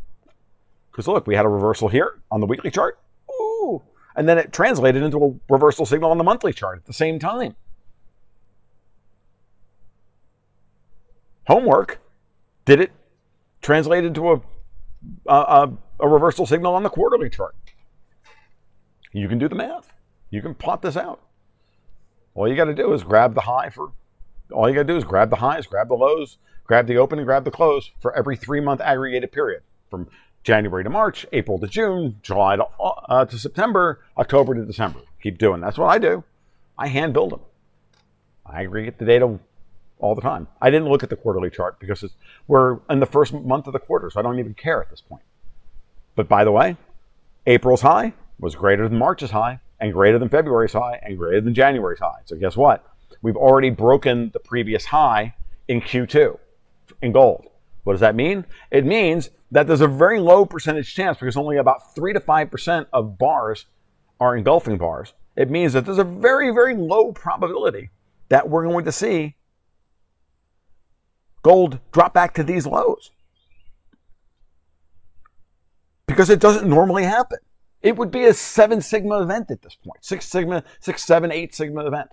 Because 0.92 1.08
look, 1.08 1.26
we 1.26 1.36
had 1.36 1.46
a 1.46 1.50
reversal 1.50 1.88
here 1.88 2.20
on 2.30 2.42
the 2.42 2.46
weekly 2.46 2.72
chart, 2.72 3.00
ooh, 3.32 3.82
and 4.16 4.28
then 4.28 4.38
it 4.38 4.52
translated 4.52 5.02
into 5.02 5.24
a 5.24 5.54
reversal 5.54 5.86
signal 5.86 6.12
on 6.12 6.18
the 6.18 6.24
monthly 6.24 6.52
chart 6.52 6.78
at 6.78 6.86
the 6.86 6.94
same 6.94 7.20
time. 7.20 7.56
Homework: 11.48 12.00
did 12.66 12.82
it 12.82 12.92
translate 13.62 14.04
into 14.04 14.34
a 14.34 14.42
a, 15.26 15.72
a 16.02 16.08
reversal 16.08 16.46
signal 16.46 16.76
on 16.76 16.84
the 16.84 16.90
quarterly 16.90 17.30
chart? 17.30 17.56
You 19.14 19.28
can 19.28 19.38
do 19.38 19.48
the 19.48 19.56
math. 19.56 19.94
You 20.30 20.42
can 20.42 20.54
plot 20.54 20.82
this 20.82 20.98
out. 20.98 21.22
All 22.39 22.47
you 22.47 22.56
got 22.56 22.65
to 22.65 22.73
do 22.73 22.93
is 22.93 23.04
grab 23.04 23.36
the 23.36 23.41
high 23.41 23.69
for, 23.69 23.91
all 24.54 24.69
you 24.69 24.73
got 24.73 24.88
to 24.88 24.93
do 24.93 24.95
is 24.95 25.04
grab 25.04 25.30
the 25.30 25.36
highs, 25.36 25.67
grab 25.67 25.89
the 25.89 25.95
lows, 25.95 26.38
grab 26.63 26.88
the 26.88 26.95
open 26.95 27.19
and 27.19 27.25
grab 27.25 27.43
the 27.43 27.52
close 27.52 27.91
for 27.99 28.15
every 28.15 28.38
three 28.38 28.62
month 28.62 28.80
aggregated 28.80 29.34
period 29.34 29.62
from 29.89 30.08
January 30.45 30.86
to 30.86 30.89
March, 30.89 31.25
April 31.34 31.60
to 31.60 31.67
June, 31.67 32.17
July 32.21 32.56
to, 32.56 32.63
uh, 32.63 33.25
to 33.25 33.38
September, 33.38 33.99
October 34.17 34.56
to 34.56 34.63
December. 34.63 35.02
Keep 35.21 35.38
doing. 35.38 35.60
That's 35.60 35.78
what 35.78 35.88
I 35.88 35.97
do. 35.97 36.23
I 36.78 36.88
hand 36.88 37.12
build 37.12 37.32
them. 37.32 37.41
I 38.45 38.62
aggregate 38.62 38.99
the 38.99 39.06
data 39.06 39.38
all 39.99 40.16
the 40.16 40.22
time. 40.22 40.47
I 40.61 40.70
didn't 40.70 40.88
look 40.88 41.03
at 41.03 41.09
the 41.09 41.18
quarterly 41.18 41.49
chart 41.49 41.78
because 41.78 42.05
we're 42.47 42.80
in 42.89 43.01
the 43.01 43.05
first 43.05 43.34
month 43.34 43.68
of 43.68 43.74
the 43.74 43.80
quarter, 43.80 44.09
so 44.09 44.18
I 44.18 44.24
don't 44.24 44.39
even 44.39 44.53
care 44.53 44.82
at 44.82 44.89
this 44.89 45.01
point. 45.01 45.24
But 46.16 46.30
by 46.30 46.45
the 46.45 46.53
way, 46.53 46.78
April's 47.45 47.82
high 47.82 48.14
was 48.39 48.55
greater 48.55 48.88
than 48.88 48.97
March's 48.97 49.32
high 49.32 49.59
and 49.80 49.93
greater 49.93 50.19
than 50.19 50.30
February's 50.30 50.73
high 50.73 50.99
and 51.03 51.17
greater 51.17 51.41
than 51.41 51.53
January's 51.53 51.99
high. 51.99 52.19
So 52.25 52.36
guess 52.36 52.55
what? 52.57 52.86
We've 53.21 53.38
already 53.38 53.69
broken 53.69 54.32
the 54.34 54.39
previous 54.39 54.86
high 54.86 55.36
in 55.67 55.82
Q2 55.82 56.38
in 57.01 57.11
gold. 57.11 57.45
What 57.84 57.93
does 57.93 58.01
that 58.01 58.15
mean? 58.15 58.45
It 58.71 58.86
means 58.86 59.30
that 59.51 59.67
there's 59.67 59.82
a 59.82 59.88
very 59.88 60.19
low 60.19 60.45
percentage 60.45 60.93
chance 60.93 61.17
because 61.17 61.38
only 61.38 61.57
about 61.57 61.95
3 61.95 62.13
to 62.13 62.19
5% 62.19 62.86
of 62.93 63.17
bars 63.17 63.65
are 64.19 64.36
engulfing 64.36 64.77
bars. 64.77 65.13
It 65.36 65.49
means 65.49 65.73
that 65.73 65.86
there's 65.86 65.97
a 65.97 66.03
very, 66.03 66.51
very 66.51 66.75
low 66.75 67.11
probability 67.11 67.89
that 68.27 68.49
we're 68.49 68.65
going 68.65 68.86
to 68.86 68.91
see 68.91 69.36
gold 71.41 71.80
drop 71.91 72.13
back 72.13 72.34
to 72.36 72.43
these 72.43 72.67
lows. 72.67 73.11
Because 76.05 76.30
it 76.30 76.39
doesn't 76.39 76.67
normally 76.67 77.03
happen. 77.03 77.39
It 77.82 77.95
would 77.95 78.11
be 78.11 78.25
a 78.25 78.34
seven 78.34 78.82
sigma 78.82 79.21
event 79.21 79.51
at 79.51 79.61
this 79.61 79.75
point. 79.75 80.03
Six 80.03 80.25
sigma, 80.25 80.63
six, 80.80 81.05
seven, 81.05 81.32
eight 81.32 81.55
sigma 81.55 81.86
event. 81.86 82.09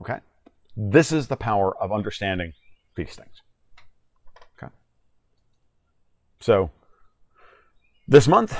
Okay? 0.00 0.18
This 0.76 1.10
is 1.10 1.26
the 1.26 1.36
power 1.36 1.76
of 1.82 1.92
understanding 1.92 2.52
these 2.94 3.14
things. 3.14 3.42
Okay? 4.56 4.72
So, 6.40 6.70
this 8.06 8.28
month, 8.28 8.56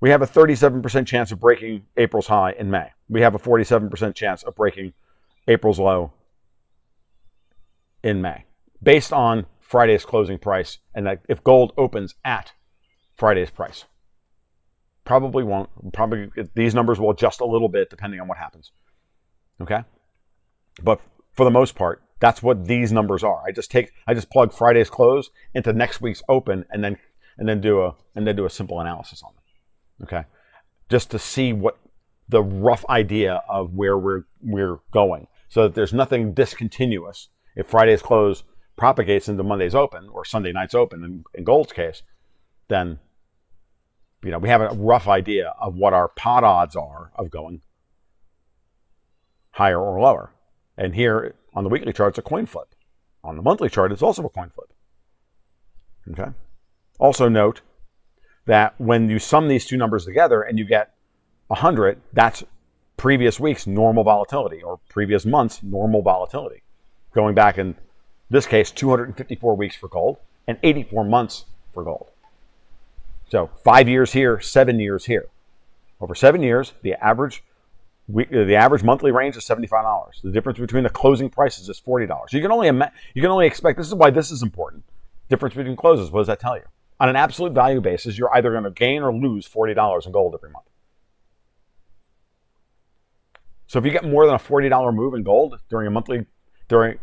we 0.00 0.10
have 0.10 0.20
a 0.20 0.26
37% 0.26 1.06
chance 1.06 1.32
of 1.32 1.40
breaking 1.40 1.86
April's 1.96 2.26
high 2.26 2.52
in 2.58 2.70
May. 2.70 2.88
We 3.08 3.22
have 3.22 3.34
a 3.34 3.38
47% 3.38 4.14
chance 4.14 4.42
of 4.42 4.54
breaking 4.54 4.92
April's 5.48 5.78
low 5.78 6.12
in 8.02 8.20
May, 8.20 8.44
based 8.82 9.12
on 9.12 9.46
Friday's 9.72 10.04
closing 10.04 10.36
price, 10.36 10.76
and 10.94 11.06
that 11.06 11.20
if 11.30 11.42
gold 11.42 11.72
opens 11.78 12.14
at 12.26 12.52
Friday's 13.14 13.48
price. 13.48 13.86
Probably 15.06 15.42
won't. 15.42 15.70
Probably 15.94 16.30
these 16.54 16.74
numbers 16.74 17.00
will 17.00 17.10
adjust 17.10 17.40
a 17.40 17.46
little 17.46 17.70
bit 17.70 17.88
depending 17.88 18.20
on 18.20 18.28
what 18.28 18.36
happens. 18.36 18.70
Okay? 19.62 19.82
But 20.82 21.00
for 21.32 21.44
the 21.44 21.50
most 21.50 21.74
part, 21.74 22.02
that's 22.20 22.42
what 22.42 22.66
these 22.66 22.92
numbers 22.92 23.24
are. 23.24 23.42
I 23.48 23.50
just 23.50 23.70
take 23.70 23.92
I 24.06 24.12
just 24.12 24.28
plug 24.28 24.52
Friday's 24.52 24.90
close 24.90 25.30
into 25.54 25.72
next 25.72 26.02
week's 26.02 26.22
open 26.28 26.66
and 26.70 26.84
then 26.84 26.98
and 27.38 27.48
then 27.48 27.62
do 27.62 27.80
a 27.80 27.94
and 28.14 28.26
then 28.26 28.36
do 28.36 28.44
a 28.44 28.50
simple 28.50 28.78
analysis 28.78 29.22
on 29.22 29.32
them. 29.34 30.06
Okay? 30.06 30.28
Just 30.90 31.10
to 31.12 31.18
see 31.18 31.54
what 31.54 31.78
the 32.28 32.42
rough 32.42 32.84
idea 32.90 33.42
of 33.48 33.72
where 33.72 33.96
we're 33.96 34.24
we're 34.42 34.80
going. 34.92 35.28
So 35.48 35.62
that 35.62 35.74
there's 35.74 35.94
nothing 35.94 36.34
discontinuous. 36.34 37.30
If 37.56 37.68
Friday's 37.68 38.02
close 38.02 38.44
propagates 38.76 39.28
into 39.28 39.42
Monday's 39.42 39.74
open 39.74 40.08
or 40.08 40.24
Sunday 40.24 40.52
night's 40.52 40.74
open 40.74 41.04
in, 41.04 41.24
in 41.34 41.44
gold's 41.44 41.72
case, 41.72 42.02
then 42.68 42.98
you 44.24 44.30
know 44.30 44.38
we 44.38 44.48
have 44.48 44.60
a 44.60 44.74
rough 44.74 45.08
idea 45.08 45.54
of 45.60 45.76
what 45.76 45.92
our 45.92 46.08
pot 46.08 46.44
odds 46.44 46.76
are 46.76 47.10
of 47.14 47.30
going 47.30 47.60
higher 49.52 49.80
or 49.80 50.00
lower. 50.00 50.32
And 50.76 50.94
here 50.94 51.34
on 51.54 51.64
the 51.64 51.70
weekly 51.70 51.92
chart, 51.92 52.12
it's 52.12 52.18
a 52.18 52.22
coin 52.22 52.46
flip. 52.46 52.74
On 53.22 53.36
the 53.36 53.42
monthly 53.42 53.68
chart, 53.68 53.92
it's 53.92 54.02
also 54.02 54.24
a 54.24 54.28
coin 54.28 54.50
flip. 54.50 54.72
Okay. 56.10 56.32
Also 56.98 57.28
note 57.28 57.60
that 58.46 58.74
when 58.78 59.08
you 59.08 59.18
sum 59.18 59.48
these 59.48 59.66
two 59.66 59.76
numbers 59.76 60.04
together 60.04 60.42
and 60.42 60.58
you 60.58 60.64
get 60.64 60.94
100, 61.48 62.00
that's 62.12 62.42
previous 62.96 63.38
week's 63.38 63.66
normal 63.66 64.04
volatility 64.04 64.62
or 64.62 64.80
previous 64.88 65.24
month's 65.24 65.62
normal 65.62 66.02
volatility. 66.02 66.62
Going 67.14 67.34
back 67.34 67.58
in 67.58 67.76
this 68.32 68.46
case, 68.46 68.70
254 68.70 69.56
weeks 69.56 69.76
for 69.76 69.88
gold 69.88 70.16
and 70.46 70.58
84 70.62 71.04
months 71.04 71.44
for 71.72 71.84
gold. 71.84 72.08
So 73.30 73.50
five 73.64 73.88
years 73.88 74.12
here, 74.12 74.40
seven 74.40 74.78
years 74.78 75.06
here. 75.06 75.26
Over 76.00 76.14
seven 76.14 76.42
years, 76.42 76.72
the 76.82 76.94
average 77.02 77.42
we, 78.08 78.24
uh, 78.26 78.44
the 78.44 78.56
average 78.56 78.82
monthly 78.82 79.10
range 79.12 79.36
is 79.36 79.44
seventy-five 79.44 79.84
dollars. 79.84 80.20
The 80.22 80.32
difference 80.32 80.58
between 80.58 80.82
the 80.82 80.90
closing 80.90 81.30
prices 81.30 81.68
is 81.68 81.78
forty 81.78 82.06
dollars. 82.06 82.32
You 82.32 82.42
can 82.42 82.50
only 82.50 82.66
you 82.66 83.22
can 83.22 83.30
only 83.30 83.46
expect. 83.46 83.78
This 83.78 83.86
is 83.86 83.94
why 83.94 84.10
this 84.10 84.30
is 84.30 84.42
important. 84.42 84.84
Difference 85.30 85.54
between 85.54 85.76
closes. 85.76 86.10
What 86.10 86.20
does 86.20 86.26
that 86.26 86.40
tell 86.40 86.56
you? 86.56 86.64
On 87.00 87.08
an 87.08 87.16
absolute 87.16 87.52
value 87.52 87.80
basis, 87.80 88.18
you're 88.18 88.34
either 88.36 88.50
going 88.50 88.64
to 88.64 88.70
gain 88.70 89.02
or 89.02 89.14
lose 89.14 89.46
forty 89.46 89.72
dollars 89.72 90.04
in 90.04 90.12
gold 90.12 90.34
every 90.34 90.50
month. 90.50 90.66
So 93.68 93.78
if 93.78 93.86
you 93.86 93.92
get 93.92 94.04
more 94.04 94.26
than 94.26 94.34
a 94.34 94.38
forty 94.38 94.68
dollar 94.68 94.92
move 94.92 95.14
in 95.14 95.22
gold 95.22 95.58
during 95.70 95.86
a 95.86 95.90
monthly, 95.90 96.26
during 96.72 96.98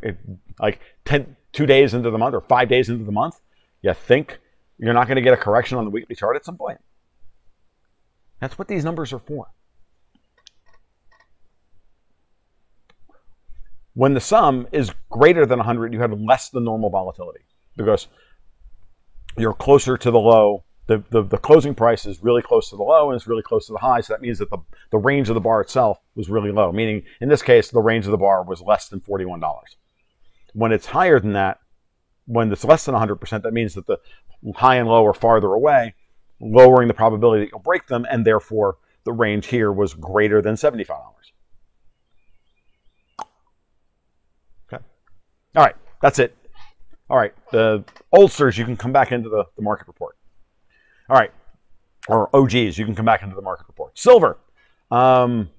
like 0.59 0.82
10, 1.05 1.38
two 1.53 1.67
days 1.67 1.93
into 1.93 2.09
the 2.09 2.17
month 2.17 2.34
or 2.34 2.41
five 2.41 2.67
days 2.67 2.89
into 2.89 3.05
the 3.05 3.11
month, 3.11 3.39
you 3.84 3.93
think 3.93 4.39
you're 4.80 4.95
not 4.95 5.07
going 5.07 5.15
to 5.15 5.22
get 5.22 5.34
a 5.34 5.38
correction 5.38 5.78
on 5.78 5.86
the 5.86 5.91
weekly 5.91 6.15
chart 6.15 6.36
at 6.36 6.43
some 6.43 6.57
point. 6.57 6.80
That's 8.41 8.57
what 8.57 8.67
these 8.67 8.84
numbers 8.84 9.13
are 9.13 9.20
for. 9.20 9.47
When 13.93 14.15
the 14.15 14.22
sum 14.22 14.67
is 14.72 14.91
greater 15.09 15.45
than 15.45 15.59
100, 15.59 15.93
you 15.93 15.99
have 15.99 16.13
less 16.20 16.49
than 16.49 16.63
normal 16.63 16.89
volatility 16.89 17.41
because 17.76 18.07
you're 19.38 19.53
closer 19.53 19.97
to 19.97 20.09
the 20.09 20.20
low. 20.20 20.63
The, 20.90 21.04
the, 21.12 21.22
the, 21.22 21.38
closing 21.38 21.76
price 21.76 22.08
is 22.08 22.24
really 22.24 22.42
close 22.42 22.72
to 22.72 22.76
the 22.76 22.82
low 22.82 23.12
and 23.12 23.16
it's 23.16 23.28
really 23.28 23.44
close 23.44 23.68
to 23.68 23.74
the 23.74 23.78
high. 23.78 24.02
So 24.02 24.12
that 24.12 24.22
means 24.22 24.40
that 24.40 24.50
the, 24.50 24.58
the 24.90 24.98
range 24.98 25.30
of 25.30 25.36
the 25.36 25.40
bar 25.40 25.62
itself 25.62 26.00
was 26.16 26.32
really 26.32 26.52
low, 26.52 26.72
meaning 26.72 27.04
in 27.22 27.30
this 27.30 27.44
case, 27.44 27.70
the 27.70 27.80
range 27.80 28.06
of 28.06 28.12
the 28.12 28.18
bar 28.18 28.44
was 28.44 28.60
less 28.60 28.90
than 28.90 29.00
$41. 29.00 29.40
When 30.54 30.72
it's 30.72 30.88
higher 30.88 31.20
than 31.20 31.34
that, 31.34 31.60
when 32.26 32.52
it's 32.52 32.66
less 32.66 32.86
than 32.86 32.96
100%, 32.96 33.44
that 33.44 33.54
means 33.54 33.76
that 33.76 33.86
the 33.86 34.00
high 34.56 34.78
and 34.78 34.90
low 34.90 35.06
are 35.06 35.14
farther 35.14 35.54
away, 35.54 35.94
lowering 36.42 36.88
the 36.88 36.96
probability 36.96 37.46
that 37.46 37.52
you'll 37.52 37.62
break 37.62 37.86
them, 37.86 38.08
and 38.10 38.26
therefore 38.26 38.78
the 39.04 39.12
range 39.12 39.46
here 39.46 39.72
was 39.72 39.94
greater 39.94 40.42
than 40.42 40.56
$75. 40.56 40.90
Okay. 44.74 44.84
All 45.56 45.64
right, 45.64 45.76
that's 46.02 46.18
it. 46.18 46.36
All 47.12 47.18
right, 47.18 47.34
the 47.52 47.84
oldsters, 48.12 48.58
you 48.58 48.66
can 48.66 48.76
come 48.76 48.92
back 48.92 49.12
into 49.12 49.30
the, 49.30 49.46
the 49.56 49.62
market 49.62 49.88
report. 49.88 50.16
All 51.10 51.18
right, 51.18 51.32
or 52.07 52.34
OGs, 52.36 52.78
you 52.78 52.86
can 52.86 52.95
come 52.95 53.05
back 53.05 53.24
into 53.24 53.36
the 53.36 53.41
market 53.41 53.68
report. 53.68 53.97
Silver. 53.97 54.38
Um, 54.91 55.49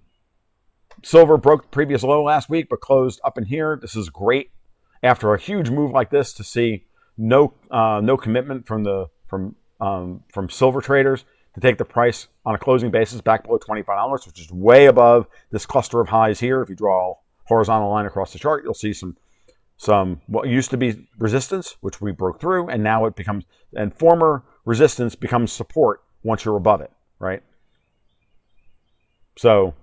silver 1.02 1.36
broke 1.36 1.62
the 1.62 1.68
previous 1.68 2.02
low 2.02 2.22
last 2.22 2.48
week, 2.48 2.68
but 2.68 2.80
closed 2.80 3.20
up 3.24 3.36
in 3.38 3.44
here. 3.44 3.78
This 3.80 3.96
is 3.96 4.08
great 4.08 4.50
after 5.02 5.34
a 5.34 5.40
huge 5.40 5.70
move 5.70 5.92
like 5.92 6.10
this 6.10 6.32
to 6.34 6.44
see 6.44 6.84
no 7.16 7.54
uh, 7.70 8.00
no 8.02 8.16
commitment 8.16 8.66
from 8.66 8.84
the 8.84 9.08
from 9.26 9.56
um, 9.80 10.22
from 10.32 10.48
silver 10.48 10.80
traders 10.80 11.24
to 11.54 11.60
take 11.60 11.78
the 11.78 11.84
price 11.84 12.28
on 12.44 12.54
a 12.54 12.58
closing 12.58 12.90
basis 12.90 13.20
back 13.20 13.42
below 13.44 13.58
$25, 13.58 14.26
which 14.26 14.40
is 14.40 14.52
way 14.52 14.86
above 14.86 15.26
this 15.50 15.66
cluster 15.66 16.00
of 16.00 16.08
highs 16.08 16.38
here. 16.38 16.62
If 16.62 16.68
you 16.68 16.76
draw 16.76 17.12
a 17.12 17.14
horizontal 17.46 17.90
line 17.90 18.06
across 18.06 18.32
the 18.32 18.38
chart, 18.38 18.62
you'll 18.62 18.74
see 18.74 18.92
some 18.92 19.16
some 19.76 20.20
what 20.26 20.46
used 20.48 20.70
to 20.70 20.76
be 20.76 21.08
resistance, 21.18 21.76
which 21.80 22.00
we 22.00 22.12
broke 22.12 22.40
through, 22.40 22.68
and 22.68 22.82
now 22.82 23.06
it 23.06 23.16
becomes 23.16 23.44
and 23.74 23.94
former 23.94 24.44
resistance 24.64 25.14
becomes 25.14 25.52
support 25.52 26.02
once 26.22 26.44
you're 26.44 26.56
above 26.56 26.80
it, 26.80 26.92
right? 27.18 27.42
So 29.36 29.74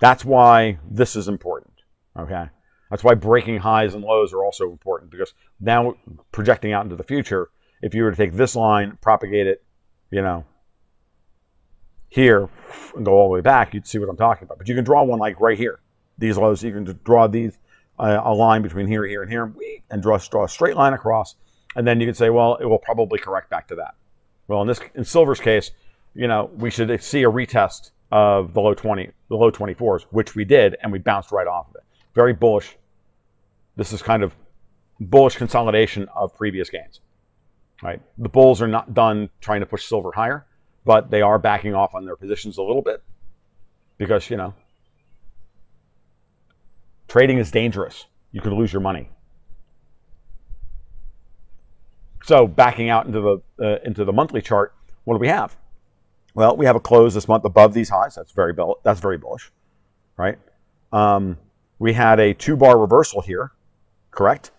that's 0.00 0.24
why 0.24 0.78
this 0.88 1.16
is 1.16 1.28
important. 1.28 1.74
Okay. 2.18 2.46
That's 2.90 3.04
why 3.04 3.14
breaking 3.14 3.58
highs 3.58 3.94
and 3.94 4.02
lows 4.02 4.32
are 4.32 4.44
also 4.44 4.70
important 4.70 5.10
because 5.10 5.34
now 5.60 5.94
projecting 6.32 6.72
out 6.72 6.84
into 6.84 6.96
the 6.96 7.04
future, 7.04 7.50
if 7.82 7.94
you 7.94 8.02
were 8.02 8.10
to 8.10 8.16
take 8.16 8.32
this 8.32 8.56
line, 8.56 8.98
propagate 9.00 9.46
it, 9.46 9.62
you 10.10 10.22
know, 10.22 10.44
here 12.08 12.48
and 12.96 13.04
go 13.04 13.12
all 13.12 13.28
the 13.28 13.34
way 13.34 13.40
back, 13.40 13.74
you'd 13.74 13.86
see 13.86 13.98
what 13.98 14.08
I'm 14.08 14.16
talking 14.16 14.44
about. 14.44 14.58
But 14.58 14.68
you 14.68 14.74
can 14.74 14.84
draw 14.84 15.02
one 15.02 15.18
like 15.18 15.38
right 15.40 15.58
here. 15.58 15.80
These 16.16 16.38
lows, 16.38 16.62
you 16.62 16.72
can 16.72 16.98
draw 17.04 17.26
these 17.26 17.58
uh, 17.98 18.20
a, 18.24 18.32
line 18.32 18.62
between 18.62 18.86
here, 18.86 19.04
here, 19.04 19.22
and 19.22 19.30
here, 19.30 19.52
and 19.90 20.02
draw, 20.02 20.18
draw 20.18 20.44
a 20.44 20.48
straight 20.48 20.76
line 20.76 20.94
across. 20.94 21.36
And 21.76 21.86
then 21.86 22.00
you 22.00 22.06
can 22.06 22.14
say, 22.14 22.30
well, 22.30 22.56
it 22.56 22.64
will 22.64 22.78
probably 22.78 23.18
correct 23.18 23.50
back 23.50 23.68
to 23.68 23.76
that. 23.76 23.94
Well, 24.48 24.62
in 24.62 24.68
this 24.68 24.80
in 24.94 25.04
silver's 25.04 25.40
case, 25.40 25.70
you 26.14 26.26
know, 26.26 26.50
we 26.56 26.70
should 26.70 27.02
see 27.02 27.22
a 27.22 27.30
retest 27.30 27.92
of 28.10 28.54
the 28.54 28.60
low 28.60 28.74
20, 28.74 29.10
the 29.28 29.36
low 29.36 29.50
24s, 29.50 30.06
which 30.10 30.34
we 30.34 30.44
did, 30.44 30.76
and 30.82 30.90
we 30.90 30.98
bounced 30.98 31.30
right 31.30 31.46
off 31.46 31.68
of 31.68 31.76
it. 31.76 31.82
Very 32.14 32.32
bullish. 32.32 32.76
This 33.76 33.92
is 33.92 34.02
kind 34.02 34.22
of 34.22 34.34
bullish 34.98 35.36
consolidation 35.36 36.08
of 36.16 36.34
previous 36.34 36.70
gains. 36.70 37.00
Right? 37.82 38.00
The 38.16 38.28
bulls 38.28 38.60
are 38.60 38.66
not 38.66 38.94
done 38.94 39.30
trying 39.40 39.60
to 39.60 39.66
push 39.66 39.84
silver 39.84 40.10
higher, 40.12 40.46
but 40.84 41.10
they 41.10 41.22
are 41.22 41.38
backing 41.38 41.74
off 41.74 41.94
on 41.94 42.04
their 42.04 42.16
positions 42.16 42.58
a 42.58 42.62
little 42.62 42.82
bit 42.82 43.02
because, 43.98 44.30
you 44.30 44.36
know, 44.36 44.54
Trading 47.08 47.38
is 47.38 47.50
dangerous. 47.50 48.04
You 48.32 48.42
could 48.42 48.52
lose 48.52 48.70
your 48.70 48.82
money. 48.82 49.08
So 52.28 52.46
backing 52.46 52.90
out 52.90 53.06
into 53.06 53.22
the 53.22 53.42
uh, 53.58 53.78
into 53.86 54.04
the 54.04 54.12
monthly 54.12 54.42
chart, 54.42 54.74
what 55.04 55.14
do 55.14 55.18
we 55.18 55.28
have? 55.28 55.56
Well, 56.34 56.58
we 56.58 56.66
have 56.66 56.76
a 56.76 56.80
close 56.80 57.14
this 57.14 57.26
month 57.26 57.46
above 57.46 57.72
these 57.72 57.88
highs. 57.88 58.16
That's 58.16 58.32
very 58.32 58.52
that's 58.84 59.00
very 59.00 59.16
bullish, 59.16 59.50
right? 60.18 60.38
Um, 60.92 61.38
we 61.78 61.94
had 61.94 62.20
a 62.20 62.34
two 62.34 62.54
bar 62.54 62.78
reversal 62.78 63.22
here, 63.22 63.52
correct? 64.10 64.50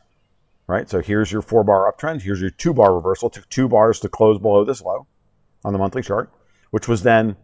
Right. 0.66 0.90
So 0.90 1.00
here's 1.00 1.32
your 1.32 1.44
four 1.44 1.64
bar 1.64 1.94
uptrend. 1.94 2.24
Here's 2.24 2.42
your 2.42 2.50
two 2.50 2.74
bar 2.74 2.96
reversal. 2.96 3.30
It 3.30 3.34
took 3.34 3.50
two 3.50 3.70
bars 3.70 4.00
to 4.00 4.10
close 4.10 4.40
below 4.40 4.66
this 4.66 4.82
low 4.82 5.06
on 5.64 5.72
the 5.72 5.78
monthly 5.78 6.02
chart, 6.02 6.32
which 6.72 6.88
was 6.88 7.04
then 7.04 7.36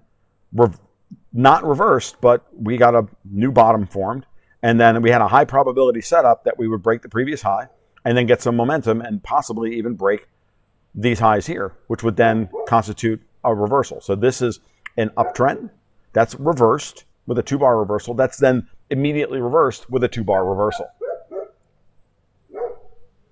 re- 0.53 0.69
not 1.33 1.63
reversed, 1.63 2.19
but 2.19 2.47
we 2.51 2.77
got 2.77 2.95
a 2.95 3.05
new 3.25 3.51
bottom 3.51 3.85
formed 3.85 4.25
and 4.63 4.79
then 4.79 5.03
we 5.03 5.11
had 5.11 5.21
a 5.21 5.27
high 5.27 5.45
probability 5.45 6.01
setup 6.01 6.45
that 6.45 6.57
we 6.57 6.67
would 6.67 6.81
break 6.81 7.03
the 7.03 7.09
previous 7.09 7.43
high 7.43 7.67
and 8.05 8.15
then 8.15 8.27
get 8.27 8.41
some 8.41 8.55
momentum 8.55 9.01
and 9.01 9.21
possibly 9.23 9.75
even 9.75 9.95
break 9.95 10.27
these 10.93 11.19
highs 11.19 11.47
here, 11.47 11.73
which 11.87 12.03
would 12.03 12.15
then 12.15 12.49
constitute 12.67 13.21
a 13.43 13.53
reversal. 13.53 13.99
So 13.99 14.15
this 14.15 14.41
is 14.41 14.59
an 14.95 15.09
uptrend 15.17 15.71
that's 16.13 16.35
reversed 16.35 17.03
with 17.25 17.37
a 17.39 17.43
two 17.43 17.57
bar 17.57 17.77
reversal. 17.77 18.13
That's 18.13 18.37
then 18.37 18.67
immediately 18.89 19.41
reversed 19.41 19.89
with 19.89 20.03
a 20.03 20.07
two 20.07 20.23
bar 20.23 20.45
reversal. 20.45 20.87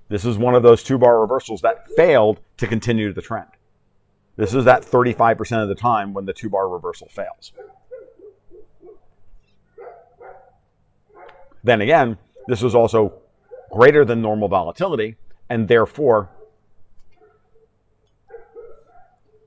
This 0.10 0.26
is 0.26 0.38
one 0.38 0.56
of 0.56 0.64
those 0.64 0.84
two 0.84 0.98
bar 0.98 1.22
reversals 1.22 1.62
that 1.62 1.88
failed 1.96 2.40
to 2.58 2.68
continue 2.68 3.14
the 3.14 3.22
trend. 3.22 3.48
This 4.36 4.54
is 4.54 4.66
that 4.66 4.84
35% 4.84 5.62
of 5.62 5.70
the 5.70 5.76
time 5.76 6.14
when 6.14 6.26
the 6.26 6.34
two 6.34 6.50
bar 6.50 6.68
reversal 6.68 7.08
fails. 7.10 7.54
Then 11.64 11.82
again, 11.82 12.18
this 12.48 12.62
was 12.62 12.76
also 12.76 13.23
greater 13.74 14.06
than 14.06 14.22
normal 14.22 14.48
volatility, 14.48 15.16
and 15.50 15.68
therefore 15.68 16.30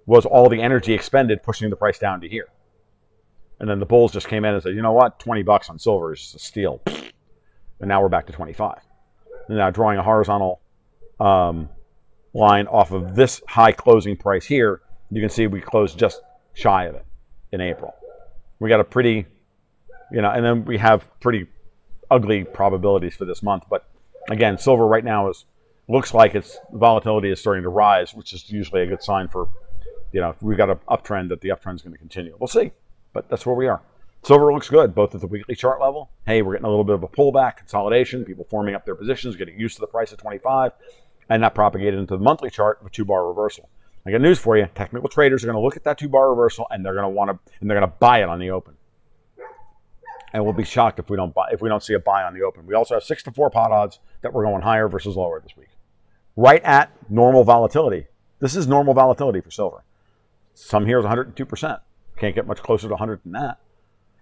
was 0.05 0.27
all 0.27 0.49
the 0.49 0.61
energy 0.61 0.93
expended 0.93 1.45
pushing 1.45 1.71
the 1.71 1.77
price 1.77 1.99
down 1.99 2.21
to 2.21 2.29
here. 2.29 2.49
And 3.61 3.71
then 3.71 3.79
the 3.79 3.87
bulls 3.87 4.13
just 4.13 4.27
came 4.27 4.45
in 4.45 4.53
and 4.53 4.63
said, 4.63 4.75
you 4.75 4.83
know 4.83 4.93
what, 4.93 5.21
20 5.21 5.45
bucks 5.45 5.71
on 5.71 5.79
silver 5.79 6.13
is 6.13 6.35
a 6.35 6.39
steal. 6.39 6.83
And 7.79 7.91
now 7.91 8.01
we're 8.01 8.09
back 8.09 8.25
to 8.29 8.33
25. 8.33 8.79
And 9.49 9.59
now 9.59 9.69
drawing 9.69 9.99
a 9.99 10.03
horizontal 10.03 10.63
um, 11.21 11.69
line 12.33 12.67
off 12.69 12.91
of 12.91 13.15
this 13.15 13.43
high 13.47 13.73
closing 13.73 14.17
price 14.17 14.47
here, 14.47 14.81
you 15.11 15.21
can 15.21 15.29
see 15.29 15.47
we 15.47 15.61
closed 15.61 15.99
just 15.99 16.23
shy 16.55 16.85
of 16.87 16.95
it 16.95 17.05
in 17.53 17.61
April. 17.61 17.95
We 18.61 18.71
got 18.71 18.81
a 18.81 18.85
pretty, 18.85 19.27
you 20.11 20.23
know, 20.23 20.31
and 20.31 20.43
then 20.43 20.65
we 20.65 20.79
have 20.79 21.07
pretty 21.21 21.49
ugly 22.11 22.45
probabilities 22.45 23.15
for 23.15 23.27
this 23.27 23.43
month. 23.43 23.65
But 23.69 23.87
again, 24.29 24.59
silver 24.59 24.87
right 24.87 25.05
now 25.05 25.29
is 25.29 25.45
looks 25.89 26.15
like 26.15 26.35
its 26.35 26.59
volatility 26.73 27.31
is 27.31 27.41
starting 27.41 27.63
to 27.63 27.69
rise, 27.69 28.15
which 28.15 28.33
is 28.33 28.51
usually 28.51 28.83
a 28.83 28.87
good 28.87 29.03
sign 29.03 29.29
for, 29.29 29.49
you 30.13 30.21
know, 30.21 30.35
we've 30.41 30.57
got 30.57 30.71
an 30.71 30.79
uptrend 30.89 31.29
that 31.29 31.41
the 31.41 31.51
uptrend 31.51 31.77
is 31.77 31.83
going 31.83 31.93
to 31.93 31.99
continue. 31.99 32.37
We'll 32.39 32.49
see, 32.49 32.73
but 33.13 33.29
that's 33.29 33.47
where 33.47 33.55
we 33.55 33.69
are. 33.69 33.83
Silver 34.25 34.53
looks 34.53 34.69
good, 34.69 34.95
both 34.95 35.15
at 35.15 35.21
the 35.21 35.27
weekly 35.29 35.55
chart 35.55 35.81
level. 35.81 36.11
Hey, 36.27 36.43
we're 36.43 36.55
getting 36.55 36.67
a 36.67 36.71
little 36.71 36.85
bit 36.85 36.97
of 36.97 37.05
a 37.05 37.09
pullback, 37.09 37.59
consolidation, 37.59 38.25
people 38.25 38.45
forming 38.51 38.75
up 38.75 38.85
their 38.85 38.97
positions, 38.97 39.37
getting 39.37 39.59
used 39.59 39.77
to 39.77 39.81
the 39.81 39.87
price 39.87 40.11
of 40.11 40.19
25, 40.19 40.73
and 41.29 41.43
that 41.43 41.55
propagated 41.55 42.01
into 42.01 42.17
the 42.17 42.23
monthly 42.23 42.51
chart 42.51 42.81
of 42.81 42.87
a 42.87 42.91
two-bar 42.91 43.29
reversal. 43.29 43.69
I 44.05 44.11
got 44.11 44.21
news 44.21 44.39
for 44.39 44.57
you. 44.57 44.69
Technical 44.75 45.09
traders 45.09 45.43
are 45.43 45.49
going 45.49 45.57
to 45.57 45.63
look 45.63 45.77
at 45.77 45.85
that 45.85 45.99
two-bar 45.99 46.31
reversal 46.31 46.67
and 46.71 46.85
they're 46.85 46.95
going 46.95 47.05
to 47.05 47.09
want 47.09 47.31
to 47.31 47.53
and 47.61 47.69
they're 47.69 47.79
going 47.79 47.91
to 47.91 47.97
buy 47.99 48.23
it 48.23 48.29
on 48.29 48.39
the 48.39 48.51
open. 48.51 48.75
And 50.37 50.45
we'll 50.45 50.53
be 50.53 50.65
shocked 50.65 50.99
if 50.99 51.09
we 51.09 51.17
don't 51.17 51.33
buy 51.33 51.49
if 51.51 51.63
we 51.63 51.71
don't 51.71 51.83
see 51.83 51.95
a 51.95 51.99
buy 51.99 52.23
on 52.23 52.35
the 52.35 52.43
open. 52.43 52.67
We 52.67 52.75
also 52.75 52.93
have 52.93 53.03
six 53.03 53.23
to 53.23 53.31
four 53.31 53.49
pot 53.49 53.73
odds 53.73 54.01
that 54.21 54.35
we're 54.35 54.45
going 54.45 54.61
higher 54.61 54.87
versus 54.87 55.17
lower 55.17 55.41
this 55.41 55.57
week. 55.57 55.71
Right 56.37 56.63
at 56.63 56.93
normal 57.11 57.43
volatility. 57.43 58.09
This 58.39 58.55
is 58.55 58.67
normal 58.67 58.93
volatility 58.93 59.41
for 59.41 59.51
silver. 59.51 59.83
Sum 60.53 60.85
here 60.85 60.99
is 60.99 61.07
102%. 61.07 61.81
Can't 62.19 62.35
get 62.35 62.47
much 62.47 62.63
closer 62.63 62.87
to 62.87 62.93
100 62.93 63.23
than 63.23 63.33
that. 63.33 63.61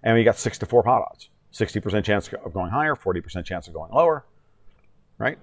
And 0.03 0.15
we 0.15 0.23
got 0.23 0.37
six 0.37 0.57
to 0.59 0.65
four 0.65 0.83
pot 0.83 1.05
odds. 1.11 1.27
60% 1.51 2.05
chance 2.05 2.29
of 2.31 2.53
going 2.53 2.71
higher, 2.71 2.95
40% 2.95 3.43
chance 3.43 3.67
of 3.67 3.73
going 3.73 3.91
lower. 3.91 4.23
Right? 5.17 5.37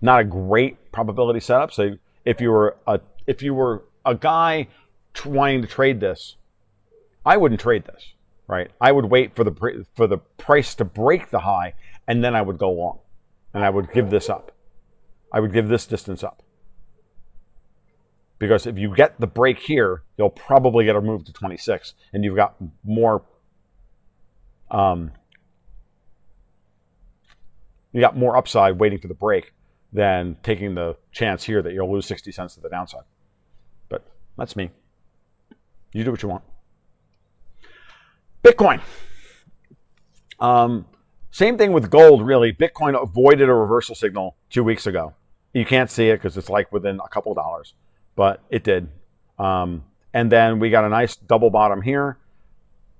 Not 0.00 0.22
a 0.22 0.24
great 0.24 0.90
probability 0.90 1.38
setup. 1.38 1.72
So 1.72 1.98
if 2.24 2.40
you 2.40 2.50
were 2.50 2.76
a 2.88 2.98
if 3.28 3.42
you 3.42 3.54
were 3.54 3.84
a 4.04 4.16
guy 4.16 4.66
trying 5.12 5.62
to 5.62 5.68
trade 5.68 6.00
this, 6.00 6.34
I 7.24 7.36
wouldn't 7.36 7.60
trade 7.60 7.84
this, 7.84 8.13
right? 8.46 8.70
I 8.80 8.92
would 8.92 9.06
wait 9.06 9.34
for 9.34 9.44
the 9.44 9.84
for 9.94 10.06
the 10.06 10.18
price 10.18 10.74
to 10.76 10.84
break 10.84 11.30
the 11.30 11.40
high, 11.40 11.74
and 12.06 12.22
then 12.22 12.34
I 12.34 12.42
would 12.42 12.58
go 12.58 12.70
long, 12.70 12.98
and 13.52 13.64
I 13.64 13.70
would 13.70 13.92
give 13.92 14.10
this 14.10 14.28
up. 14.28 14.52
I 15.32 15.40
would 15.40 15.52
give 15.52 15.68
this 15.68 15.86
distance 15.86 16.22
up 16.22 16.44
because 18.38 18.66
if 18.66 18.78
you 18.78 18.94
get 18.94 19.18
the 19.20 19.26
break 19.26 19.58
here, 19.58 20.02
you'll 20.18 20.28
probably 20.28 20.84
get 20.84 20.96
a 20.96 21.00
move 21.00 21.24
to 21.24 21.32
26, 21.32 21.94
and 22.12 22.24
you've 22.24 22.36
got 22.36 22.54
more. 22.84 23.22
Um, 24.70 25.12
you 27.92 28.00
got 28.00 28.16
more 28.16 28.36
upside 28.36 28.78
waiting 28.78 28.98
for 28.98 29.08
the 29.08 29.14
break 29.14 29.52
than 29.92 30.36
taking 30.42 30.74
the 30.74 30.96
chance 31.12 31.44
here 31.44 31.62
that 31.62 31.72
you'll 31.72 31.90
lose 31.92 32.06
60 32.06 32.32
cents 32.32 32.54
to 32.56 32.60
the 32.60 32.68
downside. 32.68 33.04
But 33.88 34.04
that's 34.36 34.56
me. 34.56 34.70
You 35.92 36.02
do 36.02 36.10
what 36.10 36.22
you 36.22 36.28
want. 36.28 36.42
Bitcoin. 38.44 38.80
Um, 40.38 40.86
same 41.30 41.56
thing 41.56 41.72
with 41.72 41.90
gold, 41.90 42.24
really. 42.24 42.52
Bitcoin 42.52 43.00
avoided 43.00 43.48
a 43.48 43.54
reversal 43.54 43.94
signal 43.94 44.36
two 44.50 44.62
weeks 44.62 44.86
ago. 44.86 45.14
You 45.52 45.64
can't 45.64 45.90
see 45.90 46.10
it 46.10 46.16
because 46.16 46.36
it's 46.36 46.50
like 46.50 46.70
within 46.72 47.00
a 47.04 47.08
couple 47.08 47.32
of 47.32 47.36
dollars, 47.36 47.74
but 48.16 48.42
it 48.50 48.62
did. 48.62 48.88
Um, 49.38 49.84
and 50.12 50.30
then 50.30 50.58
we 50.58 50.70
got 50.70 50.84
a 50.84 50.88
nice 50.88 51.16
double 51.16 51.50
bottom 51.50 51.82
here. 51.82 52.18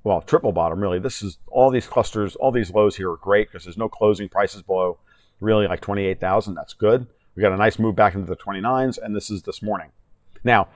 Well, 0.02 0.20
triple 0.20 0.52
bottom, 0.52 0.80
really. 0.80 0.98
This 0.98 1.22
is 1.22 1.38
all 1.48 1.70
these 1.70 1.86
clusters, 1.86 2.36
all 2.36 2.50
these 2.50 2.70
lows 2.70 2.96
here 2.96 3.10
are 3.10 3.16
great 3.16 3.48
because 3.48 3.64
there's 3.64 3.78
no 3.78 3.88
closing 3.88 4.28
prices 4.28 4.62
below 4.62 4.98
really 5.40 5.66
like 5.66 5.80
28,000. 5.80 6.54
That's 6.54 6.74
good. 6.74 7.06
We 7.34 7.42
got 7.42 7.52
a 7.52 7.56
nice 7.56 7.78
move 7.78 7.96
back 7.96 8.14
into 8.14 8.26
the 8.26 8.36
29s, 8.36 8.98
and 9.02 9.14
this 9.14 9.30
is 9.30 9.42
this 9.42 9.62
morning. 9.62 9.90
Now, 10.44 10.68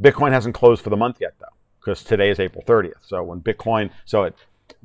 Bitcoin 0.00 0.32
hasn't 0.32 0.54
closed 0.54 0.82
for 0.82 0.90
the 0.90 0.96
month 0.96 1.18
yet, 1.20 1.34
though, 1.38 1.46
because 1.84 2.02
today 2.02 2.30
is 2.30 2.40
April 2.40 2.64
30th. 2.66 2.92
So 3.02 3.22
when 3.22 3.40
Bitcoin, 3.40 3.90
so 4.04 4.24
at 4.24 4.34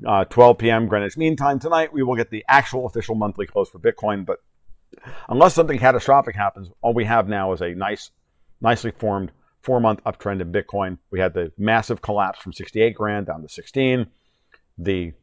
uh, 0.06 0.26
12 0.26 0.58
p.m. 0.58 0.88
Greenwich 0.88 1.18
Mean 1.18 1.36
Time 1.36 1.60
tonight, 1.60 1.94
we 1.94 2.04
will 2.04 2.16
get 2.16 2.30
the 2.30 2.44
actual 2.48 2.86
official 2.86 3.16
monthly 3.16 3.46
close 3.46 3.70
for 3.70 3.80
Bitcoin. 3.80 4.26
But 4.26 4.40
unless 5.30 5.54
something 5.54 5.80
catastrophic 5.80 6.36
happens, 6.36 6.70
all 6.82 6.94
we 6.94 7.06
have 7.06 7.28
now 7.28 7.54
is 7.54 7.62
a 7.62 7.74
nice, 7.74 8.12
nicely 8.62 8.92
formed 8.92 9.32
four-month 9.62 10.04
uptrend 10.06 10.42
in 10.42 10.52
Bitcoin. 10.52 10.98
We 11.12 11.20
had 11.20 11.34
the 11.34 11.52
massive 11.58 12.02
collapse 12.02 12.40
from 12.40 12.54
68 12.54 12.96
grand 12.96 13.28
down 13.28 13.42
to 13.42 13.50
16. 13.50 14.08
The 14.78 15.14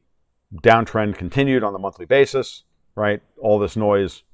downtrend 0.63 1.17
continued 1.17 1.65
on 1.65 1.73
the 1.73 1.79
monthly 1.79 2.07
basis 2.07 2.63
right? 2.97 3.23
All 3.41 3.61
this 3.61 3.77
noise 3.77 4.25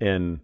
in, 0.00 0.40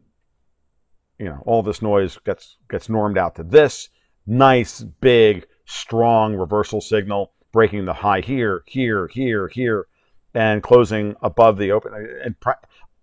you 1.18 1.26
know, 1.26 1.42
all 1.44 1.64
this 1.64 1.82
noise 1.82 2.18
gets 2.24 2.59
gets 2.70 2.88
normed 2.88 3.18
out 3.18 3.34
to 3.36 3.42
this 3.42 3.88
nice, 4.24 4.82
big, 4.82 5.46
strong 5.73 6.37
reversal 6.37 6.81
signal, 6.81 7.33
breaking 7.53 7.87
the 7.87 7.95
high 7.95 8.20
here, 8.20 8.62
here, 8.66 9.09
here, 9.09 9.49
here, 9.49 9.87
and 10.35 10.62
closing 10.62 11.16
above 11.23 11.57
the 11.57 11.73
open. 11.73 11.93
And 12.25 12.37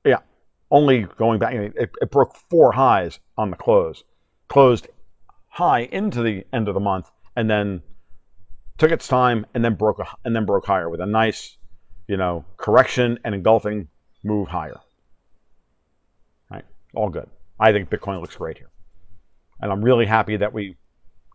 yeah, 0.05 0.19
only 0.69 1.03
going 1.17 1.39
back, 1.39 1.53
it, 1.53 1.91
it 2.01 2.11
broke 2.11 2.35
four 2.35 2.71
highs 2.71 3.19
on 3.37 3.49
the 3.49 3.55
close, 3.55 4.03
closed 4.47 4.87
high 5.47 5.81
into 5.91 6.21
the 6.21 6.45
end 6.53 6.67
of 6.67 6.73
the 6.73 6.79
month, 6.79 7.09
and 7.35 7.49
then 7.49 7.81
took 8.77 8.91
its 8.91 9.07
time 9.07 9.45
and 9.53 9.65
then 9.65 9.75
broke 9.75 9.99
and 10.23 10.35
then 10.35 10.45
broke 10.45 10.65
higher 10.65 10.89
with 10.89 11.01
a 11.01 11.05
nice, 11.05 11.57
you 12.07 12.17
know, 12.17 12.45
correction 12.57 13.19
and 13.23 13.33
engulfing 13.33 13.87
move 14.23 14.47
higher. 14.47 14.79
Right? 16.51 16.65
All 16.93 17.09
good. 17.09 17.29
I 17.59 17.71
think 17.71 17.89
Bitcoin 17.89 18.21
looks 18.21 18.35
great 18.35 18.57
here. 18.57 18.69
And 19.59 19.71
I'm 19.71 19.83
really 19.83 20.05
happy 20.05 20.37
that 20.37 20.53
we 20.53 20.77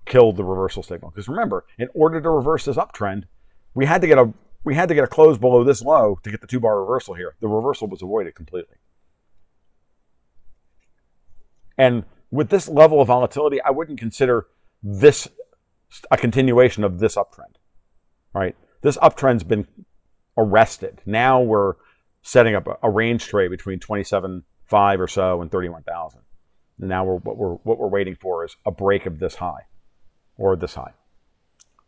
killed 0.05 0.36
the 0.36 0.44
reversal 0.44 0.82
signal. 0.82 1.11
Because 1.11 1.28
remember, 1.28 1.64
in 1.78 1.88
order 1.94 2.20
to 2.20 2.30
reverse 2.30 2.64
this 2.64 2.76
uptrend, 2.76 3.24
we 3.74 3.86
had 3.86 4.00
to 4.00 4.07
get 4.07 4.18
a 4.18 4.32
we 4.64 4.74
had 4.74 4.88
to 4.88 4.94
get 4.94 5.05
a 5.05 5.09
close 5.09 5.36
below 5.36 5.62
this 5.62 5.82
low 5.82 6.18
to 6.22 6.30
get 6.30 6.40
the 6.40 6.46
two 6.46 6.61
bar 6.61 6.80
reversal 6.80 7.14
here. 7.14 7.34
The 7.40 7.48
reversal 7.48 7.86
was 7.86 8.00
avoided 8.00 8.34
completely. 8.34 8.76
And 11.76 12.05
with 12.30 12.48
this 12.48 12.68
level 12.68 13.00
of 13.00 13.09
volatility, 13.09 13.61
I 13.61 13.70
wouldn't 13.70 13.98
consider 13.98 14.46
this 14.82 15.28
a 16.11 16.16
continuation 16.16 16.82
of 16.82 16.98
this 16.98 17.16
uptrend. 17.16 17.57
Right? 18.32 18.57
This 18.80 18.96
uptrend's 18.98 19.44
been 19.44 19.66
arrested. 20.36 21.02
Now 21.05 21.40
we're 21.40 21.74
setting 22.22 22.55
up 22.55 22.78
a, 22.82 22.90
range 22.90 23.26
trade 23.26 23.50
between 23.50 23.78
27.5 23.80 24.98
or 24.98 25.09
so 25.09 25.42
and 25.42 25.50
31,000. 25.50 26.20
And 26.80 26.88
now 26.88 27.05
we're, 27.05 27.16
what 27.16 27.36
we're 27.36 27.55
what 27.55 27.78
we're 27.78 27.88
waiting 27.88 28.16
for 28.16 28.44
is 28.44 28.57
a 28.64 28.70
break 28.70 29.05
of 29.07 29.18
this 29.18 29.36
high 29.36 29.66
or 30.37 30.57
this 30.57 30.74
high. 30.74 30.93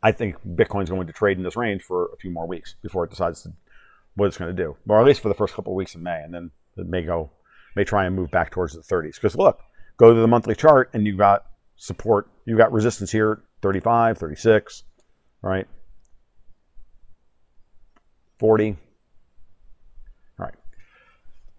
I 0.03 0.13
think 0.13 0.37
Bitcoin's 0.47 0.91
going 0.91 1.07
to 1.07 1.13
trade 1.13 1.37
in 1.37 1.43
this 1.43 1.57
range 1.57 1.83
for 1.83 2.11
a 2.13 2.17
few 2.17 2.31
more 2.31 2.47
weeks 2.47 2.77
before 2.83 3.05
it 3.05 3.11
decides 3.11 3.43
to, 3.43 3.53
what 4.15 4.27
it's 4.27 4.39
going 4.39 4.55
to 4.55 4.63
do, 4.63 4.77
or 4.89 4.99
at 5.01 5.07
least 5.07 5.21
for 5.21 5.29
the 5.29 5.35
first 5.35 5.55
couple 5.55 5.73
of 5.73 5.77
weeks 5.77 5.95
in 5.95 6.03
May, 6.03 6.23
and 6.23 6.33
then 6.33 6.51
it 6.77 6.87
may 6.87 7.03
go, 7.03 7.31
may 7.75 7.85
try 7.85 8.07
and 8.07 8.17
move 8.17 8.31
back 8.31 8.51
towards 8.51 8.73
the 8.73 8.81
30s. 8.81 9.17
Because 9.17 9.37
look, 9.37 9.61
go 9.97 10.15
to 10.15 10.21
the 10.21 10.27
monthly 10.27 10.55
chart 10.55 10.91
and 10.95 11.07
you've 11.07 11.19
got 11.19 11.47
support, 11.77 12.31
you've 12.47 12.59
got 12.59 12.73
resistance 12.73 13.13
here, 13.13 13.43
35, 13.63 14.17
36, 14.19 14.85
right? 15.43 15.67
40, 18.39 18.77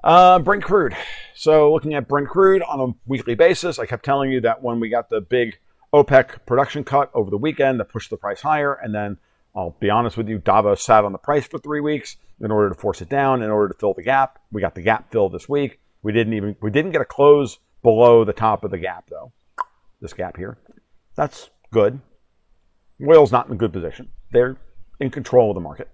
uh, 0.03 0.39
Brent 0.39 0.63
crude. 0.63 0.95
So 1.35 1.71
looking 1.73 1.93
at 1.93 2.07
Brent 2.07 2.29
crude 2.29 2.61
on 2.63 2.79
a 2.79 2.93
weekly 3.05 3.35
basis, 3.35 3.77
I 3.77 3.85
kept 3.85 4.05
telling 4.05 4.31
you 4.31 4.41
that 4.41 4.63
when 4.63 4.79
we 4.79 4.89
got 4.89 5.09
the 5.09 5.21
big 5.21 5.57
OPEC 6.03 6.45
production 6.45 6.83
cut 6.83 7.09
over 7.13 7.31
the 7.31 7.37
weekend 7.37 7.79
that 7.79 7.89
pushed 7.89 8.11
the 8.11 8.17
price 8.17 8.41
higher, 8.41 8.73
and 8.73 8.93
then 8.93 9.17
I'll 9.55 9.75
be 9.79 9.89
honest 9.89 10.15
with 10.15 10.29
you, 10.29 10.37
Davos 10.37 10.83
sat 10.83 11.03
on 11.03 11.11
the 11.11 11.17
price 11.17 11.47
for 11.47 11.57
three 11.57 11.81
weeks 11.81 12.17
in 12.39 12.51
order 12.51 12.69
to 12.69 12.75
force 12.75 13.01
it 13.01 13.09
down, 13.09 13.41
in 13.41 13.49
order 13.49 13.73
to 13.73 13.79
fill 13.79 13.95
the 13.95 14.03
gap. 14.03 14.39
We 14.51 14.61
got 14.61 14.75
the 14.75 14.83
gap 14.83 15.11
filled 15.11 15.33
this 15.33 15.49
week. 15.49 15.79
We 16.03 16.11
didn't 16.11 16.33
even 16.33 16.55
we 16.61 16.69
didn't 16.69 16.91
get 16.91 17.01
a 17.01 17.05
close 17.05 17.57
below 17.81 18.23
the 18.23 18.33
top 18.33 18.63
of 18.63 18.69
the 18.69 18.77
gap 18.77 19.09
though. 19.09 19.31
This 19.99 20.13
gap 20.13 20.37
here. 20.37 20.59
That's 21.15 21.49
good. 21.73 21.99
Oil's 23.01 23.31
not 23.31 23.47
in 23.47 23.53
a 23.53 23.57
good 23.57 23.73
position. 23.73 24.09
They're 24.31 24.57
in 24.99 25.09
control 25.09 25.49
of 25.49 25.55
the 25.55 25.61
market. 25.61 25.89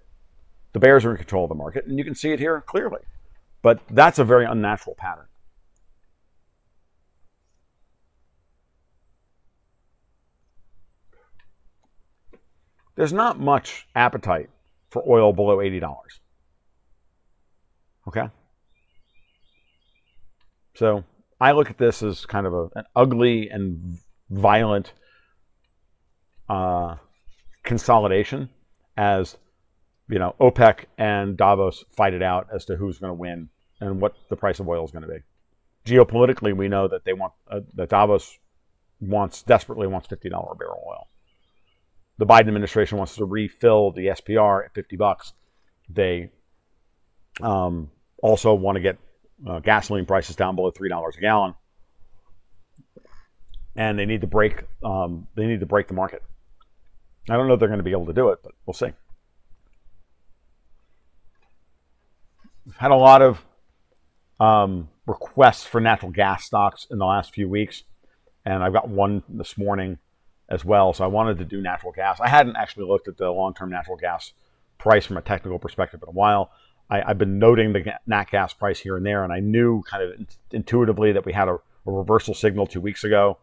The 0.74 0.80
bears 0.80 1.04
are 1.06 1.12
in 1.12 1.16
control 1.16 1.44
of 1.44 1.48
the 1.48 1.54
market, 1.54 1.86
and 1.86 1.96
you 1.96 2.04
can 2.04 2.14
see 2.14 2.32
it 2.32 2.38
here 2.38 2.60
clearly. 2.60 3.00
But 3.62 3.80
that's 3.90 4.18
a 4.18 4.24
very 4.24 4.44
unnatural 4.44 4.96
pattern. 4.98 5.26
There's 12.96 13.12
not 13.12 13.40
much 13.40 13.86
appetite 13.94 14.50
for 14.90 15.02
oil 15.08 15.32
below 15.32 15.56
$80. 15.58 15.96
Okay. 18.08 18.28
So 20.74 21.04
I 21.40 21.52
look 21.52 21.70
at 21.70 21.78
this 21.78 22.02
as 22.02 22.26
kind 22.26 22.46
of 22.46 22.54
a, 22.54 22.68
an 22.76 22.84
ugly 22.94 23.48
and 23.48 23.98
violent 24.30 24.92
uh, 26.48 26.96
consolidation 27.62 28.50
as 28.96 29.36
you 30.08 30.18
know 30.18 30.34
OPEC 30.40 30.84
and 30.98 31.36
Davos 31.36 31.84
fight 31.90 32.14
it 32.14 32.22
out 32.22 32.48
as 32.54 32.64
to 32.66 32.76
who's 32.76 32.98
going 32.98 33.10
to 33.10 33.14
win 33.14 33.48
and 33.80 34.00
what 34.00 34.14
the 34.28 34.36
price 34.36 34.60
of 34.60 34.68
oil 34.68 34.84
is 34.84 34.90
going 34.90 35.02
to 35.02 35.08
be. 35.08 35.18
Geopolitically, 35.86 36.56
we 36.56 36.68
know 36.68 36.88
that 36.88 37.04
they 37.04 37.12
want 37.12 37.32
uh, 37.50 37.60
that 37.74 37.88
Davos 37.88 38.38
wants 39.00 39.42
desperately 39.42 39.86
wants 39.86 40.06
fifty 40.06 40.28
dollar 40.28 40.52
a 40.52 40.56
barrel 40.56 40.82
oil. 40.86 41.08
The 42.18 42.26
Biden 42.26 42.48
administration 42.48 42.98
wants 42.98 43.16
to 43.16 43.24
refill 43.24 43.90
the 43.90 44.06
SPR 44.06 44.64
at 44.64 44.74
fifty 44.74 44.96
bucks. 44.96 45.32
They 45.88 46.30
um, 47.42 47.90
also 48.22 48.54
want 48.54 48.76
to 48.76 48.80
get 48.80 48.98
uh, 49.46 49.58
gasoline 49.60 50.06
prices 50.06 50.36
down 50.36 50.54
below 50.54 50.70
three 50.70 50.88
dollars 50.88 51.16
a 51.16 51.20
gallon, 51.20 51.54
and 53.74 53.98
they 53.98 54.06
need 54.06 54.20
to 54.20 54.26
break 54.26 54.64
um, 54.84 55.26
they 55.34 55.46
need 55.46 55.60
to 55.60 55.66
break 55.66 55.88
the 55.88 55.94
market. 55.94 56.22
I 57.28 57.36
don't 57.36 57.48
know 57.48 57.54
if 57.54 57.60
they're 57.60 57.68
going 57.68 57.78
to 57.78 57.84
be 57.84 57.92
able 57.92 58.06
to 58.06 58.12
do 58.12 58.28
it, 58.28 58.40
but 58.42 58.52
we'll 58.66 58.74
see. 58.74 58.92
We've 62.66 62.76
had 62.76 62.90
a 62.90 62.96
lot 62.96 63.22
of 63.22 63.44
um, 64.40 64.88
requests 65.06 65.64
for 65.64 65.80
natural 65.80 66.12
gas 66.12 66.44
stocks 66.44 66.86
in 66.90 66.98
the 66.98 67.06
last 67.06 67.34
few 67.34 67.48
weeks, 67.48 67.82
and 68.44 68.62
I've 68.62 68.72
got 68.72 68.88
one 68.88 69.22
this 69.28 69.58
morning 69.58 69.98
as 70.48 70.64
well. 70.64 70.92
So 70.92 71.04
I 71.04 71.08
wanted 71.08 71.38
to 71.38 71.44
do 71.44 71.60
natural 71.60 71.92
gas. 71.92 72.20
I 72.20 72.28
hadn't 72.28 72.56
actually 72.56 72.86
looked 72.86 73.08
at 73.08 73.16
the 73.16 73.30
long-term 73.30 73.70
natural 73.70 73.96
gas 73.96 74.32
price 74.78 75.06
from 75.06 75.16
a 75.16 75.22
technical 75.22 75.58
perspective 75.58 76.00
in 76.02 76.08
a 76.08 76.12
while. 76.12 76.50
I, 76.90 77.02
have 77.08 77.18
been 77.18 77.38
noting 77.38 77.72
the 77.72 77.94
nat 78.06 78.30
gas 78.30 78.52
price 78.52 78.78
here 78.78 78.96
and 78.96 79.06
there, 79.06 79.24
and 79.24 79.32
I 79.32 79.40
knew 79.40 79.82
kind 79.82 80.02
of 80.02 80.26
intuitively 80.50 81.12
that 81.12 81.24
we 81.24 81.32
had 81.32 81.48
a, 81.48 81.54
a, 81.54 81.60
reversal 81.90 82.34
signal 82.34 82.66
two 82.66 82.80
weeks 82.80 83.04
ago 83.04 83.38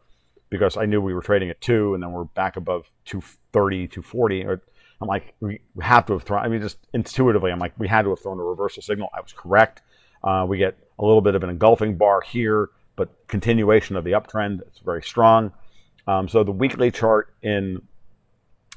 because 0.49 0.77
I 0.77 0.85
knew 0.85 1.01
we 1.01 1.13
were 1.13 1.23
trading 1.23 1.49
at 1.49 1.59
two, 1.59 1.93
and 1.93 2.03
then 2.03 2.11
we're 2.11 2.25
back 2.25 2.55
above 2.55 2.91
230, 3.05 3.87
240. 3.87 4.45
Or 4.45 4.61
I'm 5.01 5.07
like, 5.07 5.33
we 5.39 5.59
have 5.81 6.05
to 6.05 6.13
have 6.13 6.23
thrown. 6.23 6.43
I 6.43 6.49
mean, 6.49 6.61
just 6.61 6.77
intuitively, 6.93 7.51
I'm 7.51 7.59
like, 7.59 7.73
we 7.79 7.87
had 7.87 8.03
to 8.03 8.09
have 8.09 8.19
thrown 8.19 8.39
a 8.39 8.43
reversal 8.43 8.83
signal. 8.83 9.09
I 9.13 9.21
was 9.21 9.33
correct. 9.33 9.81
Uh, 10.23 10.45
we 10.47 10.59
get 10.59 10.77
a 10.99 11.03
little 11.03 11.21
bit 11.21 11.33
of 11.33 11.43
an 11.43 11.49
engulfing 11.49 11.97
bar 11.97 12.21
here, 12.21 12.69
but 12.95 13.09
continuation 13.27 13.95
of 13.95 14.03
the 14.03 14.11
uptrend. 14.11 14.61
It's 14.61 14.79
very 14.79 15.01
strong. 15.01 15.51
Um, 16.07 16.27
so 16.27 16.43
the 16.43 16.51
weekly 16.51 16.91
chart 16.91 17.33
in 17.41 17.81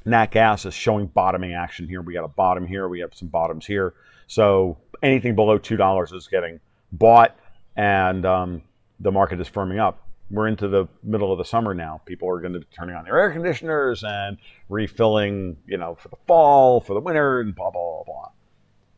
Nat 0.04 0.30
Gas 0.30 0.66
is 0.66 0.74
showing 0.74 1.06
bottoming 1.06 1.54
action 1.54 1.88
here. 1.88 2.02
We 2.02 2.12
got 2.12 2.24
a 2.24 2.28
bottom 2.28 2.66
here. 2.66 2.88
We 2.88 3.00
have 3.00 3.14
some 3.14 3.28
bottoms 3.28 3.66
here. 3.66 3.94
So 4.26 4.78
anything 5.02 5.34
below 5.34 5.58
two 5.58 5.76
dollars 5.76 6.12
is 6.12 6.28
getting 6.28 6.60
bought, 6.92 7.36
and 7.76 8.24
um, 8.26 8.62
the 9.00 9.10
market 9.12 9.40
is 9.40 9.48
firming 9.48 9.80
up. 9.80 10.00
We're 10.30 10.48
into 10.48 10.68
the 10.68 10.86
middle 11.02 11.32
of 11.32 11.38
the 11.38 11.44
summer 11.44 11.74
now. 11.74 12.00
People 12.06 12.28
are 12.28 12.40
going 12.40 12.54
to 12.54 12.60
be 12.60 12.66
turning 12.74 12.96
on 12.96 13.04
their 13.04 13.18
air 13.18 13.30
conditioners 13.30 14.02
and 14.04 14.38
refilling, 14.68 15.56
you 15.66 15.76
know, 15.76 15.94
for 15.94 16.08
the 16.08 16.16
fall, 16.26 16.80
for 16.80 16.94
the 16.94 17.00
winter, 17.00 17.40
and 17.40 17.54
blah 17.54 17.70
blah 17.70 17.82
blah 17.82 18.04
blah. 18.04 18.28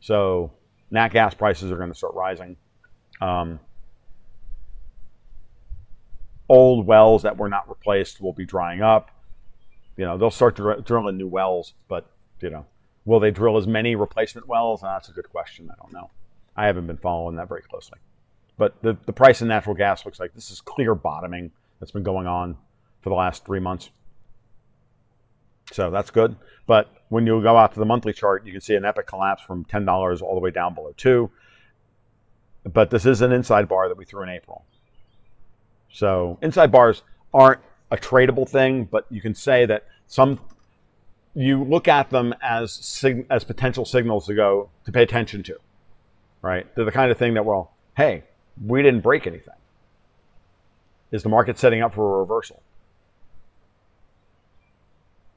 So 0.01 0.53
nat 0.91 1.09
gas 1.09 1.35
prices 1.35 1.71
are 1.71 1.77
going 1.77 1.91
to 1.91 1.97
start 1.97 2.15
rising. 2.15 2.57
Um, 3.21 3.61
old 6.49 6.87
wells 6.87 7.23
that 7.23 7.37
were 7.37 7.49
not 7.49 7.69
replaced 7.69 8.21
will 8.21 8.33
be 8.33 8.45
drying 8.45 8.83
up. 8.83 9.11
You 9.97 10.05
know, 10.05 10.19
they'll 10.19 10.31
start 10.31 10.57
dr- 10.57 10.85
drilling 10.85 11.17
new 11.17 11.29
wells, 11.29 11.75
but 11.89 12.07
you 12.41 12.51
know, 12.51 12.67
Will 13.07 13.21
they 13.21 13.31
drill 13.31 13.57
as 13.57 13.69
many 13.69 13.95
replacement 13.95 14.49
wells? 14.49 14.81
That's 14.83 15.09
a 15.09 15.13
good 15.13 15.31
question. 15.31 15.71
I 15.71 15.81
don't 15.81 15.93
know. 15.93 16.11
I 16.57 16.67
haven't 16.67 16.89
been 16.89 16.97
following 16.97 17.37
that 17.37 17.49
very 17.49 17.63
closely. 17.63 17.99
But 18.59 18.83
the, 18.83 18.97
the 19.07 19.13
price 19.13 19.41
of 19.41 19.47
natural 19.47 19.77
gas 19.77 20.05
looks 20.05 20.19
like 20.19 20.35
this 20.35 20.51
is 20.51 20.61
clear 20.61 20.95
bottoming 20.95 21.53
that's 21.79 21.93
been 21.93 22.03
going 22.03 22.27
on 22.27 22.57
for 23.03 23.11
the 23.11 23.15
last 23.15 23.47
three 23.47 23.61
months. 23.61 23.91
So 25.73 25.91
that's 25.91 26.11
good. 26.11 26.35
But 26.67 26.91
when 27.09 27.27
you 27.27 27.41
go 27.43 27.57
out 27.57 27.75
to 27.75 27.79
the 27.79 27.87
monthly 27.87 28.13
chart, 28.13 28.45
you 28.45 28.51
can 28.51 28.61
see 28.61 28.75
an 28.75 28.85
epic 28.85 29.07
collapse 29.07 29.43
from 29.43 29.65
$10 29.67 30.23
all 30.23 30.35
the 30.35 30.41
way 30.41 30.51
down 30.51 30.75
below 30.75 30.93
2 30.97 31.31
But 32.65 32.91
this 32.91 33.07
is 33.07 33.21
an 33.21 33.31
inside 33.31 33.69
bar 33.69 33.89
that 33.89 33.97
we 33.97 34.05
threw 34.05 34.25
in 34.25 34.31
April. 34.31 34.65
So 35.93 36.39
inside 36.43 36.71
bars 36.71 37.03
aren't 37.33 37.61
a 37.91 37.97
tradable 37.97 38.49
thing, 38.49 38.85
but 38.85 39.07
you 39.11 39.21
can 39.21 39.35
say 39.35 39.67
that 39.67 39.85
some 40.07 40.41
you 41.35 41.63
look 41.63 41.87
at 41.87 42.09
them 42.11 42.35
as 42.43 42.73
sig- 42.73 43.27
as 43.29 43.45
potential 43.45 43.85
signals 43.85 44.27
to 44.27 44.35
go 44.35 44.71
to 44.87 44.93
pay 44.93 45.03
attention 45.03 45.43
to, 45.45 45.57
right? 46.41 46.67
They're 46.75 46.87
the 46.87 46.93
kind 46.93 47.11
of 47.11 47.19
thing 47.19 47.35
that, 47.35 47.45
well, 47.45 47.73
hey, 47.97 48.25
we 48.65 48.83
didn't 48.83 49.01
break 49.03 49.27
anything. 49.27 49.55
Is 51.11 51.23
the 51.23 51.29
market 51.29 51.59
setting 51.59 51.83
up 51.83 51.95
for 51.95 52.17
a 52.17 52.19
reversal? 52.21 52.63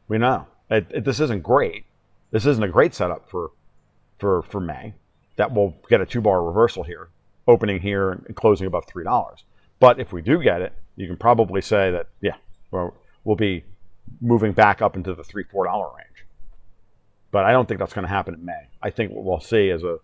We 0.07 0.17
know 0.17 0.47
it, 0.69 0.87
it, 0.89 1.05
this 1.05 1.19
isn't 1.19 1.43
great. 1.43 1.85
This 2.31 2.45
isn't 2.45 2.63
a 2.63 2.69
great 2.69 2.93
setup 2.93 3.29
for 3.29 3.51
for 4.17 4.41
for 4.43 4.59
May. 4.59 4.93
That 5.35 5.53
will 5.53 5.75
get 5.89 6.01
a 6.01 6.05
two 6.05 6.21
bar 6.21 6.43
reversal 6.43 6.83
here, 6.83 7.09
opening 7.47 7.81
here 7.81 8.11
and 8.11 8.35
closing 8.35 8.67
above 8.67 8.85
three 8.87 9.03
dollars. 9.03 9.43
But 9.79 9.99
if 9.99 10.11
we 10.11 10.21
do 10.21 10.41
get 10.41 10.61
it, 10.61 10.73
you 10.95 11.07
can 11.07 11.17
probably 11.17 11.61
say 11.61 11.91
that 11.91 12.07
yeah, 12.21 12.35
well, 12.71 12.93
be 13.37 13.63
moving 14.21 14.51
back 14.51 14.81
up 14.81 14.95
into 14.95 15.13
the 15.13 15.23
three 15.23 15.43
four 15.43 15.65
dollar 15.65 15.87
range. 15.97 16.25
But 17.31 17.45
I 17.45 17.51
don't 17.51 17.67
think 17.67 17.79
that's 17.79 17.93
going 17.93 18.05
to 18.05 18.09
happen 18.09 18.33
in 18.33 18.43
May. 18.43 18.69
I 18.81 18.89
think 18.89 19.11
what 19.11 19.23
we'll 19.23 19.39
see 19.39 19.69
is 19.69 19.83
a, 19.83 19.99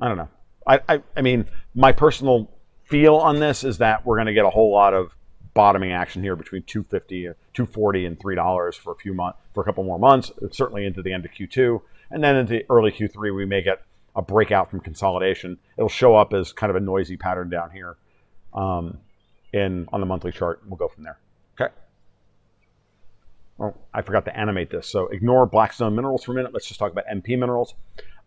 I 0.00 0.08
don't 0.08 0.16
know. 0.16 0.28
I, 0.66 0.80
I, 0.88 1.02
I 1.16 1.22
mean, 1.22 1.46
my 1.74 1.92
personal 1.92 2.50
feel 2.84 3.16
on 3.16 3.38
this 3.38 3.64
is 3.64 3.78
that 3.78 4.04
we're 4.04 4.16
going 4.16 4.26
to 4.26 4.32
get 4.32 4.44
a 4.44 4.50
whole 4.50 4.72
lot 4.72 4.92
of 4.92 5.12
bottoming 5.54 5.92
action 5.92 6.22
here 6.22 6.36
between 6.36 6.62
250 6.62 7.22
240 7.52 8.06
and 8.06 8.20
three 8.20 8.36
dollars 8.36 8.76
for 8.76 8.92
a 8.92 8.96
few 8.96 9.12
months 9.12 9.38
for 9.52 9.60
a 9.60 9.64
couple 9.64 9.82
more 9.82 9.98
months 9.98 10.30
certainly 10.52 10.86
into 10.86 11.02
the 11.02 11.12
end 11.12 11.24
of 11.24 11.32
q2 11.32 11.80
and 12.12 12.22
then 12.22 12.36
into 12.36 12.62
early 12.70 12.92
q3 12.92 13.34
we 13.34 13.44
may 13.44 13.60
get 13.60 13.82
a 14.14 14.22
breakout 14.22 14.70
from 14.70 14.78
consolidation 14.78 15.58
it'll 15.76 15.88
show 15.88 16.14
up 16.14 16.32
as 16.32 16.52
kind 16.52 16.70
of 16.70 16.76
a 16.76 16.80
noisy 16.80 17.16
pattern 17.16 17.50
down 17.50 17.72
here 17.72 17.96
um, 18.54 18.98
in 19.52 19.88
on 19.92 20.00
the 20.00 20.06
monthly 20.06 20.32
chart 20.32 20.60
we'll 20.66 20.76
go 20.76 20.88
from 20.88 21.04
there 21.04 21.18
okay 21.60 21.72
well, 23.58 23.76
I 23.92 24.02
forgot 24.02 24.24
to 24.26 24.38
animate 24.38 24.70
this. 24.70 24.86
So 24.86 25.08
ignore 25.08 25.44
Blackstone 25.44 25.94
Minerals 25.94 26.22
for 26.22 26.30
a 26.30 26.34
minute. 26.36 26.52
Let's 26.54 26.66
just 26.68 26.78
talk 26.78 26.92
about 26.92 27.06
MP 27.12 27.36
Minerals. 27.36 27.74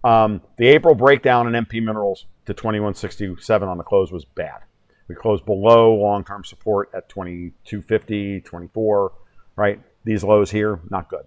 Um, 0.04 0.42
the 0.58 0.68
April 0.68 0.94
breakdown 0.94 1.54
in 1.54 1.66
MP 1.66 1.82
Minerals 1.82 2.26
to 2.46 2.54
2167 2.54 3.68
on 3.68 3.78
the 3.78 3.84
close 3.84 4.12
was 4.12 4.26
bad. 4.26 4.62
We 5.08 5.16
closed 5.16 5.46
below 5.46 5.94
long-term 5.96 6.44
support 6.44 6.90
at 6.94 7.08
2250, 7.10 8.42
24, 8.42 9.12
right? 9.56 9.80
These 10.04 10.24
lows 10.24 10.50
here, 10.50 10.80
not 10.90 11.10
good. 11.10 11.26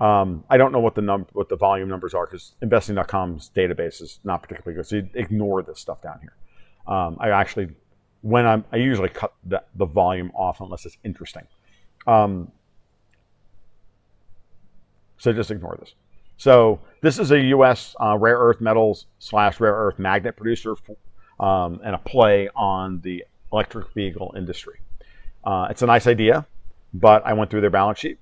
Um, 0.00 0.44
I 0.48 0.56
don't 0.56 0.72
know 0.72 0.78
what 0.78 0.94
the 0.94 1.02
num- 1.02 1.26
what 1.32 1.48
the 1.48 1.56
volume 1.56 1.88
numbers 1.88 2.14
are 2.14 2.24
because 2.24 2.52
investing.com's 2.62 3.50
database 3.54 4.00
is 4.00 4.20
not 4.24 4.42
particularly 4.42 4.76
good. 4.76 4.86
So 4.86 4.96
you 4.96 5.08
ignore 5.14 5.62
this 5.62 5.80
stuff 5.80 6.00
down 6.02 6.20
here. 6.20 6.34
Um, 6.86 7.16
I 7.20 7.30
actually, 7.30 7.68
when 8.22 8.46
I'm, 8.46 8.64
I 8.72 8.76
usually 8.76 9.08
cut 9.08 9.32
the, 9.44 9.62
the 9.74 9.86
volume 9.86 10.30
off 10.34 10.60
unless 10.60 10.86
it's 10.86 10.96
interesting. 11.04 11.46
Um, 12.06 12.50
so 15.18 15.32
just 15.32 15.50
ignore 15.50 15.76
this. 15.78 15.94
So 16.36 16.80
this 17.02 17.18
is 17.18 17.30
a 17.32 17.40
U.S. 17.40 17.94
Uh, 18.00 18.16
rare 18.16 18.38
earth 18.38 18.60
metals 18.60 19.06
slash 19.18 19.60
rare 19.60 19.74
earth 19.74 19.98
magnet 19.98 20.36
producer 20.36 20.74
um, 21.40 21.80
and 21.84 21.94
a 21.94 21.98
play 21.98 22.48
on 22.54 23.00
the 23.00 23.24
electric 23.52 23.92
vehicle 23.92 24.32
industry. 24.36 24.80
Uh, 25.44 25.66
it's 25.70 25.82
a 25.82 25.86
nice 25.86 26.06
idea, 26.06 26.46
but 26.94 27.24
I 27.26 27.32
went 27.32 27.50
through 27.50 27.62
their 27.62 27.70
balance 27.70 27.98
sheet. 27.98 28.18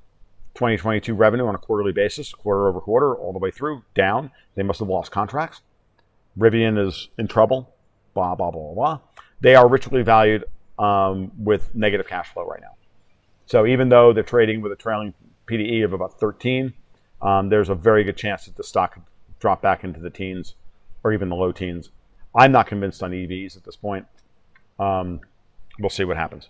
2022 0.55 1.15
revenue 1.15 1.47
on 1.47 1.55
a 1.55 1.59
quarterly 1.59 1.93
basis, 1.93 2.33
quarter 2.33 2.69
over 2.69 2.81
quarter, 2.81 3.15
all 3.15 3.35
the 3.35 3.39
way 3.39 3.51
through, 3.51 3.83
down. 3.95 4.31
They 4.55 4.63
must 4.63 4.79
have 4.81 4.89
lost 4.89 5.11
contracts. 5.11 5.61
Rivian 6.39 6.79
is 6.79 7.09
in 7.19 7.29
trouble. 7.29 7.75
Blah 8.15 8.35
blah 8.35 8.51
blah 8.51 8.73
blah. 8.73 8.99
They 9.41 9.55
are 9.55 9.69
richly 9.69 10.03
valued 10.03 10.45
um, 10.79 11.33
with 11.39 11.75
negative 11.75 12.07
cash 12.07 12.33
flow 12.33 12.47
right 12.47 12.61
now. 12.61 12.75
So 13.47 13.67
even 13.67 13.89
though 13.89 14.13
they're 14.13 14.23
trading 14.23 14.61
with 14.61 14.73
a 14.73 14.77
trailing 14.77 15.15
PDE 15.47 15.85
of 15.85 15.93
about 15.93 16.19
13, 16.19 16.73
um, 17.23 17.49
there's 17.49 17.69
a 17.69 17.75
very 17.75 18.05
good 18.05 18.17
chance 18.17 18.47
that 18.47 18.57
the 18.57 18.65
stock 18.65 18.95
could 18.95 19.03
drop 19.39 19.63
back 19.63 19.85
into 19.85 20.01
the 20.01 20.11
teens 20.11 20.55
or 21.05 21.13
even 21.13 21.29
the 21.29 21.37
low 21.37 21.53
teens. 21.53 21.91
I'm 22.35 22.53
not 22.53 22.67
convinced 22.67 23.03
on 23.03 23.13
EVs 23.13 23.57
at 23.57 23.65
this 23.65 23.77
point. 23.77 24.07
Um, 24.79 25.21
we'll 25.79 25.91
see 25.91 26.05
what 26.05 26.17
happens. 26.17 26.49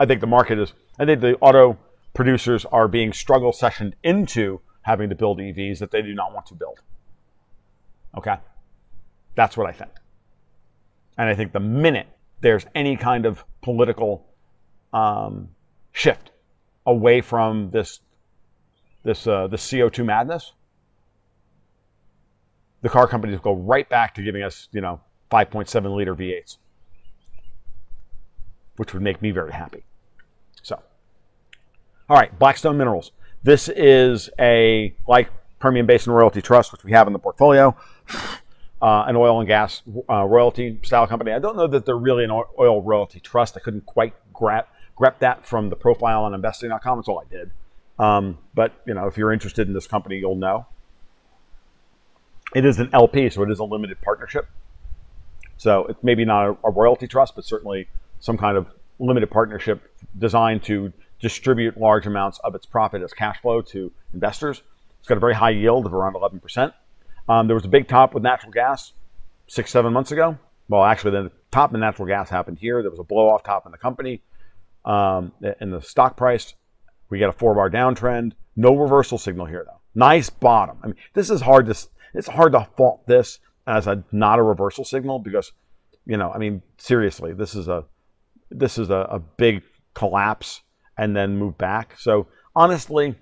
I 0.00 0.06
think 0.06 0.20
the 0.20 0.26
market 0.26 0.58
is, 0.58 0.72
I 0.98 1.04
think 1.04 1.20
the 1.20 1.36
auto 1.38 1.78
producers 2.14 2.64
are 2.66 2.88
being 2.88 3.12
struggle 3.12 3.52
sessioned 3.52 3.92
into 4.02 4.60
having 4.82 5.08
to 5.10 5.14
build 5.14 5.38
EVs 5.38 5.78
that 5.78 5.90
they 5.90 6.02
do 6.02 6.14
not 6.14 6.32
want 6.32 6.46
to 6.46 6.54
build. 6.54 6.80
Okay? 8.16 8.36
That's 9.34 9.56
what 9.56 9.68
I 9.68 9.72
think. 9.72 9.90
And 11.18 11.28
I 11.28 11.34
think 11.34 11.52
the 11.52 11.60
minute 11.60 12.06
there's 12.40 12.66
any 12.74 12.96
kind 12.96 13.26
of 13.26 13.44
political 13.62 14.26
um, 14.92 15.48
shift 15.92 16.30
away 16.84 17.20
from 17.20 17.70
this 17.70 18.00
this 19.02 19.26
uh, 19.26 19.46
this 19.46 19.66
CO2 19.70 20.04
madness, 20.04 20.52
the 22.82 22.88
car 22.88 23.06
companies 23.06 23.38
go 23.40 23.54
right 23.54 23.88
back 23.88 24.14
to 24.14 24.22
giving 24.22 24.42
us, 24.42 24.68
you 24.72 24.80
know, 24.80 25.00
5.7 25.30 25.96
liter 25.96 26.14
V8s, 26.14 26.58
which 28.76 28.92
would 28.92 29.02
make 29.02 29.22
me 29.22 29.30
very 29.30 29.52
happy. 29.52 29.84
So, 30.62 30.80
all 32.08 32.16
right, 32.16 32.36
Blackstone 32.38 32.76
Minerals. 32.76 33.12
This 33.42 33.68
is 33.68 34.28
a, 34.38 34.94
like 35.06 35.30
Permian 35.58 35.86
Basin 35.86 36.12
Royalty 36.12 36.42
Trust, 36.42 36.72
which 36.72 36.84
we 36.84 36.92
have 36.92 37.06
in 37.06 37.12
the 37.12 37.18
portfolio, 37.18 37.76
uh, 38.82 39.04
an 39.06 39.16
oil 39.16 39.38
and 39.40 39.48
gas 39.48 39.82
uh, 40.08 40.24
royalty 40.24 40.78
style 40.82 41.06
company. 41.06 41.32
I 41.32 41.38
don't 41.38 41.56
know 41.56 41.66
that 41.66 41.86
they're 41.86 41.96
really 41.96 42.24
an 42.24 42.30
oil 42.30 42.82
royalty 42.82 43.20
trust. 43.20 43.56
I 43.56 43.60
couldn't 43.60 43.86
quite 43.86 44.14
grab, 44.32 44.66
grab 44.94 45.14
that 45.20 45.46
from 45.46 45.70
the 45.70 45.76
profile 45.76 46.24
on 46.24 46.34
investing.com. 46.34 46.98
That's 46.98 47.08
all 47.08 47.20
I 47.20 47.30
did. 47.30 47.50
Um, 47.98 48.38
but, 48.54 48.72
you 48.86 48.94
know, 48.94 49.06
if 49.06 49.16
you're 49.16 49.32
interested 49.32 49.66
in 49.66 49.74
this 49.74 49.86
company, 49.86 50.18
you'll 50.18 50.36
know. 50.36 50.66
It 52.54 52.64
is 52.64 52.78
an 52.78 52.90
LP, 52.92 53.30
so 53.30 53.42
it 53.42 53.50
is 53.50 53.58
a 53.58 53.64
limited 53.64 54.00
partnership. 54.02 54.46
So 55.56 55.86
it's 55.86 56.02
maybe 56.02 56.24
not 56.24 56.46
a, 56.46 56.56
a 56.64 56.70
royalty 56.70 57.06
trust, 57.06 57.34
but 57.34 57.44
certainly 57.44 57.88
some 58.20 58.36
kind 58.36 58.56
of 58.56 58.68
limited 58.98 59.30
partnership 59.30 59.90
designed 60.18 60.62
to 60.64 60.92
distribute 61.20 61.78
large 61.78 62.06
amounts 62.06 62.38
of 62.44 62.54
its 62.54 62.66
profit 62.66 63.02
as 63.02 63.12
cash 63.12 63.40
flow 63.40 63.62
to 63.62 63.90
investors. 64.12 64.62
It's 65.00 65.08
got 65.08 65.16
a 65.16 65.20
very 65.20 65.34
high 65.34 65.50
yield 65.50 65.86
of 65.86 65.94
around 65.94 66.14
11%. 66.14 66.72
Um, 67.28 67.46
there 67.46 67.56
was 67.56 67.64
a 67.64 67.68
big 67.68 67.88
top 67.88 68.14
with 68.14 68.22
natural 68.22 68.52
gas 68.52 68.92
six, 69.46 69.70
seven 69.70 69.92
months 69.92 70.12
ago. 70.12 70.38
Well, 70.68 70.84
actually, 70.84 71.12
the 71.12 71.32
top 71.50 71.72
in 71.74 71.80
natural 71.80 72.06
gas 72.06 72.28
happened 72.28 72.58
here. 72.58 72.82
There 72.82 72.90
was 72.90 73.00
a 73.00 73.04
blow 73.04 73.28
off 73.28 73.42
top 73.42 73.66
in 73.66 73.72
the 73.72 73.78
company, 73.78 74.22
um, 74.84 75.32
in 75.60 75.70
the 75.70 75.80
stock 75.80 76.16
price. 76.16 76.54
We 77.08 77.18
get 77.18 77.28
a 77.28 77.32
four 77.32 77.54
bar 77.54 77.70
downtrend. 77.70 78.32
No 78.56 78.76
reversal 78.76 79.18
signal 79.18 79.46
here, 79.46 79.64
though. 79.64 79.80
Nice 79.94 80.30
bottom. 80.30 80.78
I 80.82 80.86
mean, 80.88 80.96
this 81.14 81.30
is 81.30 81.40
hard 81.40 81.66
to, 81.66 81.88
it's 82.14 82.28
hard 82.28 82.52
to 82.52 82.66
fault 82.76 83.06
this 83.06 83.38
as 83.66 83.86
a 83.86 84.04
not 84.12 84.38
a 84.38 84.42
reversal 84.42 84.84
signal 84.84 85.18
because, 85.18 85.52
you 86.04 86.16
know, 86.16 86.30
I 86.32 86.38
mean, 86.38 86.62
seriously, 86.78 87.32
this 87.32 87.54
is 87.54 87.68
a, 87.68 87.84
this 88.50 88.78
is 88.78 88.90
a, 88.90 89.06
a 89.10 89.18
big 89.18 89.62
collapse 89.94 90.62
and 90.96 91.16
then 91.16 91.36
move 91.36 91.58
back. 91.58 91.98
So 91.98 92.26
honestly, 92.54 93.14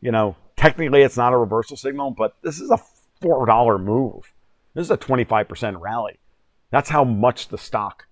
you 0.00 0.10
know, 0.10 0.36
technically 0.56 1.02
it's 1.02 1.16
not 1.16 1.32
a 1.32 1.36
reversal 1.36 1.76
signal, 1.76 2.10
but 2.10 2.34
this 2.42 2.60
is 2.60 2.70
a 2.70 2.78
$4 3.20 3.82
move. 3.82 4.32
This 4.74 4.84
is 4.84 4.90
a 4.90 4.96
25% 4.96 5.80
rally. 5.80 6.18
That's 6.70 6.90
how 6.90 7.04
much 7.04 7.48
the 7.48 7.58
stock 7.58 8.06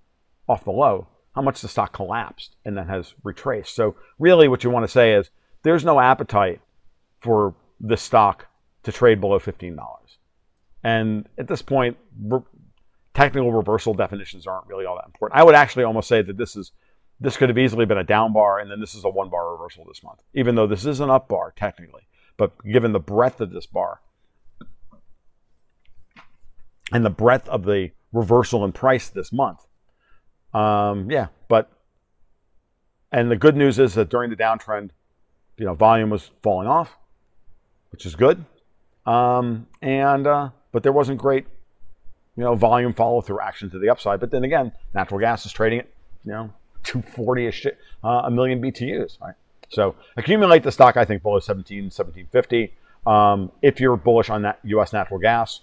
off 0.48 0.64
the 0.64 0.72
low, 0.72 1.06
how 1.34 1.42
much 1.42 1.60
the 1.60 1.68
stock 1.68 1.92
collapsed 1.92 2.56
and 2.64 2.76
then 2.76 2.88
has 2.88 3.14
retraced. 3.22 3.74
So 3.74 3.96
really 4.18 4.48
what 4.48 4.64
you 4.64 4.70
want 4.70 4.84
to 4.84 4.92
say 4.92 5.14
is 5.14 5.30
there's 5.62 5.84
no 5.84 6.00
appetite 6.00 6.60
for 7.20 7.54
this 7.80 8.02
stock 8.02 8.46
to 8.82 8.92
trade 8.92 9.20
below 9.20 9.38
$15. 9.38 9.78
And 10.82 11.28
at 11.36 11.48
this 11.48 11.62
point, 11.62 11.96
technical 13.14 13.52
reversal 13.52 13.94
definitions 13.94 14.46
aren't 14.46 14.66
really 14.66 14.86
all 14.86 14.96
that 14.96 15.06
important. 15.06 15.38
I 15.38 15.44
would 15.44 15.54
actually 15.54 15.84
almost 15.84 16.08
say 16.08 16.22
that 16.22 16.36
this 16.36 16.56
is 16.56 16.72
this 17.20 17.36
could 17.36 17.48
have 17.48 17.58
easily 17.58 17.84
been 17.84 17.98
a 17.98 18.04
down 18.04 18.32
bar, 18.32 18.60
and 18.60 18.70
then 18.70 18.78
this 18.78 18.94
is 18.94 19.04
a 19.04 19.08
one 19.08 19.28
bar 19.28 19.50
reversal 19.50 19.84
this 19.84 20.04
month, 20.04 20.22
even 20.34 20.54
though 20.54 20.68
this 20.68 20.86
is 20.86 21.00
an 21.00 21.10
up 21.10 21.28
bar 21.28 21.52
technically. 21.56 22.02
But 22.36 22.52
given 22.64 22.92
the 22.92 23.00
breadth 23.00 23.40
of 23.40 23.50
this 23.50 23.66
bar 23.66 24.00
and 26.92 27.04
the 27.04 27.10
breadth 27.10 27.48
of 27.48 27.64
the 27.64 27.90
reversal 28.12 28.64
in 28.64 28.72
price 28.72 29.08
this 29.08 29.32
month, 29.32 29.66
um, 30.54 31.10
yeah. 31.10 31.28
But 31.48 31.70
and 33.12 33.30
the 33.30 33.36
good 33.36 33.56
news 33.56 33.78
is 33.78 33.94
that 33.94 34.08
during 34.08 34.30
the 34.30 34.36
downtrend, 34.36 34.90
you 35.56 35.64
know, 35.64 35.74
volume 35.74 36.10
was 36.10 36.30
falling 36.42 36.68
off, 36.68 36.96
which 37.90 38.06
is 38.06 38.14
good. 38.14 38.44
Um, 39.06 39.66
and 39.80 40.26
uh, 40.26 40.50
but 40.72 40.82
there 40.82 40.92
wasn't 40.92 41.18
great, 41.18 41.46
you 42.36 42.44
know, 42.44 42.54
volume 42.54 42.92
follow 42.92 43.20
through 43.20 43.40
action 43.40 43.70
to 43.70 43.78
the 43.78 43.88
upside. 43.88 44.20
But 44.20 44.30
then 44.30 44.44
again, 44.44 44.72
natural 44.94 45.20
gas 45.20 45.46
is 45.46 45.52
trading 45.52 45.80
at, 45.80 45.88
you 46.24 46.32
know, 46.32 46.52
240 46.84 47.46
ish, 47.46 47.66
uh, 48.04 48.08
a 48.08 48.30
million 48.30 48.60
BTUs, 48.60 49.20
right? 49.20 49.34
So 49.70 49.94
accumulate 50.16 50.62
the 50.62 50.72
stock, 50.72 50.96
I 50.96 51.04
think, 51.04 51.22
below 51.22 51.40
17, 51.40 51.84
1750. 51.84 52.72
Um, 53.06 53.52
if 53.62 53.80
you're 53.80 53.96
bullish 53.96 54.30
on 54.30 54.42
that 54.42 54.58
U.S. 54.64 54.92
natural 54.92 55.18
gas, 55.18 55.60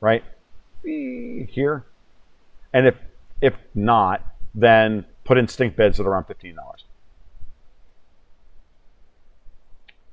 right 0.00 0.24
here, 0.84 1.84
and 2.72 2.86
if 2.86 2.94
if 3.40 3.56
not, 3.74 4.22
then 4.54 5.04
put 5.24 5.38
in 5.38 5.48
stink 5.48 5.76
bids 5.76 5.98
at 5.98 6.06
around 6.06 6.24
fifteen 6.24 6.54
dollars. 6.54 6.84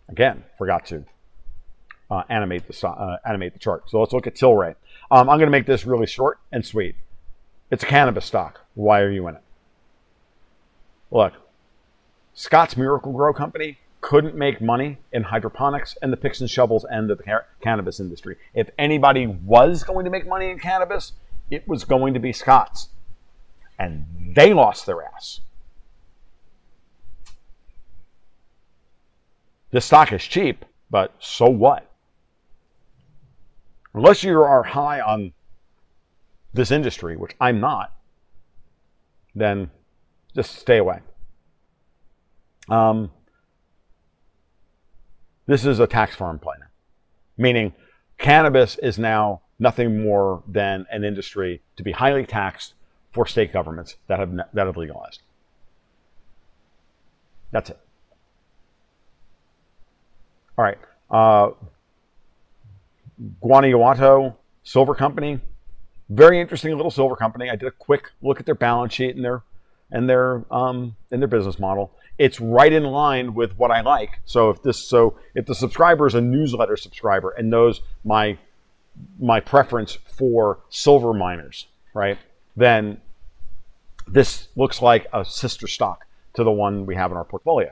Again, 0.10 0.44
forgot 0.58 0.86
to 0.88 1.06
uh, 2.10 2.24
animate 2.30 2.68
the 2.68 2.88
uh, 2.88 3.18
animate 3.26 3.54
the 3.54 3.60
chart. 3.60 3.90
So 3.90 4.00
let's 4.00 4.14
look 4.14 4.28
at 4.28 4.36
Tilray. 4.36 4.76
Um, 5.10 5.30
I'm 5.30 5.38
going 5.38 5.48
to 5.48 5.52
make 5.52 5.66
this 5.66 5.86
really 5.86 6.08
short 6.08 6.40
and 6.52 6.66
sweet. 6.66 6.96
It's 7.70 7.84
a 7.84 7.88
cannabis 7.88 8.26
stock. 8.26 8.62
Why 8.74 9.00
are 9.02 9.12
you 9.12 9.28
in 9.28 9.36
it? 9.36 9.42
Look, 11.12 11.34
Scotts 12.34 12.76
Miracle-Gro 12.78 13.34
Company 13.34 13.78
couldn't 14.02 14.36
make 14.36 14.60
money 14.60 14.98
in 15.14 15.24
hydroponics 15.24 15.96
and 16.02 16.12
the 16.12 16.18
picks 16.18 16.42
and 16.42 16.50
shovels 16.50 16.86
end 16.92 17.12
of 17.12 17.20
the 17.20 17.44
cannabis 17.62 18.00
industry. 18.00 18.36
If 18.54 18.70
anybody 18.78 19.28
was 19.28 19.84
going 19.84 20.06
to 20.06 20.12
make 20.12 20.28
money 20.28 20.50
in 20.50 20.60
cannabis, 20.60 21.14
it 21.52 21.68
was 21.68 21.84
going 21.84 22.16
to 22.16 22.20
be 22.20 22.34
Scotts. 22.34 22.90
And 23.78 24.06
they 24.36 24.54
lost 24.54 24.86
their 24.86 25.04
ass. 25.04 25.42
This 29.72 29.86
stock 29.86 30.12
is 30.12 30.24
cheap, 30.24 30.66
but 30.90 31.14
so 31.20 31.50
what? 31.50 31.90
Unless 33.94 34.24
you 34.24 34.42
are 34.42 34.64
high 34.64 35.00
on 35.00 35.34
this 36.54 36.72
industry, 36.72 37.16
which 37.16 37.36
I'm 37.40 37.60
not, 37.60 37.94
then 39.34 39.72
just 40.36 40.56
stay 40.56 40.78
away. 40.78 41.00
Um, 42.70 43.12
this 45.52 45.66
is 45.66 45.80
a 45.80 45.88
tax 45.88 46.16
farm 46.16 46.40
plan, 46.40 46.60
meaning 47.38 47.74
cannabis 48.18 48.78
is 48.78 48.98
now 48.98 49.42
nothing 49.60 50.04
more 50.04 50.44
than 50.48 50.86
an 50.92 51.04
industry 51.04 51.62
to 51.76 51.84
be 51.84 51.92
highly 51.92 52.26
taxed 52.26 52.74
for 53.12 53.26
state 53.26 53.52
governments 53.52 53.98
that 54.08 54.20
have 54.20 54.36
that 54.36 54.66
have 54.68 54.78
legalized. 54.78 55.22
That's 57.52 57.70
it. 57.70 57.80
All 60.58 60.64
right. 60.66 60.78
Uh, 61.10 61.52
Guanajuato 63.42 64.38
Silver 64.64 64.96
Company, 64.96 65.40
very 66.10 66.40
interesting 66.40 66.76
little 66.76 66.92
silver 66.92 67.16
company. 67.16 67.50
I 67.50 67.56
did 67.56 67.68
a 67.68 67.72
quick 67.72 68.12
look 68.22 68.40
at 68.40 68.46
their 68.46 68.56
balance 68.56 68.94
sheet 68.94 69.16
and 69.16 69.24
their 69.24 69.44
and 69.92 70.10
their 70.10 70.44
um, 70.52 70.96
and 71.12 71.22
their 71.22 71.28
business 71.28 71.60
model. 71.60 71.92
It's 72.18 72.40
right 72.40 72.72
in 72.72 72.84
line 72.84 73.34
with 73.34 73.58
what 73.58 73.72
I 73.72 73.82
like. 73.82 74.20
So 74.26 74.50
if 74.50 74.62
this 74.62 74.88
so 74.88 75.18
if 75.36 75.46
the 75.46 75.56
subscriber 75.56 76.08
is 76.08 76.16
a 76.16 76.22
newsletter 76.22 76.78
subscriber 76.78 77.32
and 77.32 77.50
knows 77.50 77.82
my 78.04 78.38
my 79.20 79.40
preference 79.40 79.94
for 79.94 80.60
silver 80.70 81.14
miners, 81.14 81.68
right? 81.94 82.18
Then 82.56 83.02
this 84.08 84.48
looks 84.56 84.82
like 84.82 85.08
a 85.14 85.24
sister 85.24 85.68
stock 85.68 86.06
to 86.34 86.44
the 86.44 86.52
one 86.52 86.86
we 86.86 86.96
have 86.96 87.12
in 87.12 87.18
our 87.18 87.24
portfolio. 87.24 87.72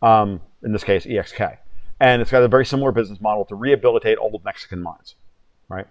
Um, 0.00 0.40
in 0.62 0.72
this 0.72 0.84
case, 0.84 1.06
EXK, 1.06 1.58
and 2.00 2.22
it's 2.22 2.30
got 2.30 2.42
a 2.42 2.48
very 2.48 2.64
similar 2.64 2.92
business 2.92 3.20
model 3.20 3.44
to 3.46 3.54
rehabilitate 3.54 4.18
old 4.18 4.44
Mexican 4.44 4.82
mines, 4.82 5.14
right? 5.68 5.86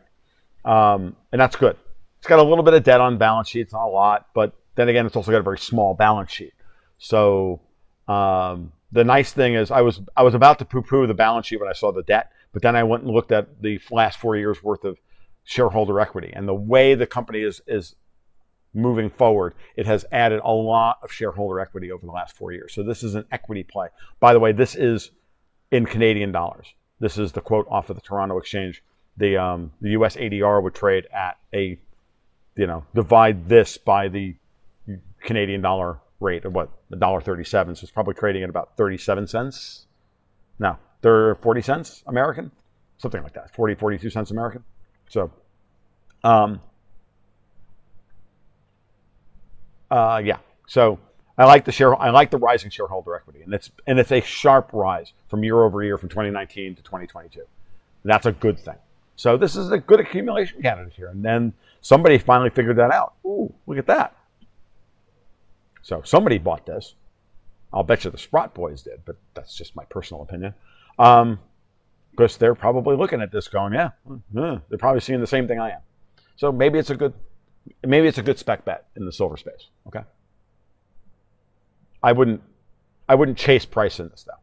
Um, 0.65 1.15
and 1.31 1.39
that's 1.39 1.55
good. 1.55 1.77
It's 2.19 2.27
got 2.27 2.39
a 2.39 2.43
little 2.43 2.63
bit 2.63 2.73
of 2.73 2.83
debt 2.83 3.01
on 3.01 3.17
balance 3.17 3.49
sheet. 3.49 3.61
It's 3.61 3.73
not 3.73 3.85
a 3.85 3.89
lot, 3.89 4.27
but 4.33 4.53
then 4.75 4.89
again, 4.89 5.05
it's 5.05 5.15
also 5.15 5.31
got 5.31 5.39
a 5.39 5.43
very 5.43 5.59
small 5.59 5.93
balance 5.93 6.31
sheet. 6.31 6.53
So 6.97 7.61
um, 8.07 8.71
the 8.91 9.03
nice 9.03 9.31
thing 9.31 9.55
is, 9.55 9.71
I 9.71 9.81
was 9.81 10.01
I 10.15 10.23
was 10.23 10.33
about 10.33 10.59
to 10.59 10.65
poo-poo 10.65 11.07
the 11.07 11.13
balance 11.13 11.47
sheet 11.47 11.59
when 11.59 11.69
I 11.69 11.73
saw 11.73 11.91
the 11.91 12.03
debt, 12.03 12.31
but 12.53 12.61
then 12.61 12.75
I 12.75 12.83
went 12.83 13.03
and 13.03 13.11
looked 13.11 13.31
at 13.31 13.61
the 13.61 13.79
last 13.89 14.17
four 14.19 14.35
years 14.35 14.63
worth 14.63 14.83
of 14.83 14.97
shareholder 15.43 15.99
equity 15.99 16.31
and 16.35 16.47
the 16.47 16.53
way 16.53 16.93
the 16.93 17.07
company 17.07 17.41
is 17.41 17.61
is 17.67 17.95
moving 18.73 19.09
forward. 19.09 19.53
It 19.75 19.85
has 19.85 20.05
added 20.11 20.41
a 20.43 20.51
lot 20.51 20.99
of 21.03 21.11
shareholder 21.11 21.59
equity 21.59 21.91
over 21.91 22.05
the 22.05 22.11
last 22.11 22.35
four 22.35 22.51
years. 22.51 22.73
So 22.73 22.83
this 22.83 23.03
is 23.03 23.15
an 23.15 23.25
equity 23.31 23.63
play. 23.63 23.87
By 24.19 24.33
the 24.33 24.39
way, 24.39 24.51
this 24.51 24.75
is 24.75 25.11
in 25.71 25.85
Canadian 25.85 26.31
dollars. 26.31 26.67
This 26.99 27.17
is 27.17 27.31
the 27.31 27.41
quote 27.41 27.67
off 27.69 27.89
of 27.89 27.95
the 27.95 28.01
Toronto 28.01 28.37
Exchange. 28.37 28.83
The 29.17 29.37
um, 29.37 29.71
the 29.81 29.91
U.S. 29.91 30.15
ADR 30.15 30.63
would 30.63 30.73
trade 30.73 31.07
at 31.13 31.37
a, 31.53 31.77
you 32.55 32.67
know, 32.67 32.85
divide 32.93 33.49
this 33.49 33.77
by 33.77 34.07
the 34.07 34.35
Canadian 35.21 35.61
dollar 35.61 35.99
rate 36.19 36.45
of 36.45 36.53
what 36.53 36.69
a 36.91 36.95
dollar 36.95 37.21
thirty-seven. 37.21 37.75
So 37.75 37.83
it's 37.83 37.91
probably 37.91 38.13
trading 38.13 38.43
at 38.43 38.49
about 38.49 38.77
thirty-seven 38.77 39.27
cents. 39.27 39.85
No, 40.59 40.77
they're 41.01 41.35
forty 41.35 41.61
cents 41.61 42.03
American, 42.07 42.51
something 42.97 43.23
like 43.23 43.33
that. 43.33 43.53
40, 43.53 43.75
42 43.75 44.09
cents 44.09 44.31
American. 44.31 44.63
So, 45.09 45.31
um, 46.23 46.61
uh, 49.89 50.21
yeah. 50.23 50.37
So 50.67 50.99
I 51.37 51.45
like 51.45 51.65
the 51.65 51.71
share. 51.71 51.99
I 51.99 52.11
like 52.11 52.31
the 52.31 52.37
rising 52.37 52.69
shareholder 52.69 53.15
equity, 53.15 53.41
and 53.41 53.53
it's 53.53 53.71
and 53.87 53.99
it's 53.99 54.11
a 54.11 54.21
sharp 54.21 54.69
rise 54.73 55.13
from 55.27 55.43
year 55.43 55.63
over 55.63 55.83
year 55.83 55.97
from 55.97 56.09
2019 56.09 56.75
to 56.75 56.81
2022. 56.83 57.41
That's 58.03 58.25
a 58.25 58.31
good 58.31 58.59
thing. 58.59 58.77
So 59.15 59.37
this 59.37 59.55
is 59.55 59.71
a 59.71 59.77
good 59.77 59.99
accumulation 59.99 60.61
candidate 60.61 60.93
here. 60.93 61.07
And 61.07 61.23
then 61.23 61.53
somebody 61.81 62.17
finally 62.17 62.49
figured 62.49 62.77
that 62.77 62.91
out. 62.91 63.13
Ooh, 63.25 63.53
look 63.67 63.77
at 63.77 63.85
that. 63.87 64.15
So 65.81 66.01
somebody 66.03 66.37
bought 66.37 66.65
this. 66.65 66.95
I'll 67.73 67.83
bet 67.83 68.03
you 68.03 68.11
the 68.11 68.17
Sprott 68.17 68.53
boys 68.53 68.81
did, 68.83 69.01
but 69.05 69.17
that's 69.33 69.55
just 69.55 69.75
my 69.75 69.85
personal 69.85 70.23
opinion. 70.23 70.53
Um, 70.99 71.39
because 72.11 72.37
they're 72.37 72.55
probably 72.55 72.97
looking 72.97 73.21
at 73.21 73.31
this 73.31 73.47
going, 73.47 73.73
yeah, 73.73 73.91
they're 74.33 74.77
probably 74.77 74.99
seeing 74.99 75.21
the 75.21 75.27
same 75.27 75.47
thing 75.47 75.59
I 75.59 75.71
am. 75.71 75.79
So 76.35 76.51
maybe 76.51 76.77
it's 76.77 76.89
a 76.89 76.95
good, 76.95 77.13
maybe 77.85 78.07
it's 78.07 78.17
a 78.17 78.23
good 78.23 78.37
spec 78.37 78.65
bet 78.65 78.87
in 78.97 79.05
the 79.05 79.11
silver 79.11 79.37
space. 79.37 79.67
Okay. 79.87 80.01
I 82.03 82.11
wouldn't, 82.11 82.41
I 83.07 83.15
wouldn't 83.15 83.37
chase 83.37 83.65
price 83.65 83.99
in 83.99 84.09
this 84.09 84.23
though. 84.23 84.33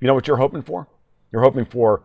You 0.00 0.06
know 0.06 0.14
what 0.14 0.26
you're 0.26 0.36
hoping 0.36 0.62
for? 0.62 0.88
You're 1.32 1.42
hoping 1.42 1.66
for 1.66 2.02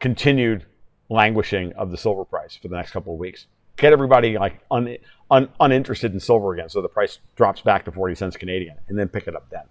continued 0.00 0.66
languishing 1.08 1.72
of 1.74 1.90
the 1.90 1.96
silver 1.96 2.24
price 2.24 2.56
for 2.56 2.68
the 2.68 2.76
next 2.76 2.90
couple 2.90 3.14
of 3.14 3.18
weeks. 3.18 3.46
Get 3.76 3.92
everybody 3.92 4.38
like 4.38 4.60
un, 4.70 4.96
un, 5.30 5.48
uninterested 5.60 6.12
in 6.12 6.20
silver 6.20 6.54
again, 6.54 6.68
so 6.68 6.80
the 6.80 6.88
price 6.88 7.18
drops 7.36 7.60
back 7.60 7.84
to 7.84 7.92
40 7.92 8.14
cents 8.14 8.36
Canadian, 8.36 8.76
and 8.88 8.98
then 8.98 9.08
pick 9.08 9.26
it 9.26 9.36
up 9.36 9.50
then. 9.50 9.64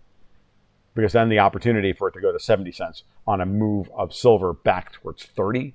Because 0.94 1.14
then 1.14 1.30
the 1.30 1.40
opportunity 1.40 1.92
for 1.92 2.08
it 2.08 2.14
to 2.14 2.22
go 2.22 2.32
to 2.32 2.40
70 2.40 2.72
cents 2.72 3.04
on 3.28 3.42
a 3.42 3.46
move 3.46 3.90
of 3.98 4.14
silver 4.14 4.54
back 4.54 4.94
towards 4.94 5.24
30, 5.24 5.74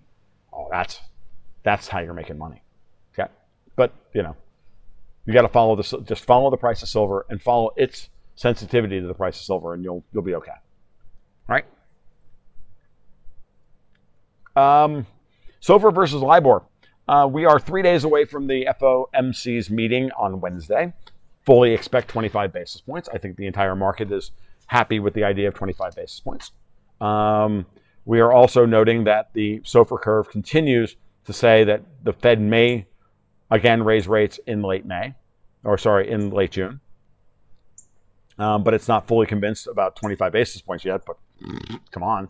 oh, 0.53 0.69
that's 0.71 1.01
that's 1.63 1.89
how 1.89 2.01
you're 2.01 2.15
making 2.15 2.39
money. 2.39 2.63
Okay, 3.13 3.31
but 3.77 3.93
you 4.15 4.23
know, 4.23 4.37
you 5.27 5.35
got 5.35 5.43
to 5.43 5.49
follow 5.49 5.77
this. 5.77 5.93
just 6.05 6.25
follow 6.25 6.51
the 6.51 6.57
price 6.57 6.83
of 6.83 6.89
silver 6.89 7.27
and 7.29 7.43
follow 7.43 7.71
its 7.77 8.09
sensitivity 8.37 9.01
to 9.01 9.07
the 9.07 9.15
price 9.15 9.37
of 9.37 9.45
silver, 9.45 9.75
and 9.75 9.85
you'll 9.85 10.05
you'll 10.13 10.23
be 10.23 10.35
okay. 10.37 10.53
All 11.49 11.57
right. 11.57 11.65
Um, 14.57 15.07
SOFR 15.61 15.95
versus 15.95 16.23
LIBOR. 16.23 16.63
Uh, 17.11 17.27
we 17.27 17.45
are 17.45 17.59
three 17.59 17.83
days 17.83 18.05
away 18.05 18.25
from 18.25 18.47
the 18.47 18.69
FOMC's 18.81 19.69
meeting 19.69 20.13
on 20.17 20.41
Wednesday. 20.41 20.93
Fully 21.45 21.73
expect 21.73 22.07
25 22.07 22.53
basis 22.53 22.81
points. 22.83 23.09
I 23.13 23.19
think 23.19 23.37
the 23.37 23.49
entire 23.49 23.75
market 23.75 24.13
is 24.13 24.31
happy 24.67 25.01
with 25.01 25.15
the 25.15 25.25
idea 25.25 25.49
of 25.49 25.55
25 25.55 25.97
basis 25.97 26.21
points. 26.21 26.53
Um, 27.01 27.67
we 28.05 28.21
are 28.21 28.33
also 28.33 28.65
noting 28.65 29.03
that 29.05 29.33
the 29.33 29.59
SOFR 29.65 30.01
curve 30.01 30.31
continues 30.31 30.95
to 31.25 31.33
say 31.33 31.65
that 31.65 31.83
the 32.05 32.13
Fed 32.13 32.41
may 32.41 32.87
again 33.51 33.83
raise 33.83 34.07
rates 34.07 34.39
in 34.47 34.63
late 34.63 34.87
May, 34.87 35.15
or 35.65 35.79
sorry, 35.79 36.09
in 36.09 36.31
late 36.31 36.53
June. 36.53 36.79
Um, 38.39 38.63
but 38.63 38.73
it's 38.73 38.87
not 38.87 39.09
fully 39.09 39.27
convinced 39.27 39.67
about 39.67 39.97
25 39.97 40.31
basis 40.31 40.63
points 40.63 40.85
yet. 40.85 41.01
But 41.05 41.17
come 41.91 42.05
on. 42.05 42.29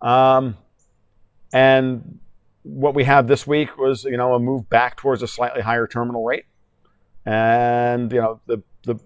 Um, 0.00 0.56
and 1.52 2.18
what 2.66 2.94
we 2.94 3.04
have 3.04 3.28
this 3.28 3.46
week 3.46 3.78
was, 3.78 4.04
you 4.04 4.16
know, 4.16 4.34
a 4.34 4.40
move 4.40 4.68
back 4.68 4.96
towards 4.96 5.22
a 5.22 5.28
slightly 5.28 5.62
higher 5.62 5.86
terminal 5.86 6.24
rate. 6.24 6.44
And, 7.24 8.10
you 8.10 8.20
know, 8.20 8.40
the, 8.46 8.62
the, 8.82 8.96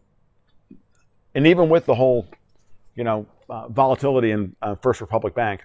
and 1.34 1.46
even 1.46 1.68
with 1.68 1.86
the 1.86 1.94
whole, 1.94 2.26
you 2.94 3.04
know, 3.04 3.26
uh, 3.48 3.68
volatility 3.68 4.30
in 4.30 4.56
uh, 4.62 4.76
First 4.76 5.00
Republic 5.00 5.34
Bank, 5.34 5.62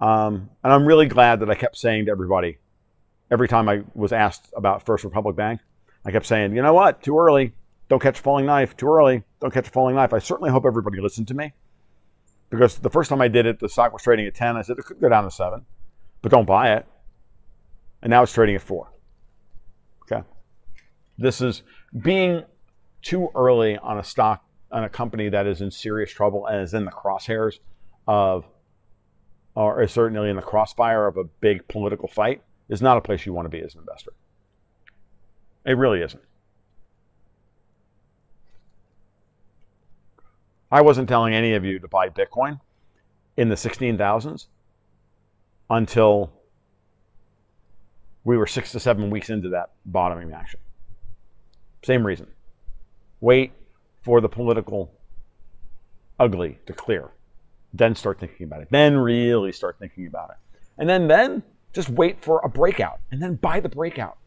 um, 0.00 0.50
and 0.62 0.72
I'm 0.72 0.86
really 0.86 1.06
glad 1.06 1.40
that 1.40 1.50
I 1.50 1.54
kept 1.54 1.76
saying 1.76 2.06
to 2.06 2.10
everybody, 2.12 2.58
every 3.30 3.48
time 3.48 3.68
I 3.68 3.82
was 3.94 4.12
asked 4.12 4.52
about 4.56 4.84
First 4.84 5.04
Republic 5.04 5.36
Bank, 5.36 5.60
I 6.04 6.10
kept 6.10 6.26
saying, 6.26 6.54
you 6.54 6.62
know 6.62 6.74
what, 6.74 7.02
too 7.02 7.18
early, 7.18 7.52
don't 7.88 8.02
catch 8.02 8.18
a 8.18 8.22
falling 8.22 8.46
knife, 8.46 8.76
too 8.76 8.86
early, 8.86 9.22
don't 9.40 9.52
catch 9.52 9.68
a 9.68 9.70
falling 9.70 9.96
knife. 9.96 10.12
I 10.12 10.18
certainly 10.18 10.50
hope 10.50 10.64
everybody 10.66 11.00
listened 11.00 11.28
to 11.28 11.34
me 11.34 11.52
because 12.50 12.78
the 12.78 12.90
first 12.90 13.10
time 13.10 13.20
I 13.20 13.28
did 13.28 13.46
it, 13.46 13.58
the 13.60 13.68
stock 13.68 13.92
was 13.92 14.02
trading 14.02 14.26
at 14.26 14.34
10. 14.34 14.56
I 14.56 14.62
said 14.62 14.78
it 14.78 14.84
could 14.84 15.00
go 15.00 15.08
down 15.08 15.24
to 15.24 15.30
7, 15.30 15.64
but 16.20 16.30
don't 16.30 16.46
buy 16.46 16.74
it. 16.74 16.86
And 18.02 18.10
now 18.10 18.22
it's 18.22 18.32
trading 18.32 18.56
at 18.56 18.62
4. 18.62 18.92
Okay. 20.02 20.26
This 21.18 21.40
is 21.40 21.62
being 22.02 22.42
too 23.00 23.30
early 23.34 23.78
on 23.78 23.98
a 23.98 24.04
stock, 24.04 24.44
on 24.70 24.84
a 24.84 24.88
company 24.88 25.28
that 25.28 25.46
is 25.46 25.60
in 25.60 25.70
serious 25.70 26.10
trouble 26.10 26.46
and 26.46 26.60
is 26.60 26.74
in 26.74 26.84
the 26.84 26.90
crosshairs 26.90 27.58
of, 28.08 28.44
or 29.54 29.82
is 29.82 29.92
certainly 29.92 30.30
in 30.30 30.36
the 30.36 30.42
crossfire 30.42 31.06
of 31.06 31.16
a 31.16 31.24
big 31.24 31.66
political 31.68 32.08
fight, 32.08 32.42
is 32.68 32.82
not 32.82 32.96
a 32.96 33.00
place 33.00 33.24
you 33.26 33.32
want 33.32 33.46
to 33.46 33.50
be 33.50 33.62
as 33.62 33.74
an 33.74 33.80
investor. 33.80 34.12
It 35.64 35.76
really 35.76 36.00
isn't. 36.02 36.22
I 40.72 40.80
wasn't 40.80 41.08
telling 41.08 41.34
any 41.34 41.52
of 41.52 41.64
you 41.64 41.78
to 41.78 41.88
buy 41.88 42.08
Bitcoin 42.08 42.58
in 43.36 43.48
the 43.48 43.54
16,000s 43.54 44.46
until 45.68 46.32
we 48.24 48.36
were 48.36 48.46
six 48.46 48.72
to 48.72 48.80
seven 48.80 49.10
weeks 49.10 49.30
into 49.30 49.50
that 49.50 49.70
bottoming 49.84 50.32
action. 50.32 50.60
Same 51.84 52.06
reason. 52.06 52.28
Wait 53.20 53.52
for 54.02 54.20
the 54.20 54.28
political 54.28 54.92
ugly 56.18 56.58
to 56.66 56.72
clear. 56.72 57.10
Then 57.72 57.94
start 57.94 58.20
thinking 58.20 58.44
about 58.44 58.62
it. 58.62 58.68
Then 58.70 58.96
really 58.96 59.52
start 59.52 59.76
thinking 59.78 60.06
about 60.06 60.30
it. 60.30 60.36
And 60.78 60.88
then 60.88 61.08
then 61.08 61.42
just 61.72 61.88
wait 61.88 62.22
for 62.22 62.40
a 62.44 62.48
breakout 62.48 63.00
and 63.10 63.22
then 63.22 63.34
buy 63.36 63.60
the 63.60 63.68
breakout. 63.68 64.18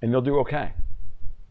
And 0.00 0.10
you'll 0.10 0.22
do 0.22 0.38
okay. 0.40 0.72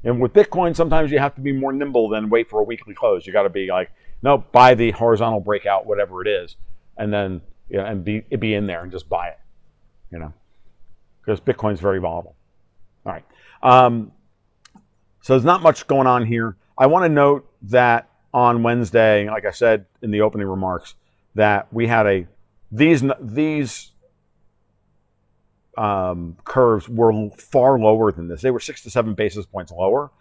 And 0.04 0.22
with 0.22 0.34
Bitcoin, 0.34 0.76
sometimes 0.76 1.12
you 1.12 1.20
have 1.20 1.36
to 1.36 1.42
be 1.42 1.52
more 1.52 1.74
nimble 1.74 2.08
than 2.10 2.30
wait 2.30 2.50
for 2.50 2.62
a 2.62 2.64
weekly 2.64 2.94
close. 2.94 3.28
You 3.28 3.34
got 3.34 3.44
to 3.44 3.50
be 3.50 3.68
like, 3.68 3.92
no, 4.22 4.38
buy 4.38 4.74
the 4.74 4.92
horizontal 4.92 5.40
breakout, 5.40 5.86
whatever 5.86 6.22
it 6.22 6.28
is, 6.28 6.56
and 6.98 7.14
then 7.14 7.42
you 7.70 7.78
know, 7.78 7.86
and 7.86 8.04
be 8.04 8.22
be 8.22 8.54
in 8.54 8.68
there 8.68 8.84
and 8.84 8.92
just 8.92 9.10
buy 9.10 9.30
it, 9.30 9.40
you 10.12 10.20
know, 10.20 10.34
because 11.22 11.40
Bitcoin's 11.40 11.80
very 11.80 12.00
volatile. 12.00 12.36
All 13.06 13.14
right. 13.14 13.26
Um, 13.62 14.12
so 15.22 15.34
there's 15.34 15.46
not 15.46 15.62
much 15.62 15.88
going 15.88 16.08
on 16.08 16.26
here. 16.26 16.56
I 16.78 16.88
want 16.88 17.04
to 17.06 17.10
note 17.10 17.50
that 17.64 18.10
on 18.34 18.64
Wednesday, 18.64 19.30
like 19.30 19.46
I 19.46 19.52
said 19.52 19.86
in 20.02 20.12
the 20.12 20.22
opening 20.22 20.48
remarks, 20.48 20.96
that 21.36 21.72
we 21.74 21.88
had 21.88 22.06
a 22.06 22.28
these 22.72 23.04
these 23.20 23.92
um, 25.78 26.38
curves 26.44 26.90
were 26.90 27.30
far 27.32 27.80
lower 27.80 28.12
than 28.12 28.28
this. 28.28 28.42
They 28.42 28.52
were 28.52 28.60
six 28.60 28.82
to 28.84 28.90
seven 28.90 29.14
basis 29.14 29.46
points 29.46 29.72
lower 29.72 30.12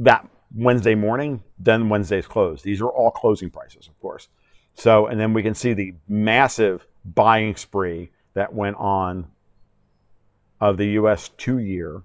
that 0.00 0.28
Wednesday 0.54 0.94
morning 0.94 1.42
than 1.58 1.88
Wednesday's 1.88 2.26
close. 2.26 2.62
These 2.62 2.80
are 2.80 2.88
all 2.88 3.10
closing 3.10 3.50
prices, 3.50 3.86
of 3.86 3.98
course. 4.00 4.28
So, 4.74 5.06
and 5.06 5.20
then 5.20 5.32
we 5.32 5.42
can 5.42 5.54
see 5.54 5.72
the 5.72 5.94
massive 6.08 6.86
buying 7.04 7.56
spree 7.56 8.10
that 8.34 8.54
went 8.54 8.76
on 8.76 9.26
of 10.60 10.76
the 10.76 10.86
U.S. 10.86 11.30
two-year, 11.36 12.02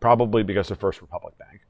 probably 0.00 0.42
because 0.42 0.70
of 0.70 0.78
First 0.78 1.00
Republic 1.00 1.34
Bank, 1.38 1.60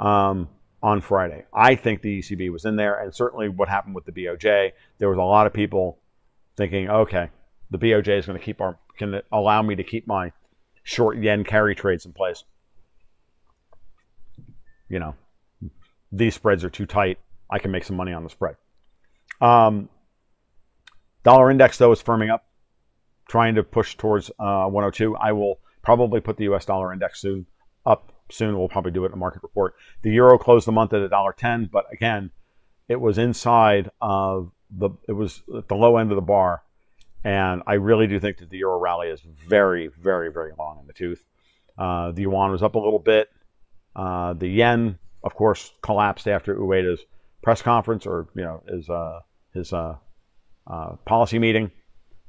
um, 0.00 0.48
on 0.82 1.00
Friday. 1.00 1.44
I 1.52 1.74
think 1.74 2.02
the 2.02 2.20
ECB 2.20 2.50
was 2.50 2.64
in 2.64 2.76
there, 2.76 3.00
and 3.00 3.14
certainly 3.14 3.48
what 3.48 3.68
happened 3.68 3.94
with 3.94 4.04
the 4.04 4.12
BOJ. 4.12 4.72
There 4.98 5.08
was 5.08 5.18
a 5.18 5.22
lot 5.22 5.46
of 5.46 5.52
people 5.52 5.98
thinking, 6.56 6.88
okay, 6.88 7.30
the 7.70 7.78
BOJ 7.78 8.18
is 8.18 8.26
going 8.26 8.38
to 8.38 8.44
keep 8.44 8.60
our 8.60 8.78
can 8.98 9.22
allow 9.32 9.62
me 9.62 9.76
to 9.76 9.84
keep 9.84 10.06
my 10.06 10.32
short 10.82 11.18
yen 11.18 11.44
carry 11.44 11.74
trades 11.74 12.04
in 12.04 12.12
place. 12.12 12.44
You 14.88 14.98
know, 14.98 15.14
these 16.10 16.34
spreads 16.34 16.64
are 16.64 16.70
too 16.70 16.86
tight. 16.86 17.18
I 17.50 17.58
can 17.58 17.70
make 17.70 17.84
some 17.84 17.96
money 17.96 18.12
on 18.12 18.24
the 18.24 18.30
spread. 18.30 18.56
Um, 19.40 19.88
dollar 21.22 21.50
index 21.50 21.78
though 21.78 21.92
is 21.92 22.02
firming 22.02 22.32
up, 22.32 22.46
trying 23.28 23.54
to 23.56 23.62
push 23.62 23.96
towards 23.96 24.30
uh, 24.38 24.66
102. 24.66 25.16
I 25.16 25.32
will 25.32 25.60
probably 25.82 26.20
put 26.20 26.36
the 26.36 26.44
U.S. 26.44 26.64
dollar 26.64 26.92
index 26.92 27.20
soon 27.20 27.46
up 27.86 28.12
soon. 28.30 28.58
We'll 28.58 28.68
probably 28.68 28.92
do 28.92 29.04
it 29.04 29.08
in 29.08 29.12
a 29.14 29.16
market 29.16 29.42
report. 29.42 29.74
The 30.02 30.10
euro 30.10 30.38
closed 30.38 30.66
the 30.66 30.72
month 30.72 30.92
at 30.92 31.00
a 31.00 31.08
dollar 31.08 31.32
ten, 31.32 31.68
but 31.72 31.86
again, 31.92 32.30
it 32.88 33.00
was 33.00 33.18
inside 33.18 33.90
of 34.00 34.50
the 34.70 34.90
it 35.08 35.12
was 35.12 35.42
at 35.56 35.68
the 35.68 35.76
low 35.76 35.96
end 35.96 36.10
of 36.10 36.16
the 36.16 36.22
bar 36.22 36.62
and 37.24 37.62
I 37.66 37.74
really 37.74 38.06
do 38.06 38.20
think 38.20 38.38
that 38.38 38.50
the 38.50 38.58
euro 38.58 38.78
rally 38.78 39.08
is 39.08 39.20
very, 39.20 39.88
very, 39.88 40.30
very 40.30 40.52
long 40.58 40.78
in 40.80 40.86
the 40.86 40.92
tooth. 40.92 41.24
Uh, 41.76 42.12
the 42.12 42.22
yuan 42.22 42.50
was 42.50 42.62
up 42.62 42.74
a 42.74 42.78
little 42.78 42.98
bit. 42.98 43.28
Uh, 43.94 44.34
the 44.34 44.48
yen, 44.48 44.98
of 45.24 45.34
course, 45.34 45.72
collapsed 45.82 46.28
after 46.28 46.54
Ueda's 46.54 47.00
press 47.42 47.62
conference 47.62 48.06
or 48.06 48.28
you 48.34 48.42
know 48.42 48.62
his 48.68 48.88
uh, 48.88 49.20
his 49.58 49.72
uh, 49.72 49.96
uh, 50.66 50.96
policy 51.04 51.38
meeting. 51.38 51.70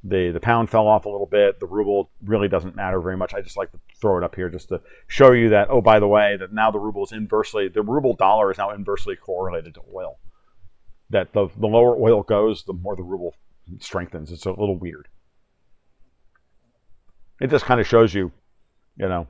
The 0.04 0.32
the 0.32 0.40
pound 0.40 0.70
fell 0.70 0.88
off 0.88 1.06
a 1.06 1.10
little 1.10 1.26
bit. 1.26 1.60
The 1.60 1.66
ruble 1.66 2.10
really 2.24 2.48
doesn't 2.48 2.76
matter 2.76 3.02
very 3.02 3.18
much. 3.18 3.34
I 3.34 3.42
just 3.42 3.58
like 3.58 3.72
to 3.72 3.80
throw 4.00 4.18
it 4.18 4.24
up 4.24 4.36
here 4.36 4.50
just 4.50 4.70
to 4.70 4.82
show 5.08 5.32
you 5.34 5.50
that. 5.50 5.68
Oh, 5.70 5.82
by 5.82 6.00
the 6.00 6.08
way, 6.08 6.38
that 6.38 6.54
now 6.54 6.72
the 6.72 6.80
ruble 6.80 7.04
is 7.04 7.12
inversely 7.12 7.68
the 7.68 7.82
ruble 7.82 8.16
dollar 8.16 8.52
is 8.52 8.58
now 8.58 8.72
inversely 8.72 9.18
correlated 9.18 9.74
to 9.76 9.82
oil. 9.94 10.18
That 11.10 11.34
the 11.34 11.50
the 11.58 11.68
lower 11.68 11.98
oil 11.98 12.24
goes, 12.24 12.64
the 12.64 12.74
more 12.74 12.96
the 12.96 13.04
ruble 13.04 13.36
strengthens. 13.80 14.32
It's 14.32 14.46
a 14.46 14.52
little 14.52 14.78
weird. 14.78 15.10
It 17.42 17.50
just 17.50 17.66
kind 17.66 17.80
of 17.80 17.88
shows 17.88 18.14
you, 18.14 18.32
you 18.98 19.08
know, 19.08 19.28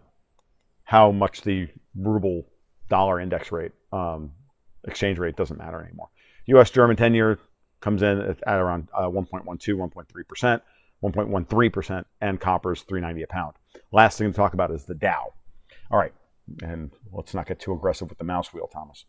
how 0.83 1.11
much 1.11 1.41
the 1.41 1.67
ruble 1.95 2.45
dollar 2.89 3.19
index 3.19 3.51
rate, 3.51 3.71
um, 3.91 4.31
exchange 4.83 5.19
rate 5.19 5.35
doesn't 5.35 5.57
matter 5.57 5.81
anymore. 5.83 6.09
U.S. 6.47 6.71
German 6.71 6.95
10 6.95 7.13
year 7.13 7.39
comes 7.81 8.01
in 8.01 8.19
at, 8.19 8.37
at 8.47 8.59
around 8.59 8.89
uh, 8.93 9.07
1.12, 9.07 9.57
1.3%, 9.57 10.61
1.13%, 11.03 12.05
and 12.21 12.39
copper's 12.39 12.81
390 12.83 13.23
a 13.23 13.27
pound. 13.27 13.55
Last 13.91 14.17
thing 14.17 14.31
to 14.31 14.35
talk 14.35 14.53
about 14.53 14.71
is 14.71 14.85
the 14.85 14.95
Dow. 14.95 15.33
All 15.91 15.97
right, 15.97 16.13
and 16.61 16.91
let's 17.11 17.33
not 17.33 17.47
get 17.47 17.59
too 17.59 17.73
aggressive 17.73 18.09
with 18.09 18.17
the 18.17 18.23
mouse 18.23 18.53
wheel, 18.53 18.67
Thomas. 18.67 19.05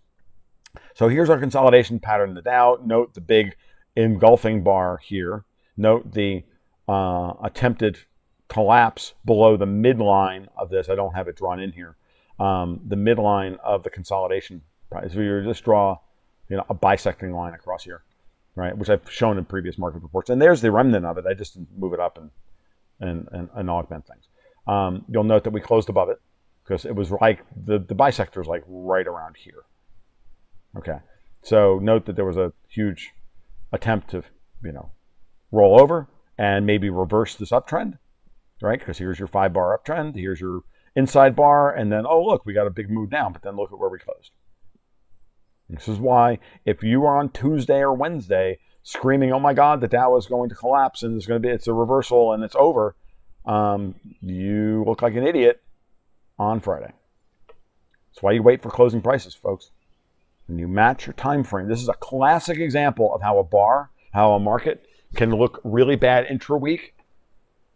So 0.95 1.09
here's 1.09 1.31
our 1.31 1.39
consolidation 1.39 1.99
pattern 1.99 2.31
in 2.31 2.35
the 2.35 2.43
Dow. 2.43 2.79
Note 2.85 3.14
the 3.14 3.21
big 3.21 3.57
engulfing 3.97 4.62
bar 4.62 4.99
here. 5.03 5.45
Note 5.77 6.12
the 6.12 6.45
uh, 6.89 7.35
attempted 7.43 7.99
collapse 8.49 9.14
below 9.25 9.57
the 9.57 9.66
midline 9.66 10.47
of 10.57 10.71
this. 10.71 10.89
I 10.89 10.95
don't 10.95 11.14
have 11.14 11.29
it 11.29 11.37
drawn 11.37 11.61
in 11.61 11.73
here. 11.73 11.97
Um, 12.39 12.81
the 12.87 12.97
midline 12.97 13.59
of 13.61 13.83
the 13.83 13.91
consolidation 13.91 14.62
price. 14.91 15.12
So 15.12 15.21
you 15.21 15.43
just 15.43 15.64
draw, 15.64 15.99
you 16.49 16.57
know, 16.57 16.64
a 16.68 16.75
bisecting 16.75 17.33
line 17.33 17.55
across 17.55 17.85
here, 17.85 18.03
right? 18.55 18.76
Which 18.76 18.90
I've 18.90 19.11
shown 19.11 19.38
in 19.38 19.44
previous 19.44 19.78
market 19.78 20.03
reports. 20.03 20.30
And 20.30 20.40
there's 20.40 20.61
the 20.61 20.70
remnant 20.70 21.07
of 21.07 21.18
it. 21.18 21.24
I 21.28 21.34
just 21.34 21.59
move 21.76 21.92
it 21.92 22.01
up 22.01 22.18
and 22.18 22.30
and 23.01 23.28
and, 23.32 23.48
and 23.55 23.70
augment 23.70 24.07
things. 24.07 24.28
Um, 24.66 25.05
you'll 25.09 25.24
note 25.24 25.44
that 25.44 25.53
we 25.53 25.61
closed 25.61 25.88
above 25.88 26.09
it 26.09 26.20
because 26.64 26.84
it 26.84 26.94
was 26.94 27.11
like 27.11 27.44
the 27.64 27.78
the 27.78 27.94
bisector 27.94 28.40
is 28.40 28.46
like 28.46 28.62
right 28.66 29.07
around 29.07 29.36
here. 29.36 29.64
Okay, 30.76 30.98
so 31.42 31.78
note 31.82 32.07
that 32.07 32.16
there 32.16 32.24
was 32.24 32.36
a 32.36 32.53
huge 32.68 33.12
attempt 33.72 34.11
to 34.11 34.22
you 34.62 34.72
know 34.72 34.90
roll 35.51 35.80
over 35.80 36.09
and 36.38 36.66
maybe 36.66 36.90
reverse 36.90 37.34
this 37.34 37.51
uptrend, 37.51 37.98
right? 38.62 38.78
Because 38.78 38.98
here's 38.98 39.18
your 39.18 39.28
five 39.28 39.53
bar 39.53 39.78
uptrend, 39.78 40.14
here's 40.14 40.40
your 40.40 40.62
inside 40.94 41.34
bar, 41.34 41.74
and 41.74 41.90
then 41.90 42.07
oh 42.07 42.22
look, 42.24 42.44
we 42.44 42.53
got 42.53 42.66
a 42.66 42.70
big 42.70 42.90
move 42.90 43.11
down, 43.11 43.32
but 43.32 43.42
then 43.42 43.57
look 43.57 43.72
at 43.72 43.78
where 43.78 43.90
we 43.90 43.98
closed. 43.98 44.30
This 45.71 45.89
is 45.89 45.99
why 45.99 46.39
if 46.64 46.83
you 46.83 47.05
are 47.05 47.18
on 47.18 47.31
Tuesday 47.31 47.79
or 47.79 47.93
Wednesday 47.93 48.59
screaming, 48.83 49.33
"Oh 49.33 49.39
my 49.39 49.55
God, 49.55 49.81
the 49.81 49.89
Dow 49.89 50.16
is 50.16 50.27
going 50.27 50.49
to 50.49 50.55
collapse 50.55 51.03
and 51.03 51.16
it's 51.16 51.27
going 51.27 51.41
to 51.41 51.47
be 51.47 51.53
it's 51.53 51.68
a 51.68 51.73
reversal 51.73 52.33
and 52.33 52.43
it's 52.43 52.57
over," 52.57 52.97
um, 53.47 53.95
you 54.21 54.85
look 54.87 55.03
like 55.03 55.14
an 55.14 55.27
idiot 55.27 55.62
on 56.39 56.61
Friday. 56.61 56.93
That's 58.09 58.23
why 58.23 58.33
you 58.33 58.43
wait 58.43 58.61
for 58.61 58.71
closing 58.71 59.01
prices, 59.01 59.35
folks. 59.35 59.71
And 60.49 60.59
you 60.59 60.66
match 60.66 61.07
your 61.07 61.14
time 61.14 61.45
frame. 61.45 61.68
This 61.68 61.81
is 61.81 61.89
a 61.89 61.95
classic 61.95 62.59
example 62.59 63.14
of 63.14 63.23
how 63.23 63.39
a 63.39 63.45
bar, 63.45 63.91
how 64.12 64.33
a 64.33 64.41
market 64.41 64.85
can 65.14 65.31
look 65.31 65.61
really 65.62 65.95
bad 65.95 66.27
intra 66.27 66.57
week 66.57 66.95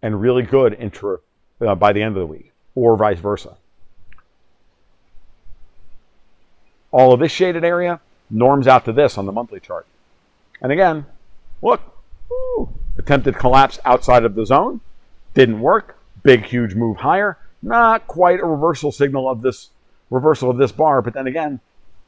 and 0.02 0.20
really 0.20 0.42
good 0.42 0.74
intra 0.74 1.18
uh, 1.60 1.74
by 1.76 1.92
the 1.92 2.02
end 2.02 2.16
of 2.16 2.20
the 2.20 2.26
week, 2.26 2.52
or 2.74 2.96
vice 2.96 3.20
versa. 3.20 3.56
All 6.94 7.12
of 7.12 7.18
this 7.18 7.32
shaded 7.32 7.64
area 7.64 7.98
norms 8.30 8.68
out 8.68 8.84
to 8.84 8.92
this 8.92 9.18
on 9.18 9.26
the 9.26 9.32
monthly 9.32 9.58
chart. 9.58 9.84
And 10.62 10.70
again, 10.70 11.06
look, 11.60 11.80
woo, 12.30 12.72
attempted 12.96 13.34
collapse 13.34 13.80
outside 13.84 14.24
of 14.24 14.36
the 14.36 14.46
zone, 14.46 14.80
didn't 15.34 15.58
work. 15.58 15.98
Big, 16.22 16.44
huge 16.44 16.76
move 16.76 16.98
higher. 16.98 17.36
Not 17.60 18.06
quite 18.06 18.38
a 18.38 18.46
reversal 18.46 18.92
signal 18.92 19.28
of 19.28 19.42
this 19.42 19.70
reversal 20.08 20.50
of 20.50 20.56
this 20.56 20.70
bar, 20.70 21.02
but 21.02 21.14
then 21.14 21.26
again, 21.26 21.58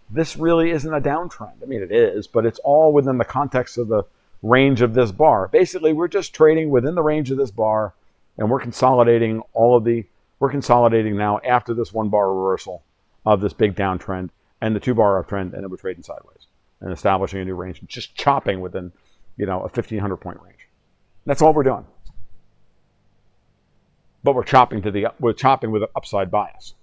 this 0.09 0.37
really 0.37 0.71
isn't 0.71 0.95
a 0.95 1.01
downtrend. 1.01 1.61
I 1.61 1.67
mean, 1.67 1.83
it 1.83 1.91
is, 1.91 2.29
but 2.29 2.47
it's 2.47 2.61
all 2.61 2.93
within 2.93 3.19
the 3.19 3.25
context 3.25 3.79
of 3.79 3.89
the 3.89 4.05
range 4.41 4.83
of 4.83 4.95
this 4.95 5.11
bar. 5.11 5.49
Basically, 5.49 5.93
we're 5.95 6.07
just 6.07 6.33
trading 6.33 6.71
within 6.71 6.95
the 6.95 7.03
range 7.03 7.33
of 7.33 7.39
this 7.39 7.51
bar, 7.51 7.93
and 8.39 8.49
we're 8.49 8.61
consolidating 8.61 9.43
all 9.53 9.77
of 9.77 9.83
the, 9.83 10.05
we're 10.39 10.49
consolidating 10.49 11.17
now 11.17 11.41
after 11.45 11.75
this 11.75 11.93
one 11.93 12.09
bar 12.09 12.33
reversal 12.33 12.85
of 13.25 13.41
this 13.41 13.53
big 13.53 13.75
downtrend 13.75 14.31
and 14.61 14.75
the 14.75 14.81
two 14.81 14.95
bar 14.95 15.23
uptrend, 15.23 15.53
and 15.53 15.63
then 15.63 15.71
we're 15.71 15.77
trading 15.77 16.03
sideways 16.03 16.47
and 16.81 16.93
establishing 16.93 17.41
a 17.41 17.45
new 17.45 17.55
range, 17.55 17.81
just 17.87 18.15
chopping 18.15 18.61
within, 18.61 18.93
you 19.37 19.47
know, 19.47 19.59
a 19.59 19.69
1500 19.69 20.17
point 20.17 20.39
range. 20.43 20.69
That's 21.25 21.43
all 21.43 21.53
we're 21.53 21.63
doing 21.63 21.87
but 24.27 24.35
we're 24.35 24.43
chopping 24.43 24.83
to 24.83 24.91
the 24.91 25.07
we're 25.21 25.33
chopping 25.33 25.71
with 25.71 25.85
an 25.85 25.89
upside 25.95 26.33
bias. 26.33 26.75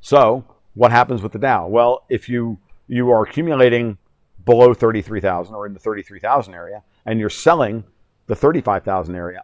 So 0.00 0.44
what 0.74 0.92
happens 0.92 1.22
with 1.22 1.32
the 1.32 1.40
Dow? 1.40 1.66
Well, 1.66 2.04
if 2.08 2.28
you 2.28 2.58
you 2.86 3.10
are 3.10 3.24
accumulating 3.24 3.98
below 4.46 4.72
33,000 4.72 5.54
or 5.54 5.66
in 5.66 5.74
the 5.74 5.80
33,000 5.80 6.54
area 6.54 6.82
and 7.04 7.20
you're 7.20 7.28
selling 7.28 7.84
the 8.28 8.36
35,000 8.36 9.14
area, 9.14 9.42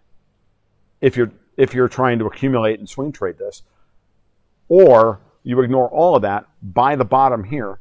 if 1.01 1.17
you're 1.17 1.33
if 1.57 1.75
you're 1.75 1.89
trying 1.89 2.21
to 2.21 2.27
accumulate 2.27 2.79
and 2.79 2.89
swing 2.89 3.11
trade 3.11 3.37
this, 3.37 3.63
or 4.69 5.21
you 5.43 5.61
ignore 5.61 5.89
all 5.89 6.17
of 6.17 6.23
that, 6.23 6.47
buy 6.63 6.97
the 6.97 7.05
bottom 7.05 7.45
here, 7.45 7.79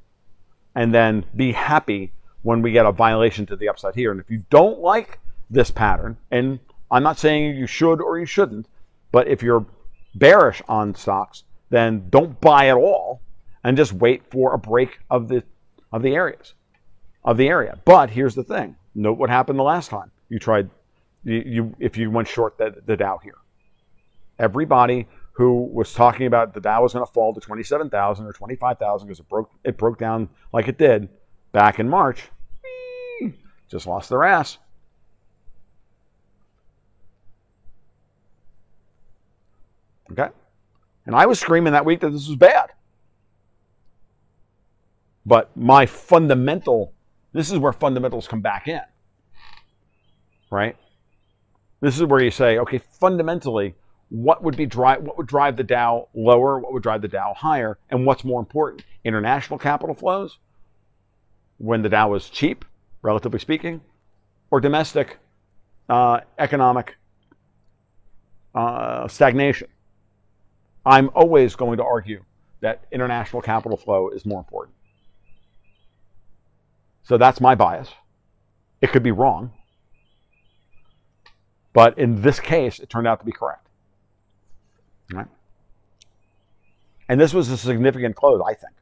and 0.76 0.94
then 0.94 1.26
be 1.36 1.52
happy 1.52 2.12
when 2.42 2.62
we 2.62 2.72
get 2.72 2.86
a 2.86 2.92
violation 2.92 3.46
to 3.46 3.56
the 3.56 3.70
upside 3.70 3.96
here. 3.96 4.12
And 4.12 4.20
if 4.20 4.30
you 4.30 4.44
don't 4.50 4.80
like 4.80 5.20
this 5.50 5.72
pattern, 5.72 6.18
and 6.30 6.60
I'm 6.92 7.04
not 7.04 7.18
saying 7.18 7.56
you 7.56 7.68
should 7.68 8.02
or 8.02 8.20
you 8.20 8.26
shouldn't, 8.26 8.68
but 9.12 9.28
if 9.28 9.42
you're 9.42 9.66
bearish 10.16 10.62
on 10.68 10.94
stocks, 10.96 11.44
then 11.70 12.08
don't 12.10 12.40
buy 12.40 12.68
at 12.68 12.76
all 12.76 13.22
and 13.64 13.78
just 13.78 13.94
wait 13.94 14.24
for 14.30 14.54
a 14.54 14.58
break 14.58 15.00
of 15.10 15.28
the 15.28 15.44
of 15.92 16.02
the 16.02 16.16
areas 16.16 16.54
of 17.24 17.38
the 17.38 17.48
area. 17.48 17.80
But 17.86 18.10
here's 18.10 18.36
the 18.36 18.44
thing: 18.44 18.76
note 18.94 19.18
what 19.18 19.30
happened 19.30 19.58
the 19.58 19.64
last 19.64 19.90
time 19.90 20.12
you 20.30 20.40
tried. 20.40 20.70
You, 21.24 21.44
you 21.46 21.76
if 21.80 21.98
you 21.98 22.12
went 22.12 22.28
short 22.28 22.58
the, 22.58 22.76
the 22.86 22.98
Dow 22.98 23.20
here, 23.24 23.38
everybody 24.38 25.08
who 25.34 25.64
was 25.74 25.94
talking 25.94 26.28
about 26.28 26.54
the 26.54 26.62
Dow 26.62 26.82
was 26.82 26.94
going 26.94 27.06
to 27.06 27.12
fall 27.12 27.34
to 27.34 27.40
27,000 27.40 28.26
or 28.26 28.34
25,000 28.34 29.08
because 29.08 29.20
it 29.20 29.28
broke 29.28 29.52
it 29.64 29.78
broke 29.78 29.98
down 29.98 30.30
like 30.52 30.68
it 30.68 30.78
did 30.78 31.10
back 31.52 31.80
in 31.80 31.90
March, 31.90 32.24
just 33.68 33.88
lost 33.88 34.10
their 34.10 34.24
ass. 34.24 34.58
Okay? 40.12 40.30
And 41.06 41.16
I 41.16 41.26
was 41.26 41.40
screaming 41.40 41.74
that 41.74 41.86
week 41.86 42.02
that 42.02 42.12
this 42.12 42.28
was 42.28 42.38
bad. 42.38 42.70
But 45.26 45.56
my 45.56 45.86
fundamental, 45.86 46.94
this 47.32 47.52
is 47.52 47.58
where 47.58 47.74
fundamentals 47.74 48.28
come 48.28 48.42
back 48.42 48.68
in. 48.68 48.82
Right? 50.52 50.76
This 51.82 51.96
is 51.96 52.04
where 52.04 52.22
you 52.22 52.32
say, 52.32 52.60
okay, 52.60 52.78
fundamentally, 52.78 53.76
what 54.10 54.44
would 54.44 54.56
be 54.56 54.66
drive 54.66 55.02
what 55.04 55.18
would 55.18 55.28
drive 55.28 55.58
the 55.58 55.64
Dow 55.64 56.08
lower, 56.14 56.60
what 56.60 56.74
would 56.74 56.84
drive 56.84 57.02
the 57.02 57.08
Dow 57.08 57.34
higher, 57.36 57.78
and 57.90 58.06
what's 58.06 58.24
more 58.24 58.40
important? 58.40 58.84
International 59.04 59.58
capital 59.58 59.96
flows 59.96 60.38
when 61.58 61.82
the 61.82 61.90
Dow 61.90 62.10
was 62.10 62.30
cheap, 62.30 62.66
relatively 63.02 63.40
speaking, 63.40 63.82
or 64.52 64.60
domestic 64.60 65.20
uh, 65.90 66.20
economic 66.38 66.96
uh, 68.54 69.08
stagnation. 69.08 69.68
I'm 70.86 71.10
always 71.16 71.56
going 71.56 71.78
to 71.78 71.84
argue 71.84 72.24
that 72.62 72.86
international 72.92 73.42
capital 73.42 73.78
flow 73.78 74.10
is 74.10 74.26
more 74.26 74.40
important. 74.40 74.76
So 77.04 77.18
that's 77.18 77.42
my 77.42 77.56
bias. 77.56 77.90
It 78.82 78.92
could 78.92 79.04
be 79.04 79.12
wrong. 79.12 79.52
But 81.74 81.98
in 81.98 82.22
this 82.22 82.40
case, 82.40 82.80
it 82.80 82.90
turned 82.90 83.08
out 83.08 83.20
to 83.20 83.26
be 83.26 83.32
correct. 83.32 83.63
Right? 85.14 85.28
And 87.10 87.20
this 87.20 87.34
was 87.34 87.50
a 87.50 87.58
significant 87.58 88.16
close, 88.16 88.42
I 88.46 88.54
think, 88.54 88.74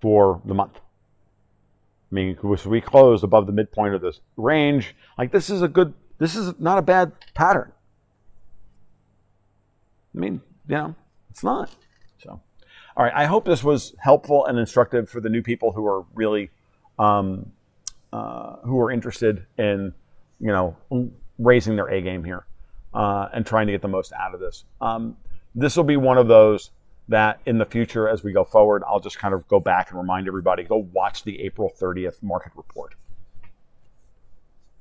for 0.00 0.40
the 0.44 0.54
month. 0.54 0.76
I 0.76 2.14
mean, 2.14 2.36
we 2.66 2.80
closed 2.80 3.22
above 3.22 3.46
the 3.46 3.52
midpoint 3.52 3.94
of 3.94 4.00
this 4.00 4.20
range. 4.36 4.96
Like, 5.16 5.30
this 5.30 5.50
is 5.50 5.62
a 5.62 5.68
good, 5.68 5.94
this 6.18 6.34
is 6.34 6.54
not 6.58 6.78
a 6.78 6.82
bad 6.82 7.12
pattern. 7.34 7.72
I 10.14 10.18
mean, 10.18 10.40
you 10.66 10.74
know, 10.74 10.94
it's 11.30 11.44
not. 11.44 11.70
So, 12.22 12.40
all 12.96 13.04
right. 13.04 13.12
I 13.14 13.26
hope 13.26 13.44
this 13.44 13.62
was 13.62 13.94
helpful 13.98 14.46
and 14.46 14.58
instructive 14.58 15.08
for 15.08 15.20
the 15.20 15.28
new 15.28 15.42
people 15.42 15.72
who 15.72 15.86
are 15.86 16.04
really, 16.14 16.50
um, 16.98 17.52
uh, 18.12 18.56
who 18.64 18.80
are 18.80 18.90
interested 18.90 19.46
in, 19.56 19.94
you 20.40 20.48
know, 20.48 20.76
raising 21.38 21.76
their 21.76 21.86
A 21.86 22.00
game 22.00 22.24
here 22.24 22.44
uh, 22.94 23.28
and 23.32 23.46
trying 23.46 23.66
to 23.66 23.72
get 23.72 23.82
the 23.82 23.88
most 23.88 24.12
out 24.12 24.34
of 24.34 24.40
this. 24.40 24.64
Um, 24.80 25.16
this 25.54 25.76
will 25.76 25.84
be 25.84 25.96
one 25.96 26.18
of 26.18 26.28
those 26.28 26.70
that 27.08 27.40
in 27.44 27.58
the 27.58 27.66
future, 27.66 28.08
as 28.08 28.22
we 28.22 28.32
go 28.32 28.44
forward, 28.44 28.84
I'll 28.86 29.00
just 29.00 29.18
kind 29.18 29.34
of 29.34 29.46
go 29.48 29.58
back 29.58 29.90
and 29.90 29.98
remind 29.98 30.28
everybody 30.28 30.62
go 30.62 30.88
watch 30.92 31.24
the 31.24 31.40
April 31.40 31.72
30th 31.80 32.22
market 32.22 32.52
report 32.54 32.94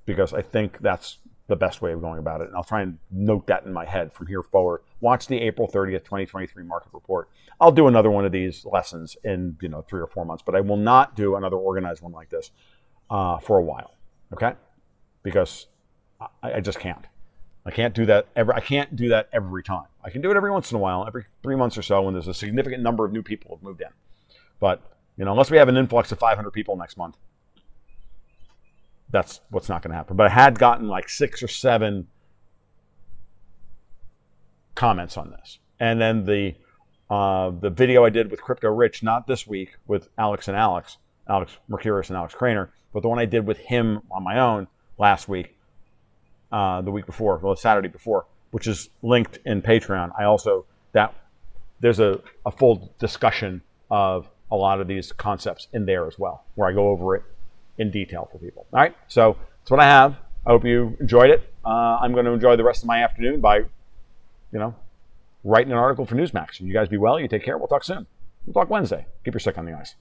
because 0.05 0.33
I 0.33 0.41
think 0.41 0.79
that's 0.79 1.17
the 1.49 1.55
best 1.55 1.81
way 1.81 1.91
of 1.91 2.01
going 2.01 2.19
about 2.19 2.41
it. 2.41 2.47
And 2.47 2.55
I'll 2.55 2.63
try 2.63 2.81
and 2.81 2.97
note 3.11 3.47
that 3.47 3.65
in 3.65 3.73
my 3.73 3.85
head 3.85 4.13
from 4.13 4.27
here 4.27 4.43
forward. 4.43 4.81
Watch 5.01 5.27
the 5.27 5.39
April 5.41 5.67
30th, 5.67 6.05
2023 6.05 6.63
market 6.63 6.89
report. 6.93 7.29
I'll 7.59 7.71
do 7.71 7.87
another 7.87 8.09
one 8.09 8.23
of 8.23 8.31
these 8.31 8.65
lessons 8.65 9.17
in, 9.23 9.57
you 9.61 9.67
know, 9.69 9.81
three 9.81 9.99
or 9.99 10.07
four 10.07 10.25
months, 10.25 10.43
but 10.45 10.55
I 10.55 10.61
will 10.61 10.77
not 10.77 11.15
do 11.15 11.35
another 11.35 11.57
organized 11.57 12.01
one 12.01 12.11
like 12.11 12.29
this 12.29 12.51
uh, 13.09 13.39
for 13.39 13.57
a 13.57 13.63
while. 13.63 13.95
Okay? 14.31 14.53
Because 15.23 15.67
I, 16.21 16.53
I, 16.53 16.59
just 16.59 16.79
can't. 16.79 17.05
I 17.69 17.71
can't 17.71 17.93
do 17.93 18.07
that 18.07 18.25
every, 18.35 18.55
I 18.55 18.61
can't 18.61 18.95
do 18.95 19.09
that 19.09 19.29
every 19.31 19.61
time. 19.61 19.85
I 20.03 20.09
can 20.09 20.21
do 20.21 20.31
it 20.31 20.37
every 20.37 20.49
once 20.49 20.71
in 20.71 20.75
a 20.75 20.79
while, 20.79 21.05
every 21.05 21.25
three 21.43 21.55
months 21.55 21.77
or 21.77 21.83
so 21.83 22.01
when 22.01 22.15
there's 22.15 22.27
a 22.27 22.33
significant 22.33 22.81
number 22.81 23.05
of 23.05 23.13
new 23.13 23.21
people 23.21 23.55
have 23.55 23.61
moved 23.61 23.81
in. 23.81 23.89
But 24.59 24.81
You 25.17 25.25
know, 25.25 25.31
unless 25.31 25.51
we 25.51 25.57
have 25.57 25.69
an 25.69 25.77
influx 25.77 26.11
of 26.11 26.17
500 26.17 26.49
people 26.49 26.75
next 26.77 26.97
month, 26.97 27.15
that's 29.11 29.41
what's 29.51 29.69
not 29.69 29.83
going 29.83 29.91
to 29.91 29.97
happen. 29.97 30.17
But 30.17 30.25
I 30.25 30.29
had 30.29 30.57
gotten 30.57 30.87
like 30.87 31.09
six 31.09 31.43
or 31.43 31.47
seven 31.47 32.07
comments 34.73 35.15
on 35.15 35.29
this, 35.29 35.59
and 35.79 36.01
then 36.01 36.25
the 36.25 36.55
uh, 37.11 37.51
the 37.51 37.69
video 37.69 38.03
I 38.03 38.09
did 38.09 38.31
with 38.31 38.41
Crypto 38.41 38.69
Rich, 38.69 39.03
not 39.03 39.27
this 39.27 39.45
week 39.45 39.75
with 39.85 40.09
Alex 40.17 40.47
and 40.47 40.57
Alex, 40.57 40.97
Alex 41.27 41.57
Mercouris 41.69 42.09
and 42.09 42.17
Alex 42.17 42.33
Krainer, 42.33 42.69
but 42.93 43.01
the 43.01 43.09
one 43.09 43.19
I 43.19 43.25
did 43.25 43.45
with 43.45 43.57
him 43.57 44.01
on 44.09 44.23
my 44.23 44.39
own 44.39 44.67
last 44.97 45.27
week, 45.27 45.55
uh, 46.51 46.81
the 46.81 46.91
week 46.91 47.05
before, 47.05 47.37
well, 47.37 47.55
Saturday 47.55 47.87
before, 47.87 48.25
which 48.51 48.67
is 48.67 48.89
linked 49.01 49.39
in 49.45 49.61
Patreon. 49.61 50.11
I 50.17 50.23
also 50.23 50.65
that 50.93 51.13
there's 51.79 51.99
a, 51.99 52.19
a 52.45 52.51
full 52.51 52.93
discussion 52.99 53.61
of 53.91 54.27
a 54.51 54.55
lot 54.55 54.81
of 54.81 54.87
these 54.87 55.11
concepts 55.11 55.67
in 55.73 55.85
there 55.85 56.07
as 56.07 56.17
well, 56.17 56.43
where 56.55 56.67
I 56.67 56.73
go 56.73 56.89
over 56.89 57.15
it 57.15 57.23
in 57.77 57.91
detail 57.91 58.27
for 58.31 58.39
people. 58.39 58.65
All 58.73 58.79
right, 58.79 58.95
so 59.07 59.37
that's 59.61 59.71
what 59.71 59.79
I 59.79 59.85
have. 59.85 60.15
I 60.45 60.51
hope 60.51 60.65
you 60.65 60.97
enjoyed 60.99 61.29
it. 61.29 61.53
Uh, 61.63 61.99
I'm 62.01 62.13
going 62.13 62.25
to 62.25 62.31
enjoy 62.31 62.55
the 62.55 62.63
rest 62.63 62.81
of 62.81 62.87
my 62.87 63.03
afternoon 63.03 63.41
by, 63.41 63.57
you 63.57 64.59
know, 64.59 64.73
writing 65.43 65.71
an 65.71 65.77
article 65.77 66.05
for 66.05 66.15
Newsmax. 66.15 66.59
You 66.59 66.73
guys 66.73 66.89
be 66.89 66.97
well. 66.97 67.19
You 67.19 67.27
take 67.27 67.43
care. 67.43 67.57
We'll 67.57 67.67
talk 67.67 67.83
soon. 67.83 68.07
We'll 68.45 68.53
talk 68.53 68.69
Wednesday. 68.69 69.05
Keep 69.23 69.35
your 69.35 69.39
stick 69.39 69.57
on 69.57 69.65
the 69.65 69.73
ice. 69.73 69.95